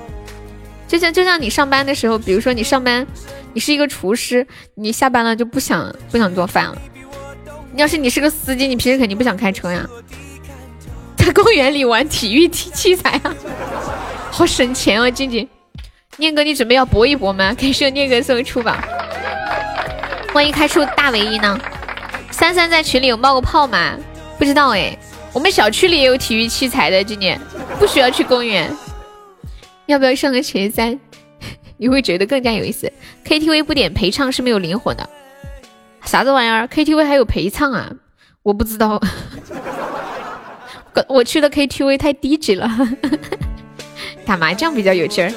[0.87, 3.05] 就像就像你上班的时候，比如说你上班，
[3.53, 6.75] 你是一个厨师，你下班了就不想不想做饭了。
[7.75, 9.87] 要是你是个司机，你平时肯定不想开车呀。
[11.15, 13.35] 在公园里玩体育体器材啊，
[14.31, 15.11] 好省钱啊！
[15.11, 15.47] 静静，
[16.17, 17.53] 念哥你准备要搏一搏吗？
[17.53, 18.83] 感谢念哥送一出吧，
[20.33, 21.59] 万一开出大唯一呢？
[22.31, 23.95] 三三在群里有冒过泡吗？
[24.39, 24.97] 不知道哎。
[25.33, 27.39] 我们小区里也有体育器材的，今年
[27.79, 28.71] 不需要去公园。
[29.87, 30.97] 要不要上个前三？
[31.77, 32.91] 你会觉得更加有意思。
[33.25, 35.09] KTV 不点陪唱是没有灵魂的。
[36.05, 37.91] 啥子玩意儿？KTV 还有陪唱啊？
[38.43, 39.01] 我不知道。
[41.09, 42.69] 我去的 KTV 太低级了。
[44.25, 45.33] 打麻将比较有劲儿。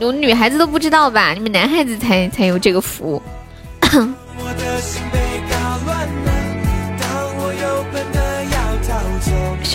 [0.00, 1.34] 我女孩子都不知道吧？
[1.34, 3.22] 你们男孩子才才有这个服务。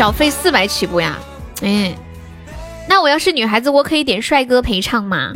[0.02, 1.15] 小费四百起步呀，
[1.61, 1.94] 哎，
[2.90, 5.32] 那我要是女孩子，我可以点帅哥陪唱吗？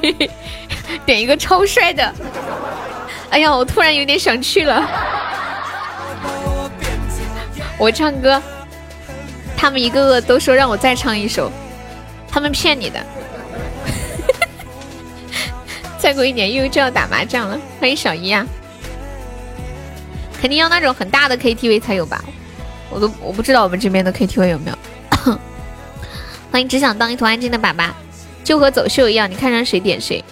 [1.06, 2.14] 点一个超帅的。
[3.30, 4.86] 哎呀，我突然有点想去了。
[7.78, 8.38] 我唱歌，
[9.56, 11.50] 他们一个个都说让我再唱一首，
[12.28, 13.02] 他们骗你的。
[15.96, 18.46] 再过一年又就要打麻将了，欢迎小姨啊！
[20.38, 22.22] 肯定要那种很大的 KTV 才有吧？
[22.94, 24.78] 我都我不知道我们这边的 KTV 有没有。
[26.52, 27.90] 欢迎只想当一坨安静的粑粑，
[28.44, 30.24] 就和走秀一样，你看上谁点谁，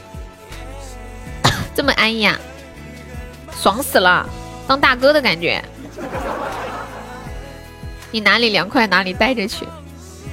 [1.75, 2.39] 这么安逸啊，
[3.61, 4.25] 爽死了，
[4.69, 5.61] 当大哥的感觉。
[8.13, 9.67] 你哪里凉快哪里待着去，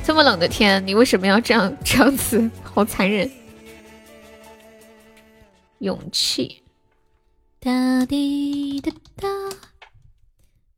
[0.03, 2.47] 这么冷的天，你为什么要这样这样子？
[2.63, 3.27] 好残忍。
[5.79, 6.61] 勇气，
[7.59, 9.27] 哒滴哒哒，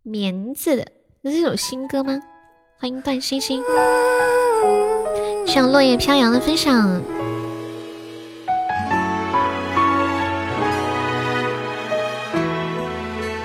[0.03, 0.91] 棉子的，
[1.23, 2.19] 这是首新歌吗？
[2.79, 3.61] 欢迎段星星，
[5.45, 6.99] 像落叶飘扬的分享，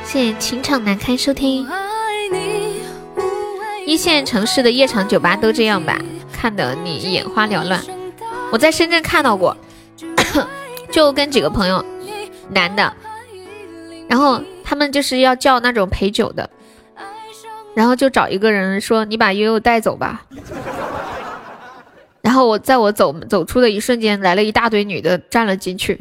[0.07, 1.69] 谢谢情场难堪收听。
[3.85, 6.01] 一线城市的夜场酒吧都这样吧？
[6.33, 7.85] 看得你眼花缭乱。
[8.51, 9.55] 我在深圳看到过。
[10.91, 11.85] 就跟几个朋友，
[12.49, 12.91] 男的，
[14.09, 16.49] 然后他们就是要叫那种陪酒的，
[17.77, 20.23] 然后就找一个人说：“你把悠悠带走吧。”
[22.23, 26.01] 然后我在我走走出的一瞬间，来了一大堆女的站了进去，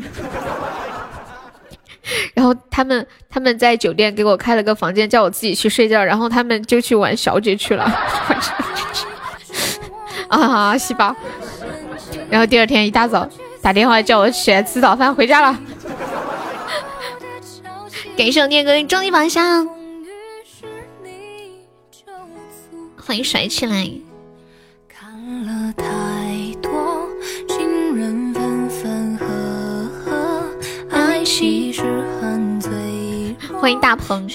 [2.33, 7.83] 然后他们他们在酒店给我开了个房间，叫我自己去睡觉，然后他们就去玩小姐去了。
[10.29, 11.13] 啊，细胞。
[12.29, 13.27] 然后第二天一大早。
[13.61, 15.59] 打电话叫我起来吃早饭，回家了。
[18.15, 19.67] 感谢我念哥终极宝箱，
[23.05, 23.87] 欢迎甩起来。
[33.61, 34.27] 欢迎大鹏，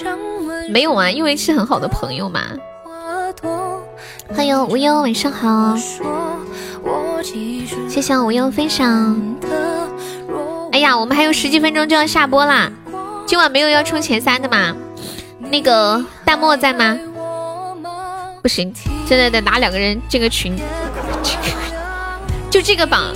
[0.69, 2.43] 没有啊，因为是很好的朋友嘛。
[4.33, 5.77] 欢迎无忧，晚上好。
[7.89, 9.21] 谢谢无忧分享。
[10.71, 12.71] 哎呀，我们还有十几分钟就要下播啦！
[13.27, 14.77] 今晚没有要冲前三的吗？
[15.41, 16.97] 那个大漠在吗？
[18.43, 18.73] 不行，
[19.07, 20.57] 现在得拿两个人进个群。
[22.51, 23.15] 就这个榜，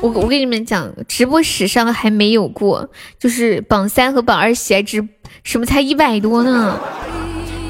[0.00, 5.08] 我我跟你们讲，直播史上还没有过，就是榜三和榜二喜爱值
[5.42, 6.78] 什么才一百多呢？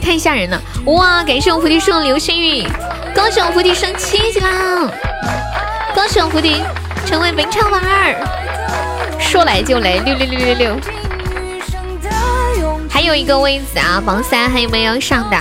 [0.02, 0.60] 太吓人了！
[0.86, 2.66] 哇，感谢我菩提树流星雨，
[3.14, 4.90] 恭喜我菩提升七级啦！
[5.94, 6.56] 恭喜我菩提
[7.04, 10.76] 成为本场榜二，说来就来，六六六六六！
[12.90, 15.36] 还有一个位子啊，榜三还有没有上的？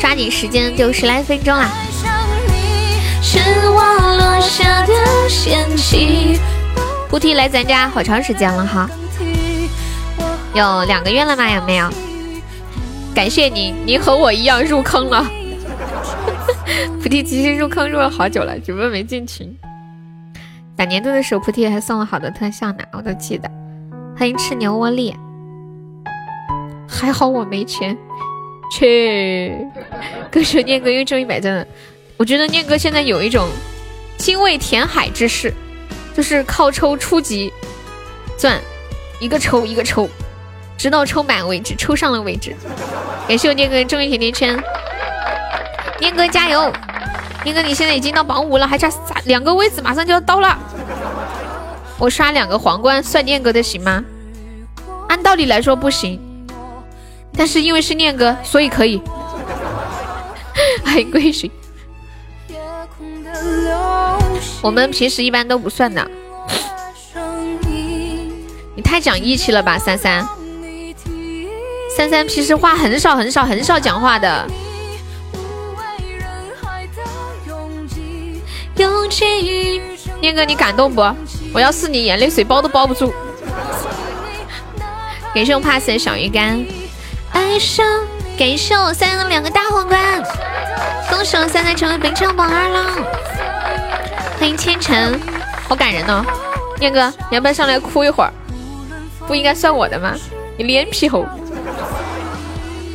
[0.00, 1.68] 抓紧时间，就十来分钟啦！
[7.08, 8.88] 菩提来咱家好长时间了哈，
[10.54, 11.50] 有两个月了吗？
[11.50, 11.90] 有没有？
[13.14, 15.26] 感谢你，你和我一样入坑了。
[17.02, 19.52] 菩提其实入坑入了好久了，只不过没进群。
[20.76, 23.50] 打年度的时候，菩提还送了好多特效呢，我都记得。
[24.16, 25.16] 欢迎吃牛窝力，
[26.88, 27.96] 还好我没钱。
[28.72, 29.56] 去，
[30.30, 31.66] 歌手念哥又中一百赞了。
[32.16, 33.48] 我觉得念哥现在有一种
[34.18, 35.52] 精卫填海之势，
[36.14, 37.52] 就是靠抽初级
[38.36, 38.60] 钻，
[39.20, 40.08] 一个抽一个抽。
[40.76, 42.54] 直到抽满为止，抽上了为止。
[43.26, 44.62] 感谢我念哥中一甜甜圈，
[45.98, 46.70] 念哥加油！
[47.44, 50.58] 念哥你现在已经到榜五了，还差三两个位子，马上就要到了。
[51.98, 54.04] 我刷两个皇冠算念哥的行吗？
[55.08, 56.20] 按道理来说不行，
[57.36, 59.00] 但是因为是念哥，所以可以。
[60.84, 61.50] 欢迎归水。
[64.62, 66.10] 我们平时一般都不算的。
[68.74, 70.26] 你太讲义气了吧，三三。
[71.96, 74.46] 三三平时话很少很少很少讲话的。
[80.20, 81.02] 念哥，你感动不？
[81.52, 83.12] 我要是你，眼泪水包都包不住。
[85.34, 86.64] 感谢我 pass 的小鱼干，
[87.36, 87.86] 爱上
[88.38, 90.22] 感谢我三三两个大皇冠，
[91.10, 92.86] 恭喜我三三成为本场榜二了。
[94.40, 95.20] 欢迎千尘，
[95.68, 96.24] 好感人哦。
[96.80, 98.32] 念哥，你要不要上来哭一会儿？
[99.26, 100.14] 不应该算我的吗？
[100.56, 101.26] 你脸皮厚。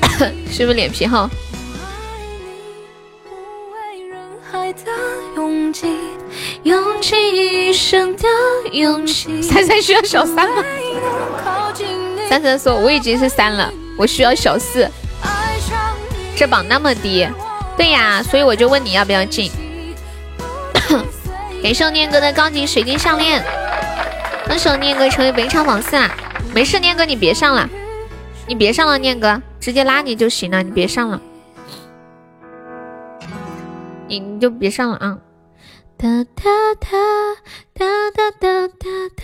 [0.50, 1.30] 是不是脸皮厚？
[9.44, 10.64] 三三需要小三吗？
[12.28, 14.90] 三三说我已经是三了，我需要小四。
[16.36, 17.30] 这榜那么低，
[17.78, 19.52] 对呀，所以我就问你要不要进。
[21.62, 23.46] 感谢念哥的高级水晶项链，
[24.48, 26.10] 恭喜念哥成为本场榜四啦！
[26.52, 27.70] 没事，念哥你别上了，
[28.48, 31.22] 你别上了，念哥直接拉你就行了，你别上了，
[34.08, 35.20] 你你就别上了啊！
[35.96, 36.44] 哒哒
[36.80, 36.98] 哒
[37.76, 39.24] 哒哒哒哒哒。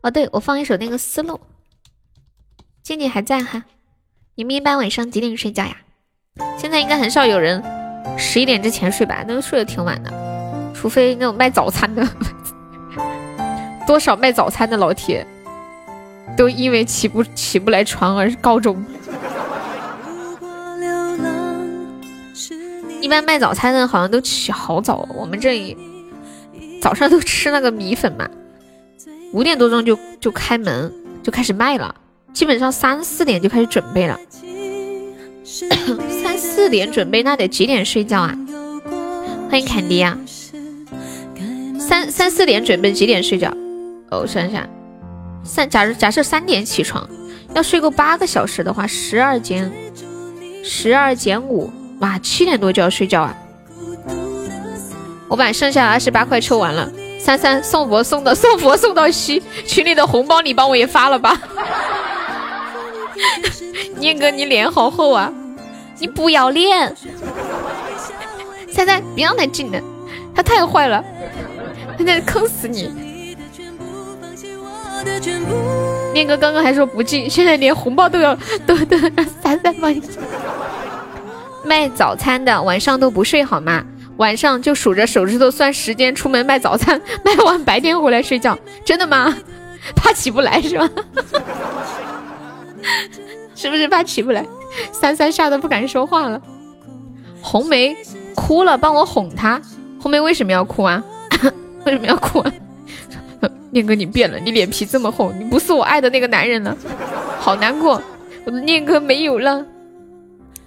[0.00, 1.40] 哦，对，我放一首那个思路。
[2.82, 3.62] 静静还在哈？
[4.38, 5.74] 你们一般晚上几点睡觉呀？
[6.58, 7.62] 现在应该很少有人
[8.18, 9.24] 十一点之前睡吧？
[9.26, 10.12] 那都睡得挺晚的，
[10.74, 12.06] 除非那种卖早餐的。
[13.88, 15.26] 多少卖早餐的老铁
[16.36, 18.84] 都因为起不起不来床而告终。
[23.00, 25.78] 一般卖早餐的好像都起好早，我们这里
[26.82, 28.28] 早上都吃那个米粉嘛，
[29.32, 30.92] 五点多钟就就开门
[31.22, 31.94] 就开始卖了，
[32.36, 34.20] 基本上三四点就开始准备了。
[36.22, 38.36] 三四点准备，那得几点睡觉啊？
[39.50, 40.18] 欢迎坎迪呀！
[41.78, 43.48] 三三四点准备几点睡觉？
[44.10, 44.68] 哦，我想想，
[45.44, 47.08] 三假如假设三点起床，
[47.54, 49.72] 要睡够八个小时的话，十二减
[50.62, 53.34] 十二减五，哇，七点多就要睡觉啊！
[55.28, 61.40] 我把剩下的二十八块抽完了，三三送佛送的送佛送到西，群里的红包你帮我也发了吧。
[63.96, 65.32] 念哥，你脸好厚啊！
[65.98, 66.94] 你不要脸！
[68.70, 69.82] 三三，别让他进的，
[70.34, 71.02] 他太坏了，
[71.98, 72.90] 他在坑死你！
[76.12, 78.36] 念哥刚刚还说不进，现在连红包都要
[78.66, 79.10] 都都让
[79.42, 80.02] 三三帮你。
[81.64, 83.84] 卖早餐的晚上都不睡好吗？
[84.18, 89.34] 晚上就数着手指头算时间出门卖早餐，卖完白天回来睡觉，真的吗？
[89.94, 90.90] 怕起不来是吗？
[93.54, 94.44] 是不是怕起不来？
[94.92, 96.40] 三三吓得不敢说话了。
[97.40, 97.96] 红梅
[98.34, 99.60] 哭了，帮我哄她。
[100.00, 101.02] 红梅为什么要哭啊？
[101.84, 102.40] 为什么要哭？
[102.40, 102.52] 啊？
[103.70, 106.76] 念哥你变了，你脸皮这么厚，你不是我爱的那个男人了，
[107.38, 108.02] 好难过。
[108.44, 109.66] 我的念哥没有了。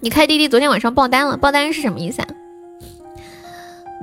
[0.01, 2.27] 你开滴滴昨天晚上爆单了，爆单是什么意思啊？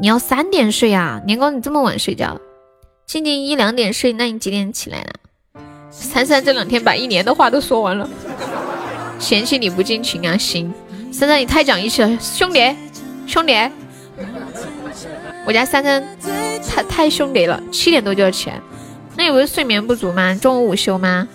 [0.01, 1.22] 你要三点睡啊？
[1.26, 2.40] 年糕你这么晚睡觉？
[3.06, 5.12] 静静一两点睡，那你几点起来了？
[5.98, 8.09] 三三这两天把一年的话都说完了。
[9.18, 10.36] 嫌弃你不尽情啊？
[10.36, 10.73] 行，
[11.10, 12.74] 三三你太讲义气了，兄弟，
[13.27, 13.55] 兄弟，
[15.47, 16.02] 我家三三
[16.68, 18.60] 太太兄弟了，七点多就要起来，
[19.16, 20.35] 那你不是睡眠不足吗？
[20.35, 21.27] 中午午休吗？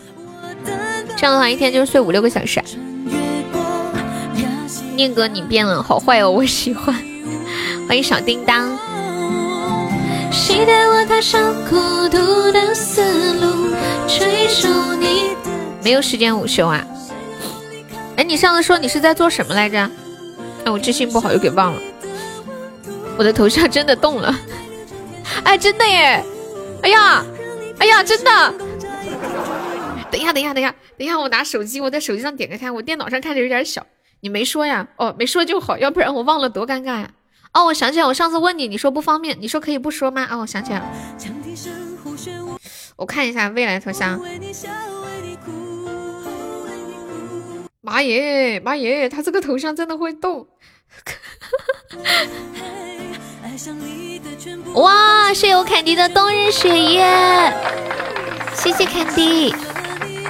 [1.17, 2.61] 这样的话一天就睡五六个小时。
[4.95, 6.95] 念哥你变了，好坏哦，我喜欢。
[7.87, 8.77] 欢迎小叮当。
[15.83, 16.85] 没有时间午休啊？
[18.15, 19.77] 哎，你上次说你是在做什么来着？
[20.63, 21.81] 哎，我记性不好又给忘了。
[23.17, 24.33] 我的头像真的动了，
[25.43, 26.23] 哎，真的耶！
[26.81, 27.25] 哎呀，
[27.79, 28.53] 哎呀，真的！
[30.09, 33.85] 等一下，等一下，等一下，等一下，我拿手机，我在手机上点开看，我电脑上看着有点小。
[34.21, 34.87] 你没说呀？
[34.95, 37.09] 哦，没说就好，要不然我忘了多尴尬呀。
[37.53, 40.27] 哦，我想起来，我上次问你，你说不方便，你说可以不说吗？
[40.31, 40.85] 哦，我想起来了，
[42.95, 44.19] 我看一下未来头像。
[47.81, 50.47] 妈耶，妈耶，他这个头像真的会动！
[54.75, 57.03] 哇，谢谢我坎迪的冬日雪夜，
[58.53, 59.53] 谢谢坎迪。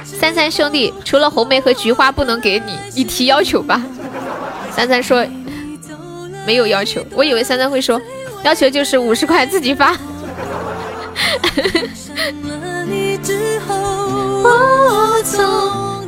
[0.04, 3.80] 三三兄弟，除了红梅和菊花不能给你，你提要求吧。
[4.72, 5.24] 三三说
[6.46, 8.00] 没有要求，我以为三三会说
[8.42, 9.96] 要求就是五十块自己发。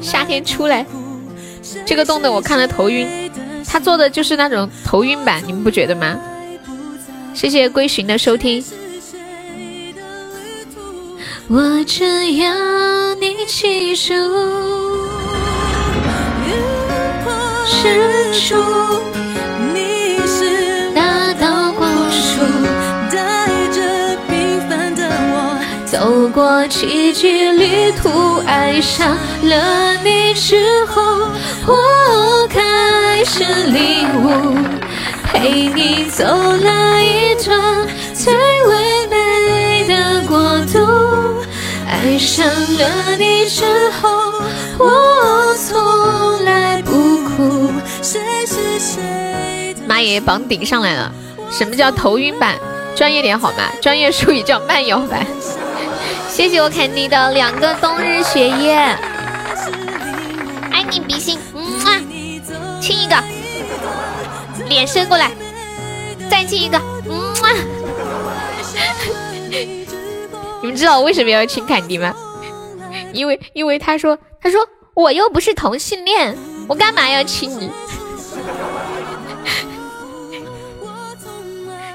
[0.00, 0.84] 夏天出来。
[1.86, 3.30] 这个冻的我看了头晕，
[3.66, 6.16] 他做的就是那种头晕版，你们不觉得吗？
[7.34, 8.64] 谢谢归寻的收听。
[11.48, 12.04] 我只
[12.36, 14.14] 要你记住，
[17.82, 18.56] 日出，
[26.04, 31.02] 走过崎岖旅途，爱上了你之后。
[31.66, 34.54] 我开始领悟，
[35.24, 41.42] 陪你走了一段最唯美的国度。
[41.88, 44.34] 爱上了你之后，
[44.78, 47.72] 我从来不哭。
[48.02, 49.74] 谁是谁？
[49.86, 51.10] 妈耶，绑顶上来了！
[51.50, 52.56] 什么叫头晕版？
[52.94, 53.56] 专业点好吗？
[53.80, 55.26] 专业术语叫慢摇版。
[56.34, 58.74] 谢谢我凯尼的两个冬日雪夜，
[60.72, 61.38] 爱你比心。
[62.80, 63.14] 亲一个，
[64.68, 65.30] 脸伸过来，
[66.28, 66.76] 再亲一个，
[67.08, 67.32] 嗯。
[70.60, 72.12] 你们知道我为什么要亲凯迪吗？
[73.12, 74.58] 因为因为他说他说
[74.94, 76.36] 我又不是同性恋，
[76.66, 77.70] 我干嘛要亲你？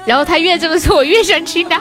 [0.06, 1.78] 然后他越这么说，我越想亲他。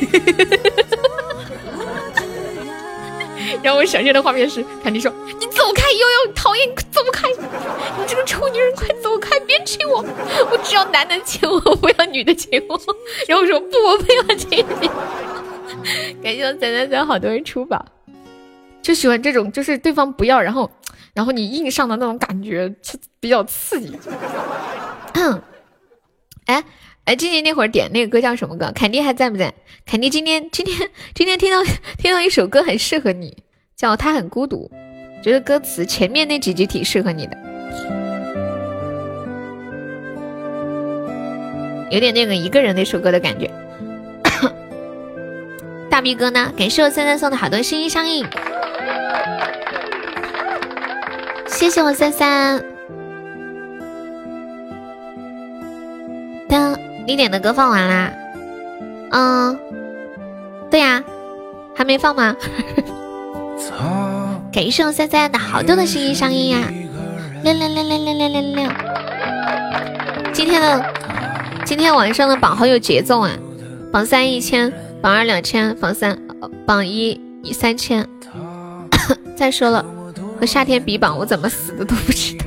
[3.62, 5.10] 然后我想象的画面是，凯迪说
[5.40, 7.28] ：“你走开，悠悠，讨厌，走开！
[7.30, 10.04] 你这个臭女人，快走开，别亲我！
[10.50, 12.78] 我只要男的亲我，不要女的亲我。”
[13.26, 14.88] 然后我说：“不，我不要亲你。”
[16.22, 17.84] 感谢我仔仔仔好多人出宝，
[18.82, 20.70] 就喜欢这种，就是对方不要，然后，
[21.14, 22.72] 然后你硬上的那种感觉，
[23.18, 23.98] 比较刺激。
[26.46, 26.62] 哎
[27.08, 28.70] 哎，静静那会儿点那个歌叫什么歌？
[28.74, 29.54] 凯蒂还在不在？
[29.86, 31.64] 凯蒂今天今天今天听到
[31.96, 33.34] 听到一首歌很适合你。
[33.74, 34.68] 叫他很孤独，
[35.22, 37.38] 觉得歌词前面那几句挺适合你的，
[41.88, 43.48] 有点那个一个人那首歌的感觉。
[45.88, 46.52] 大逼哥呢？
[46.56, 48.26] 感谢我三三送的好多心心相印，
[51.46, 52.60] 谢谢我三三。
[56.48, 56.76] 当
[57.08, 58.12] 你点的歌放完啦？
[59.12, 59.58] 嗯，
[60.70, 61.02] 对呀，
[61.74, 62.36] 还没放吗？
[64.52, 66.70] 感谢我三三的好多的心意相印呀！
[67.42, 68.70] 六六六六六六六六。
[70.34, 70.84] 今天的
[71.64, 73.30] 今天晚上的榜好有节奏啊！
[73.90, 74.70] 榜三一千，
[75.00, 76.18] 榜二两千，榜三
[76.66, 77.18] 榜一
[77.54, 78.06] 三千。
[79.34, 79.82] 再说了，
[80.38, 82.44] 和夏天比榜，我怎么死的都不知道。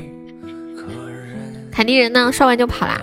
[1.72, 2.30] 凯蒂人呢？
[2.30, 3.00] 刷完就跑啦。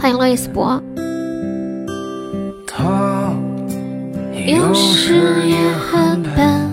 [0.00, 0.82] 欢迎洛伊斯博。
[4.44, 6.68] 有时也很笨。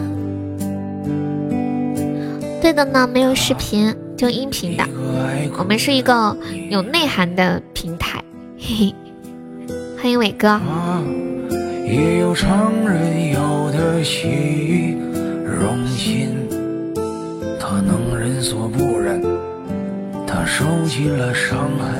[2.59, 4.83] 对的呢，没有视频，就音频的。
[5.59, 6.35] 我们是一个
[6.71, 8.23] 有内涵的平台。
[8.57, 8.95] 嘿嘿，
[10.01, 10.59] 欢迎伟哥。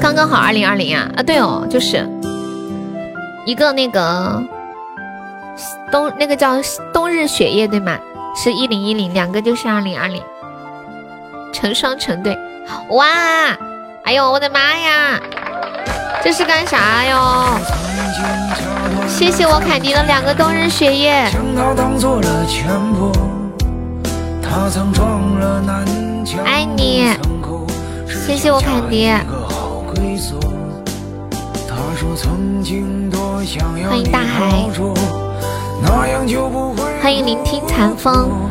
[0.01, 2.07] 刚刚好二零二零啊啊对哦，就是
[3.45, 4.43] 一个那个。
[5.91, 6.55] 冬那个叫
[6.91, 7.97] 冬日雪夜对吗？
[8.35, 10.21] 是一零一零，两个就是二零二零，
[11.53, 12.37] 成双成对。
[12.89, 13.05] 哇！
[14.03, 15.17] 哎呦我的妈呀！
[16.21, 17.57] 这是干啥哟？
[19.07, 21.29] 谢谢我凯迪的两个冬日雪夜。
[26.43, 27.07] 爱你，
[28.26, 29.07] 谢谢我坎迪。
[33.88, 34.68] 欢迎大海。
[36.99, 38.49] 欢迎聆听残风。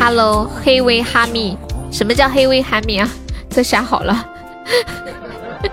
[0.00, 1.58] Hello，黑威哈密，
[1.92, 3.06] 什么叫黑威哈密啊？
[3.50, 4.26] 这下好了。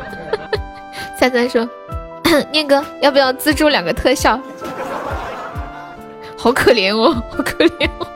[1.18, 1.66] 三三说，
[2.52, 4.38] 念哥要不要资助两个特效？
[6.38, 8.08] 好可怜哦，好可怜哦，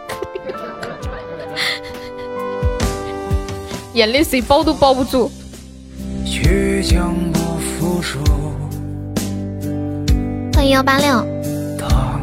[3.95, 5.31] 眼泪谁包都包不住。
[6.25, 8.19] 倔强不服输。
[10.53, 11.25] 欢迎幺八六。
[11.79, 12.19] 他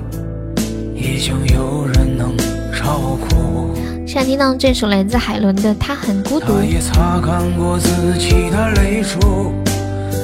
[1.54, 2.36] 有人能
[2.78, 3.74] 照顾。
[4.06, 6.46] 现在听到这首来自海伦的《他很孤独》。
[6.58, 9.54] 他也擦干过自己的泪珠，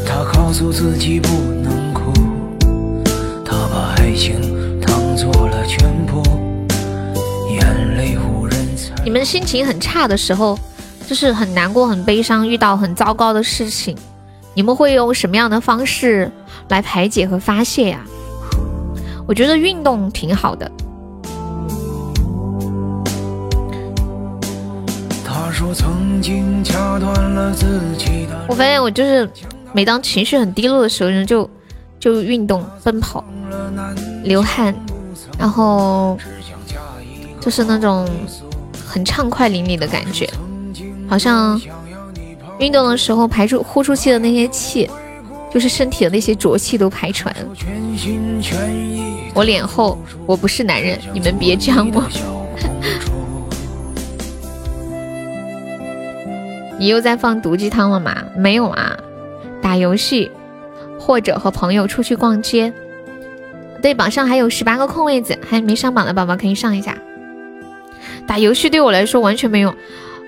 [0.05, 1.29] 他告诉自己不
[1.63, 2.13] 能哭，
[3.43, 4.39] 他把爱情
[4.83, 5.17] 当
[5.49, 6.23] 了全部，
[7.51, 8.55] 眼泪无人。
[9.03, 10.59] 你们心情很差的时候。
[11.09, 13.97] 就是很难过、很悲伤，遇到很糟糕的事情，
[14.53, 16.31] 你们会用什么样的方式？
[16.69, 18.01] 来排解和发泄呀，
[19.27, 20.71] 我觉得运动挺好的。
[28.47, 29.27] 我发现我就是
[29.73, 31.49] 每当情绪很低落的时候，就
[31.99, 33.25] 就运动、奔跑、
[34.25, 34.75] 流汗，
[35.39, 36.19] 然后
[37.41, 38.07] 就是那种
[38.87, 40.29] 很畅快淋漓的感觉，
[41.09, 41.61] 好像
[42.59, 44.89] 运动的时候排出呼出去的那些气。
[45.51, 47.47] 就是身体的那些浊气都排出来了。
[49.33, 52.05] 我脸厚，我不是男人，你们别这样我。
[56.79, 58.15] 你又在放毒鸡汤了吗？
[58.37, 58.95] 没有啊，
[59.63, 60.31] 打游戏
[61.01, 62.71] 或者和朋友出去逛街。
[63.81, 66.95] 对，榜上还有十八个空位子，还没上榜的宝宝可以上一下。
[68.27, 69.75] 打游戏对我来说完全没用，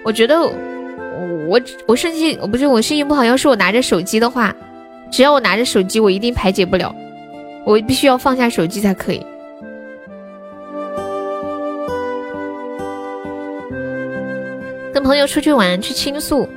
[0.03, 0.53] 我觉得我
[1.49, 4.55] 我我瞬气我不是我声音不好，要是我拿着手机的话，
[5.13, 6.95] 只要我拿着手机，我一定排解不了，
[7.65, 9.25] 我必须要放下手机才可以。
[14.93, 16.49] 跟朋友出去玩去倾诉，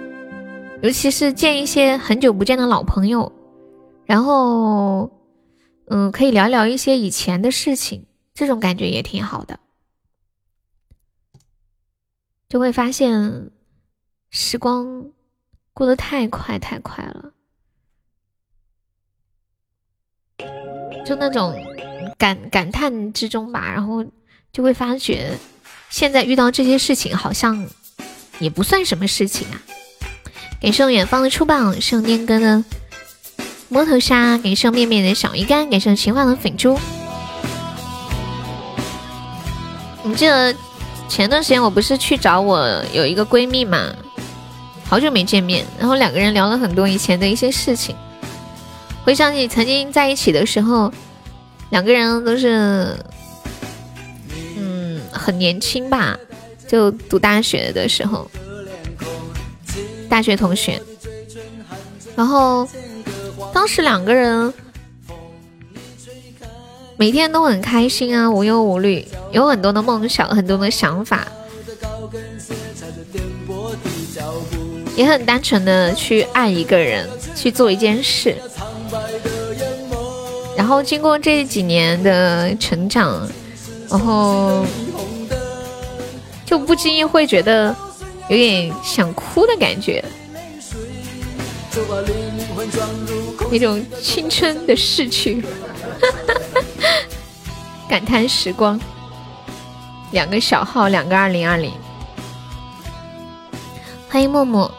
[0.81, 3.31] 尤其是见一些很久不见的老朋友，
[4.05, 5.11] 然后
[5.87, 9.59] 嗯，可以聊聊一些以前的事情，这种感觉也挺好的。
[12.53, 13.49] 就会发现
[14.29, 15.07] 时光
[15.73, 17.33] 过得太快太快了，
[21.03, 21.55] 就那种
[22.15, 24.05] 感感叹之中吧，然后
[24.51, 25.35] 就会发觉
[25.89, 27.67] 现在遇到这些事情好像。
[28.39, 29.61] 也不算什么事情啊！
[30.59, 32.63] 感谢远方的初棒，谢念哥的
[33.69, 36.77] 摸头杀，感谢面面的小鱼干，感谢情话的粉猪。
[40.03, 40.53] 你记得
[41.13, 43.93] 前段时间我不是去找我有一个闺蜜嘛，
[44.83, 47.95] 好久没见面，然后两个人聊了很多以前的一些事情，
[49.05, 50.91] 回想起曾经在一起的时候，
[51.69, 52.97] 两个人都是
[54.57, 56.17] 嗯很年轻吧。
[56.67, 58.27] 就读大学的时候，
[60.09, 60.81] 大学同学，
[62.15, 62.67] 然后
[63.53, 64.51] 当时两个人
[66.97, 71.27] 每天都很开心啊，无忧无虑，有很多的梦想，很多的想法，
[74.95, 78.35] 也很单纯的去爱一个人，去做一件事。
[80.55, 83.27] 然后经过这几年的成长，
[83.89, 84.65] 然后。
[86.45, 87.75] 就不经意会觉得
[88.29, 90.03] 有点想哭的感觉，
[93.49, 96.61] 一种青春的逝去，哈哈哈
[97.87, 98.79] 感叹时光。
[100.11, 101.71] 两个小号，两个二零二零，
[104.09, 104.71] 欢迎默默。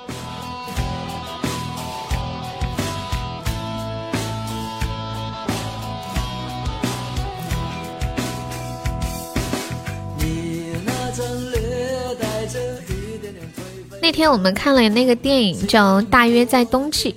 [14.00, 17.16] 那天我们看了那个电影叫《大约在冬季》，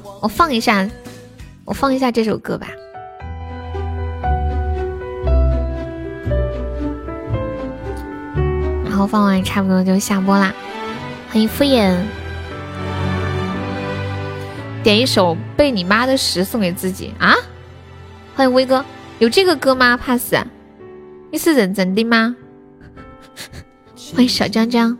[0.22, 0.88] 我放一下，
[1.64, 2.68] 我放一下这首歌吧。
[8.98, 10.52] 后放完差不多就下播啦。
[11.30, 11.94] 欢迎敷衍，
[14.82, 17.34] 点一首《被你妈的屎》送给自己啊！
[18.34, 18.84] 欢迎威哥，
[19.20, 20.34] 有这个歌吗？pass，
[21.30, 22.34] 你是认真的吗？
[24.14, 24.98] 欢迎小江江。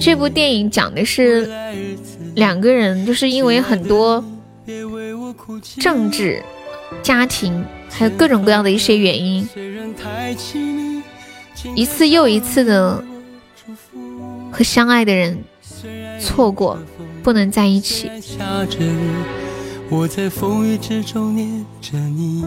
[0.00, 1.48] 这部电影讲的是
[2.34, 4.24] 两个人，就是因为很多
[5.78, 6.42] 政治、
[7.02, 9.48] 家庭，还有各种各样的一些原因，
[11.74, 13.02] 一次又一次的
[14.50, 15.38] 和相爱的人
[16.20, 16.78] 错过，
[17.22, 18.10] 不能在一起。
[19.88, 22.44] 我在风雨之中念着你。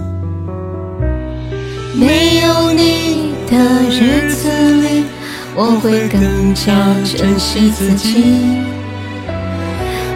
[1.96, 3.58] 没有你的
[3.90, 4.50] 日子
[4.82, 5.06] 里，
[5.56, 8.69] 我会更加珍惜自己。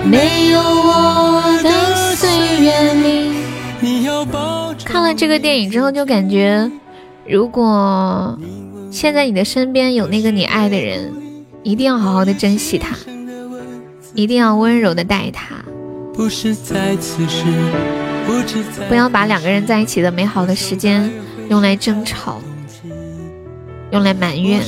[0.05, 2.29] 没有我的岁
[2.61, 3.31] 月里，
[3.79, 6.69] 你要保看了这个电影之后，就感觉，
[7.27, 8.37] 如果
[8.91, 11.11] 现在你的身边有那个你爱的人，
[11.63, 12.95] 一定要好好的珍惜他，
[14.13, 15.55] 一定要温柔的待他。
[16.13, 17.45] 不是在此时，
[18.87, 21.09] 不要把两个人在一起的美好的时间
[21.49, 22.39] 用来争吵，
[23.91, 24.61] 用来埋怨。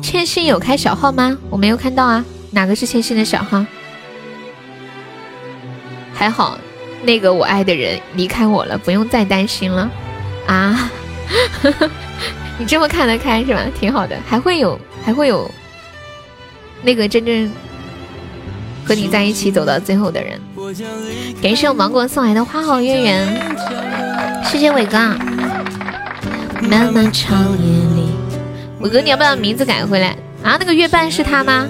[0.00, 1.36] 千心有开小号吗？
[1.50, 3.64] 我没有看到啊，哪个是千心的小号？
[6.14, 6.56] 还好，
[7.02, 9.90] 那个我爱的人离开我了，不用再担心了
[10.46, 10.90] 啊。
[12.58, 13.60] 你这么看得开是吧？
[13.78, 14.78] 挺好的，还会有。
[15.04, 15.50] 还会有
[16.80, 17.52] 那个真正
[18.86, 20.40] 和你在一起走到最后的人。
[21.42, 23.54] 感谢我芒果送来的花好月圆，
[24.46, 25.14] 谢谢伟哥。
[26.62, 28.08] 漫漫长夜里，
[28.80, 30.56] 伟哥，你要不要名字改回来啊？
[30.58, 31.66] 那个月半是他吗？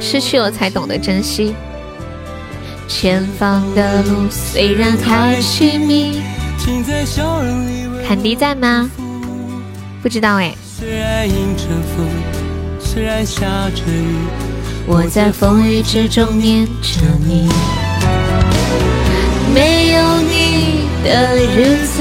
[0.00, 1.54] 失去了才懂得珍惜。
[2.88, 6.20] 前方的路虽然太寻觅，
[8.06, 8.90] 坎迪在吗？
[10.02, 10.54] 不知道哎。
[12.82, 14.16] 虽然下着雨，
[14.86, 17.48] 我在风雨之中念着你。
[19.54, 22.00] 没有你的日子，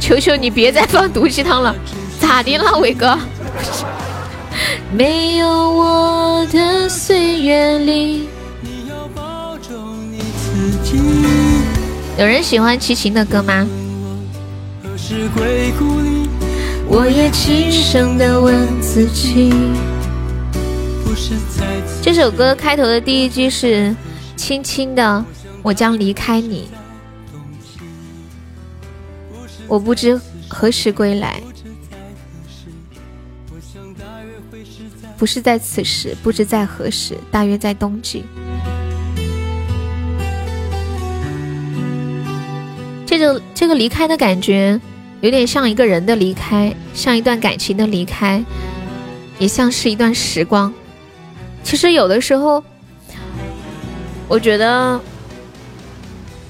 [0.00, 1.74] 求求你别再放毒鸡汤了，
[2.20, 3.18] 咋的了，伟哥？
[4.92, 8.28] 没有我的岁月里，
[8.62, 9.56] 你要保
[12.18, 13.66] 有人喜欢齐秦的歌吗？
[16.90, 19.52] 我也轻声的问自己。
[22.02, 23.94] 这首歌开头的第一句是
[24.36, 25.24] “轻轻的，
[25.62, 26.68] 我将离开你，
[29.68, 30.18] 我不知
[30.48, 31.40] 何时归来”，
[35.16, 38.24] 不是在此时，不知在何时，大约在冬季。
[43.04, 44.80] 这个这个离开的感觉，
[45.20, 48.42] 有点像一个人的离开，像一段感情的离开，
[49.38, 50.72] 也像是一段时光。
[51.62, 52.62] 其实有的时候，
[54.28, 55.00] 我觉得，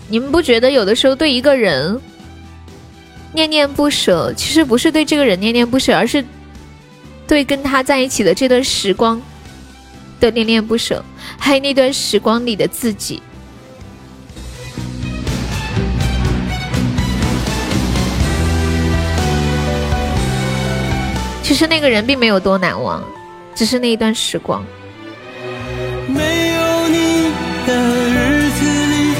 [0.08, 1.98] 你们不觉得有的时候对一个人
[3.38, 6.24] 念念不舍，其实不是对这个人念念不舍，而是
[7.24, 9.22] 对跟他在一起的这段时光
[10.18, 11.04] 的念念不舍，
[11.38, 13.22] 还有那段时光里的自己。
[21.44, 23.00] 其实那个人并没有多难忘，
[23.54, 24.64] 只是那一段时光。
[26.08, 27.30] 没有你
[27.68, 27.72] 的
[28.10, 29.14] 日子里，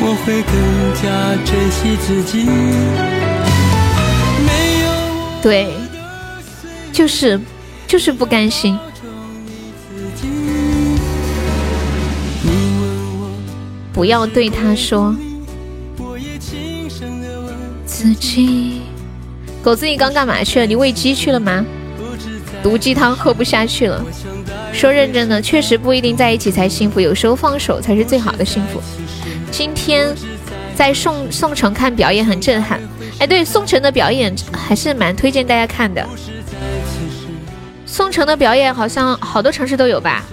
[0.00, 0.52] 我会更
[1.00, 3.19] 加珍惜自己。
[5.42, 5.72] 对，
[6.92, 7.40] 就是
[7.86, 8.78] 就是不甘心。
[13.92, 15.14] 不要对他说。
[17.84, 18.80] 自己。
[19.62, 20.66] 狗子，你刚干嘛去了？
[20.66, 21.64] 你喂鸡去了吗？
[22.62, 24.02] 毒鸡汤喝不下去了。
[24.72, 28.80] 说认真的，确实不一定在一起才幸福，有时候放手才是最好的幸福。
[29.50, 30.14] 今天
[30.74, 32.80] 在宋宋城看表演很震撼。
[33.20, 36.04] 哎，对，宋城的表演还是蛮推荐大家看的。
[37.84, 40.24] 宋城的表演好像好多城市都有吧？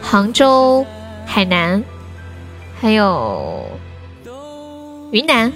[0.00, 0.86] 杭州、
[1.26, 1.82] 海南，
[2.80, 3.66] 还有
[5.10, 5.52] 云南。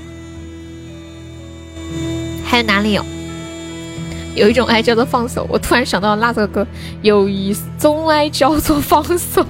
[2.45, 3.05] 还有哪里有？
[4.35, 5.47] 有一种爱叫做放手。
[5.49, 6.67] 我突然想到那首歌，
[7.01, 9.47] 有一种爱叫做放手。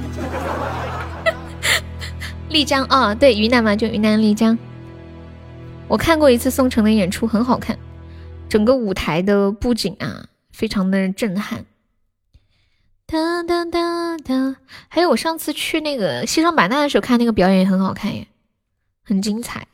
[2.50, 4.56] 丽江啊，对，云南嘛，就云南丽江。
[5.88, 7.78] 我看过一次宋城的演出，很好看，
[8.48, 11.64] 整个舞台的布景啊，非常的震撼。
[13.06, 14.56] 哒哒哒哒。
[14.88, 18.26] 还有我上次去那个西双版纳的时候看那个表演也很好看耶，
[19.04, 19.68] 很精彩。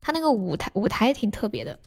[0.00, 1.78] 他那个舞台舞台也挺特别的。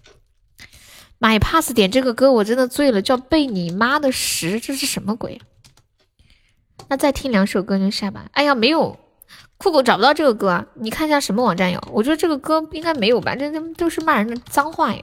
[1.18, 5.42] 买 pass 点这个歌我真的醉了，叫被你妈的十，这是什么鬼？
[6.88, 8.30] 那再听两首歌就下吧。
[8.34, 9.00] 哎呀，没有
[9.58, 11.82] 酷狗找不到这个歌，你看一下什么网站有？
[11.92, 15.02] 我觉得这个歌应该没有吧，这这都是骂人的脏话呀！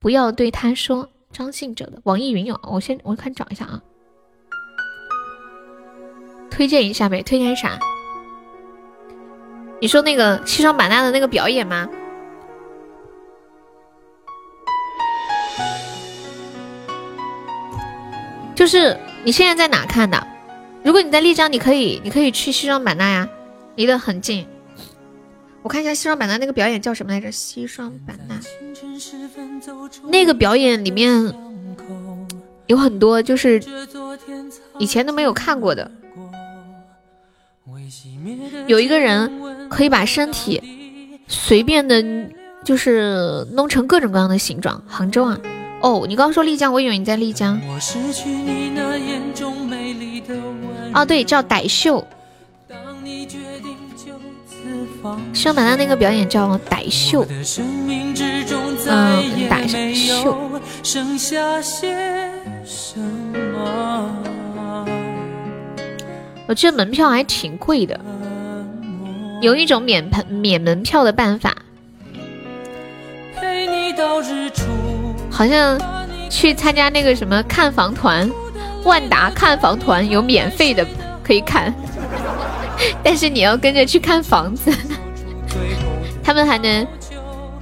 [0.00, 3.82] 不要对他说，张信哲的，网易云有，我先我看找一下啊，
[6.50, 7.78] 推荐一下呗，推荐啥？
[9.80, 11.88] 你说那个西双版纳的那个表演吗？
[18.56, 20.26] 就是你现在在哪看的？
[20.82, 23.28] 如果你在丽江，你可以，你可以去西双版纳呀，
[23.78, 24.44] 离得很近。
[25.62, 27.30] 我看一下西双版纳那个表演叫什么来着？
[27.30, 28.34] 西双版纳
[30.08, 31.32] 那个表演里面
[32.66, 33.62] 有很多就是
[34.78, 35.88] 以前都没有看过的。
[38.66, 40.60] 有一个人可以把身体
[41.28, 42.04] 随便的，
[42.64, 44.82] 就是弄成各种各样的形状。
[44.88, 45.38] 杭州啊。
[45.82, 47.60] 哦，你刚刚说丽江，我以为你在丽江。
[50.92, 52.04] 哦，对，叫傣秀。
[55.32, 57.24] 双版纳那个表演叫傣秀。
[58.86, 60.36] 嗯，傣秀。
[66.46, 68.00] 我记得门票还挺贵的，
[69.42, 71.54] 有一种免门免门票的办法。
[73.34, 74.64] 陪你到日出。
[75.30, 75.78] 好像
[76.30, 78.28] 去参加那个什么看房团，
[78.84, 80.86] 万达看房团有免费的
[81.22, 81.72] 可以看，
[83.02, 84.72] 但是你要跟着去看房子，
[86.22, 86.86] 他们还能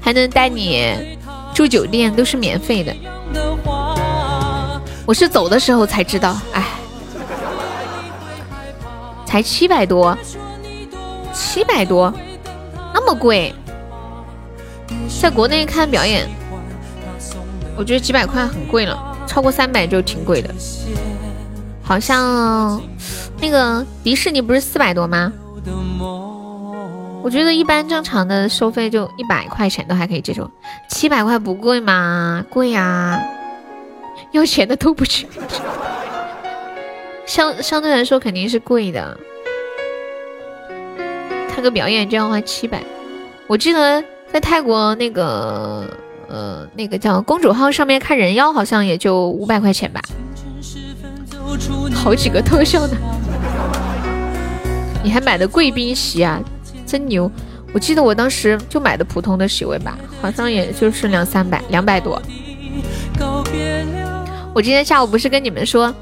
[0.01, 1.17] 还能带你
[1.55, 2.95] 住酒店，都是免费的。
[5.05, 6.65] 我是走的时候才知道，哎，
[9.25, 10.17] 才七百多，
[11.33, 12.13] 七百多，
[12.93, 13.55] 那么贵，
[15.21, 16.29] 在国内看表演。
[17.79, 20.53] 我觉得几百块很贵了，超过三百就挺贵的。
[21.83, 22.81] 好像
[23.41, 25.33] 那个迪士尼不是四百多吗？
[27.23, 30.51] 我觉得一般正常的收费就一百块钱都还可以接受，
[30.89, 32.45] 七百块不贵吗？
[32.49, 33.21] 贵呀，
[34.33, 35.27] 要钱的都不去。
[37.27, 39.19] 相相对来说肯定是贵的，
[41.49, 42.83] 看个表演就要花七百。
[43.47, 44.03] 我记得
[44.33, 45.85] 在泰国那个。
[46.29, 50.01] 呃，那个叫公主号上面看人妖，好像也就五百块钱吧，
[51.95, 52.97] 好几个特效呢。
[55.07, 56.43] 你还买的贵宾席啊，
[56.85, 57.31] 真牛！
[57.73, 62.21] 我记得我当时就买的普通的席位吧，好像也就是两三百，两百多。
[64.53, 65.95] 我今天下午不是跟你们说，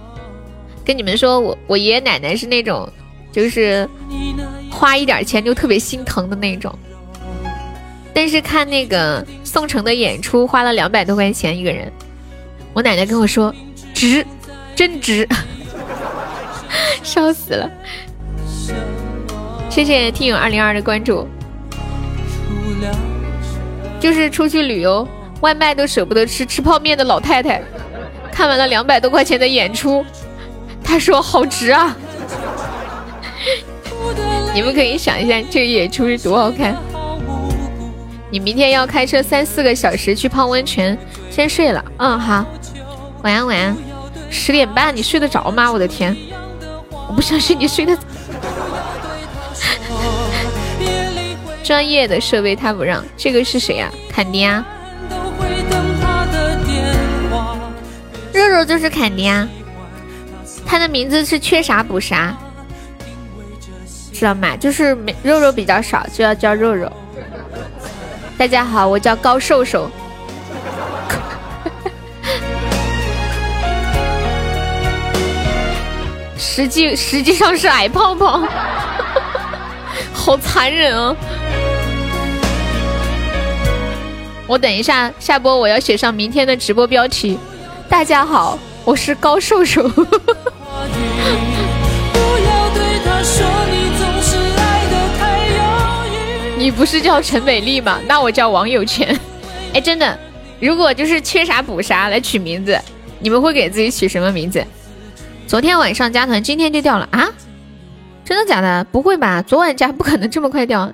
[0.87, 2.89] 跟你们说我我爷爷奶奶是那种，
[3.31, 3.87] 就是
[4.71, 6.75] 花一点钱就特别心疼的那种。
[8.15, 11.93] 但是看那个宋城的演出，花了两百多块钱一个人，
[12.73, 13.55] 我奶奶跟我说
[13.93, 14.25] 值，
[14.75, 15.29] 真值，
[17.05, 17.71] 笑死了。
[19.75, 21.27] 谢谢听友二零二的关注。
[23.99, 25.05] 就是出去旅游，
[25.41, 27.61] 外卖都舍不得吃，吃泡面的老太太，
[28.31, 30.07] 看完了两百多块钱的演出，
[30.85, 31.97] 她说好值啊！
[34.55, 36.77] 你们可以想一下，这个演出是多好看。
[38.31, 40.97] 你明天要开车三四个小时去泡温泉，
[41.33, 41.85] 先睡了。
[41.97, 42.47] 嗯，好，
[43.25, 43.77] 晚安晚安。
[44.31, 45.73] 十点半你睡得着吗？
[45.73, 46.17] 我的天，
[47.09, 47.99] 我不相信你睡得。
[51.65, 53.91] 专业的设备他不让，这个是谁呀？
[54.13, 54.63] 坎迪啊，
[58.35, 59.49] 肉肉就是坎迪啊，
[60.67, 62.37] 他的名字是缺啥补啥，
[64.13, 64.55] 知道吗？
[64.57, 64.91] 就是
[65.23, 66.93] 肉肉比较少，就要叫肉肉。
[68.37, 69.89] 大家好，我叫高瘦瘦，
[76.37, 78.47] 实际实际上是矮胖胖，
[80.13, 81.17] 好残忍啊！
[84.47, 87.39] 我等一下下播，我要写上明天的直播标题。
[87.89, 89.83] 大家好，我是高瘦瘦。
[96.59, 97.99] 你不是叫陈美丽吗？
[98.07, 99.19] 那我叫王有钱。
[99.73, 100.19] 哎，真的，
[100.61, 102.79] 如果就是缺啥补啥来取名字，
[103.21, 104.63] 你们会给自己取什么名字？
[105.47, 107.31] 昨天晚上加团，今天就掉了啊？
[108.27, 108.85] 真的假的？
[108.85, 109.41] 不会吧？
[109.41, 110.93] 昨晚加不可能这么快掉。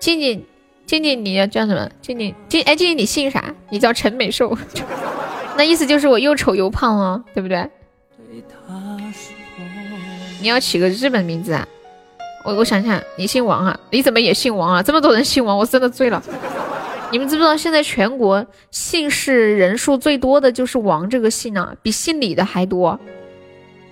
[0.00, 0.44] 静静。
[0.90, 1.88] 静静，你要叫什么？
[2.02, 3.54] 静静，静哎，静静，你姓啥？
[3.68, 4.58] 你叫陈美寿，
[5.56, 7.64] 那意思就是我又丑又胖啊，对不对？
[10.40, 11.64] 你要起个日本名字啊？
[12.44, 13.78] 我我想想，你姓王啊？
[13.92, 14.82] 你怎么也姓王啊？
[14.82, 16.20] 这么多人姓王，我真的醉了。
[17.12, 22.98] 你们知不知道现在全国姓氏人数最多的就是王这个姓啊，比姓李的还多。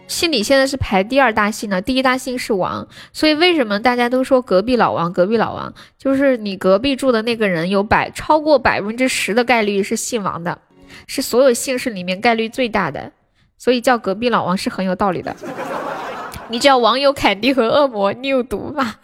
[0.08, 5.12] 姓李现在是排第二大姓呢，第一大姓是王，所以为什么大家都说隔壁老王？
[5.12, 10.58] 隔壁老王就是你隔壁住的那个人，有百超过百分之十的概率是姓王的，
[11.06, 13.12] 是所有姓氏里面概率最大的，
[13.58, 15.36] 所以叫隔壁老王是很有道理的。
[16.48, 18.96] 你叫网友凯蒂和恶魔，你有毒吧？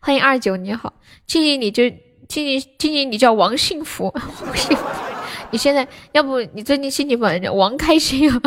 [0.00, 0.94] 欢迎二九，你好，
[1.24, 1.84] 静静你就
[2.32, 4.82] 静静静静，你叫王幸福， 王幸福。
[5.50, 8.40] 你现在要不你最近心情不好，叫王开心啊？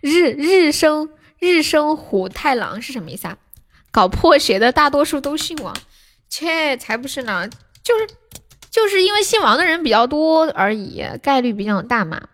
[0.00, 3.36] 日日生日生虎太郎是什么意思啊？
[3.90, 5.76] 搞破鞋的大多数都姓王，
[6.30, 7.50] 切才不是呢，
[7.82, 8.08] 就是
[8.70, 12.28] 就是因为姓王的人比较多而已，概率比较大嘛。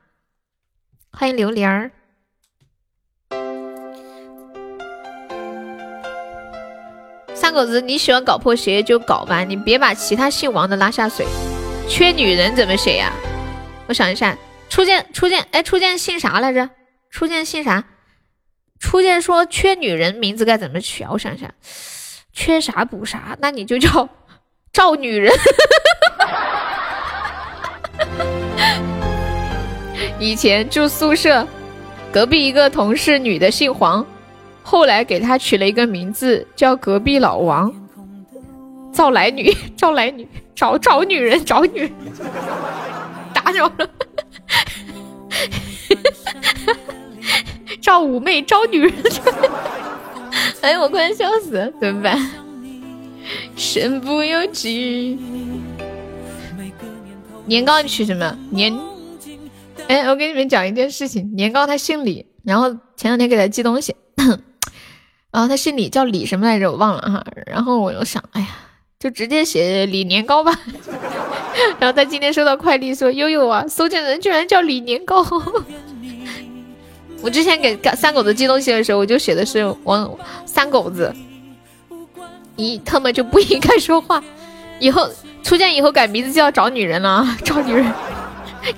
[1.11, 1.91] 欢迎榴莲儿，
[7.39, 11.24] 三狗子，你喜欢搞破鞋就搞吧，你别把其他姓王的拉下水。
[11.89, 13.12] 缺女人怎么写呀？
[13.86, 14.36] 我想一下，
[14.69, 16.69] 初见初见，哎，初见姓啥来着？
[17.10, 17.85] 初见姓啥？
[18.81, 21.10] 初见说缺女人，名字该怎么取啊？
[21.12, 21.48] 我想一下，
[22.32, 24.09] 缺啥补啥，那你就叫
[24.74, 25.32] 赵女人。
[30.19, 31.47] 以前住宿舍，
[32.12, 34.05] 隔壁一个同事女的姓黄，
[34.70, 37.74] 后来给她取了一个名字叫隔壁老王。
[38.93, 40.28] 赵来女， 赵来女。
[40.55, 41.90] 找找女人，找女人，
[43.32, 43.89] 打扰了。
[47.81, 48.93] 赵五妹招女人，
[50.61, 52.19] 哎我快笑死了，怎么办？
[53.57, 55.16] 身不由己。
[57.47, 58.36] 年糕你取什么？
[58.51, 58.77] 年？
[59.86, 61.35] 哎，我给你们讲一件事情。
[61.35, 63.95] 年糕他姓李，然后前两天给他寄东西，
[65.39, 66.69] 然后他姓李，叫李什么来着？
[66.69, 67.24] 我忘了哈。
[67.47, 68.48] 然后我又想，哎呀。
[68.98, 70.52] 就直接写李年糕吧，
[71.78, 75.24] 然后他今天收到快递说悠悠啊，收件人居然叫李年糕。
[77.23, 81.15] 我之前给三狗子寄东西的时候，我就写的是王三狗子，
[82.56, 84.20] 你他妈就不应该说话，
[84.81, 85.09] 以后
[85.44, 87.86] 出现以后改名字就要找女人了， 找女人。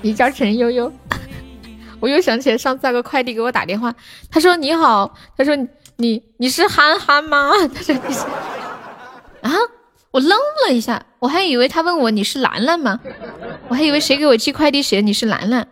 [0.03, 0.93] 你叫陈悠悠，
[1.99, 3.91] 我又想起来上次那个快递给我打电话，
[4.29, 5.57] 他说你好，他说
[6.01, 7.51] 你你是憨憨吗？
[7.73, 8.21] 他说你是
[9.41, 9.51] 啊。
[10.11, 10.37] 我愣
[10.67, 12.99] 了一下，我还以为他问我你是兰兰吗？
[13.69, 15.65] 我还以为谁给我寄快递写你是兰兰。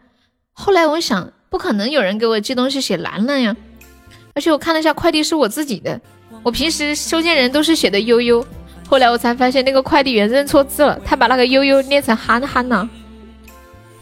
[0.54, 3.54] 后来我想，不可能有人给我寄东西写兰兰呀。
[4.34, 6.00] 而且我看了一下快递是我自己的，
[6.42, 8.46] 我平时收件人都是写的悠悠，
[8.88, 12.90] 后来我才发现那个快递员认错字了，他把那个悠悠念成憨憨呢。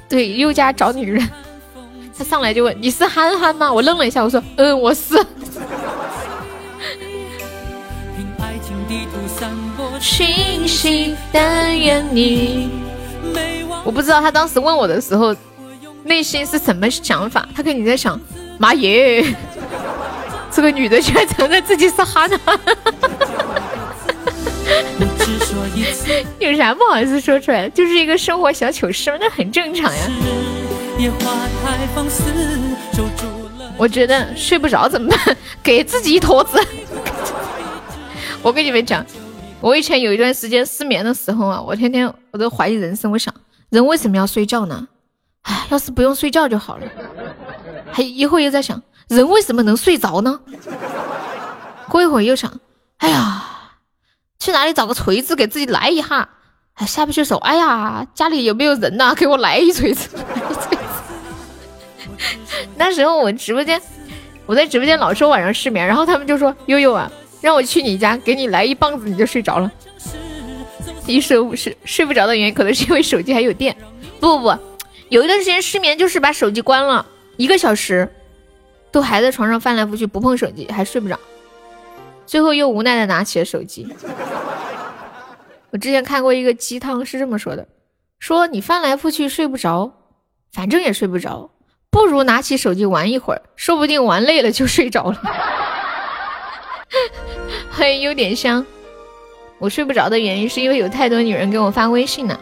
[0.08, 1.28] 对，悠家找女人，
[2.16, 3.74] 他上来就问你是憨憨吗？
[3.74, 5.16] 我愣了一下，我说嗯，我是。
[13.84, 15.36] 我不知道他当时问我的时候
[16.04, 18.20] 内心是什么想法，他肯定在想
[18.58, 19.24] 妈耶，
[20.52, 22.40] 这个女的居然承认自己是哈娜，
[26.40, 27.70] 有啥不好意思说出来？
[27.70, 30.02] 就是一个生活小糗事，那很正常呀。
[33.78, 35.38] 我觉得睡不着怎么办？
[35.62, 36.60] 给自己一坨子。
[38.44, 39.06] 我跟你们讲，
[39.60, 43.12] 我以前有一段时间失眠的时候啊，我天天我都怀疑人生。
[43.12, 43.34] 我想，
[43.70, 44.88] 人为什么要睡觉呢？
[45.44, 46.88] 唉，要是不用睡觉就好了。
[47.92, 50.40] 还一会又在想，人为什么能睡着呢？
[51.90, 52.52] 过一会又想，
[52.98, 53.44] 哎呀，
[54.40, 56.30] 去哪里找个锤子给自己来一下？
[56.76, 57.38] 哎，下不去手。
[57.38, 59.14] 哎呀，家里有没有人呐？
[59.16, 60.10] 给我来一锤子。
[62.78, 63.82] 那时候我直播间，
[64.46, 67.12] 我在直播间老说晚上失眠，然后他们就说悠悠啊。
[67.48, 69.72] 让我去你家，给你来一棒子，你就睡着了。
[71.06, 73.74] 一说是睡不着的原因，可能是因为手机还有电。
[74.20, 74.60] 不不不，
[75.08, 77.06] 有一段时间失眠就是把手机关了
[77.38, 78.14] 一个小时，
[78.92, 81.18] 都还在床上翻来覆去不碰手机，还睡不着。
[82.26, 83.88] 最后又无奈的拿起了手机。
[85.70, 87.66] 我之前看过一个鸡汤是这么说的：
[88.20, 89.94] 说你翻来覆去睡不着，
[90.52, 91.50] 反正也睡不着，
[91.90, 95.22] 不如拿起手机玩一会儿，说不定玩累了就睡着了。
[97.78, 98.66] 嘿，有点香。
[99.60, 102.40] 我睡不着的原因是因为有太多女人给我发微信呢。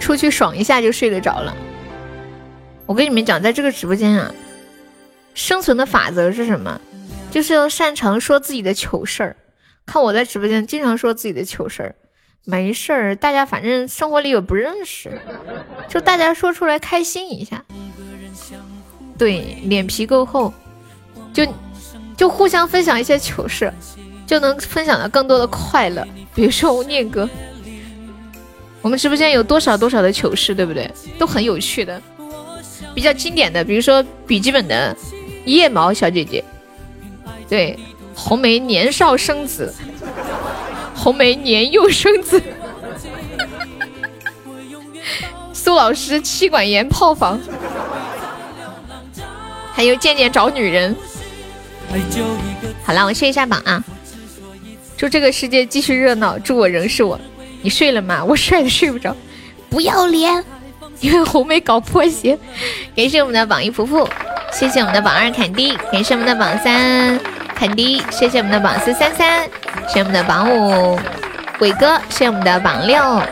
[0.00, 1.54] 出去爽一下就睡得着了。
[2.86, 4.34] 我跟你们讲，在这个直播间啊，
[5.34, 6.80] 生存的法则是什么？
[7.30, 9.36] 就是要擅长说自己的糗事儿。
[9.84, 11.94] 看我在直播间经常说自己的糗事儿，
[12.46, 15.20] 没事儿，大家反正生活里有不认识，
[15.90, 17.62] 就大家说出来开心一下。
[19.18, 20.54] 对，脸皮够厚，
[21.34, 21.46] 就。
[22.18, 23.72] 就互相分享一些糗事，
[24.26, 26.04] 就能分享到更多的快乐。
[26.34, 27.30] 比如说念哥，
[28.82, 30.90] 我们直播间有多少多少的糗事，对不对？
[31.16, 32.02] 都很有趣的，
[32.92, 34.94] 比较经典的，比如说笔记本的
[35.44, 36.42] 腋毛小姐姐，
[37.48, 37.78] 对，
[38.16, 39.72] 红梅年少生子，
[40.96, 42.42] 红梅年幼生子，
[45.54, 47.38] 苏老师妻管严炮房，
[49.72, 50.96] 还有渐渐找女人。
[52.84, 53.82] 好了，我卸一下榜啊！
[54.96, 57.18] 祝这个世界继续热闹，祝我仍是我。
[57.62, 58.22] 你睡了吗？
[58.26, 59.14] 我帅的睡不着，
[59.70, 60.44] 不要脸！
[61.00, 62.38] 因为红梅搞破鞋。
[62.96, 64.08] 感谢我们的榜一福福，
[64.52, 67.18] 谢谢我们的榜二坎迪，感谢我们的榜三
[67.54, 69.48] 坎迪，谢谢我们的榜四三三，
[69.88, 70.98] 谢我们的榜五
[71.60, 73.22] 伟哥，谢我们的榜六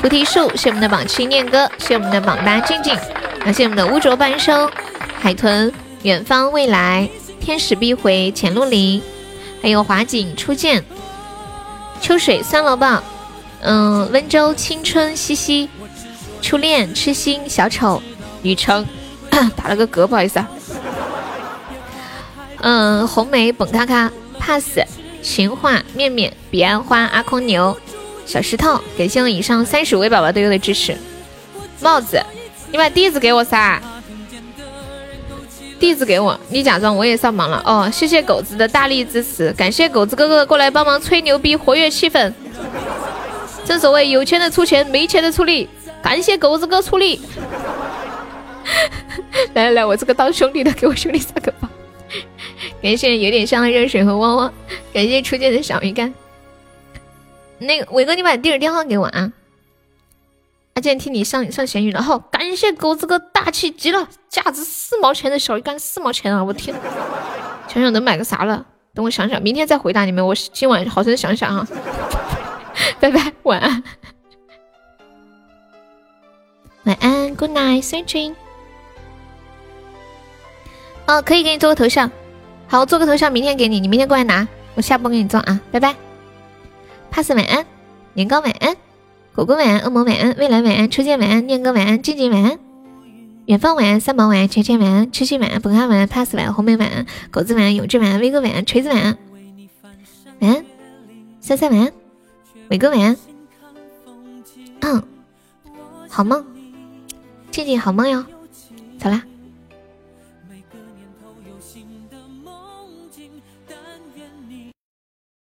[0.00, 2.96] 菩提树，谢我们的榜七念哥，谢我们的榜八静静，
[3.44, 4.68] 感谢我们的污浊半生
[5.20, 7.08] 海豚远方未来。
[7.46, 9.00] 天使必回浅露林，
[9.62, 10.82] 还有华景初见，
[12.00, 13.00] 秋水酸萝卜，
[13.60, 15.70] 嗯，温州青春兮兮，
[16.42, 18.02] 初恋痴心小丑，
[18.42, 18.84] 雨城
[19.54, 20.48] 打了个嗝，不好意思啊。
[22.62, 24.10] 嗯，红梅本咔咔
[24.40, 24.80] pass，
[25.22, 27.78] 情话面面彼岸花阿空牛，
[28.26, 30.98] 小石头，感谢我以上三十位宝宝对我的支持。
[31.80, 32.20] 帽子，
[32.72, 33.80] 你把地址给我噻。
[35.78, 37.90] 地址给我，你假装我也上榜了哦。
[37.92, 42.32] 谢谢狗子的大力支持，感谢狗子哥哥过来帮忙吹牛逼，活跃气氛。
[43.64, 45.68] 正所谓有钱的出钱，没钱的出力，
[46.02, 47.20] 感谢狗子哥出力。
[49.54, 51.70] 来来来，我这个当兄弟的给我兄弟上个榜。
[52.82, 54.52] 感谢有点香的热水和汪汪，
[54.92, 56.12] 感谢初见的小鱼干。
[57.58, 59.32] 那个伟哥，你把地址电话给我啊。
[60.76, 66.44] 阿健听你上上咸鱼了，好，感谢狗子哥大气极了，价值四毛钱的小鱼干四毛钱啊！
[66.44, 66.76] 我天，
[67.66, 68.66] 想想能买个啥了？
[68.92, 70.26] 等我想想，明天再回答你们。
[70.26, 71.66] 我今晚好生想想啊！
[73.00, 73.82] 拜拜，晚安，
[76.84, 78.34] 晚安，Good night，Sweetie。
[81.06, 82.10] 哦，可以给你做个头像，
[82.68, 85.58] 好，做个头像，明天给你，你明天过来拿，我下播给你做啊！
[85.72, 85.96] 拜拜
[87.10, 87.64] ，pass 晚安，
[88.12, 88.76] 年糕晚安。
[89.36, 92.58] 果果晚安，恶魔晚安，未来晚安，初见晚安，念哥晚安，静静晚安，
[93.44, 99.18] 远方晚安，三毛晚安，芊芊晚安，痴心晚安，本汉晚安，pass 晚安，红梅晚安，狗子晚安，永志晚安，威哥晚安，锤子晚安，
[100.40, 100.64] 晚安，
[101.38, 101.92] 三三晚安，
[102.70, 103.14] 伟哥晚安，
[104.80, 105.02] 嗯，
[106.08, 106.42] 好梦，
[107.50, 108.24] 静静好梦哟，
[108.98, 109.22] 走啦。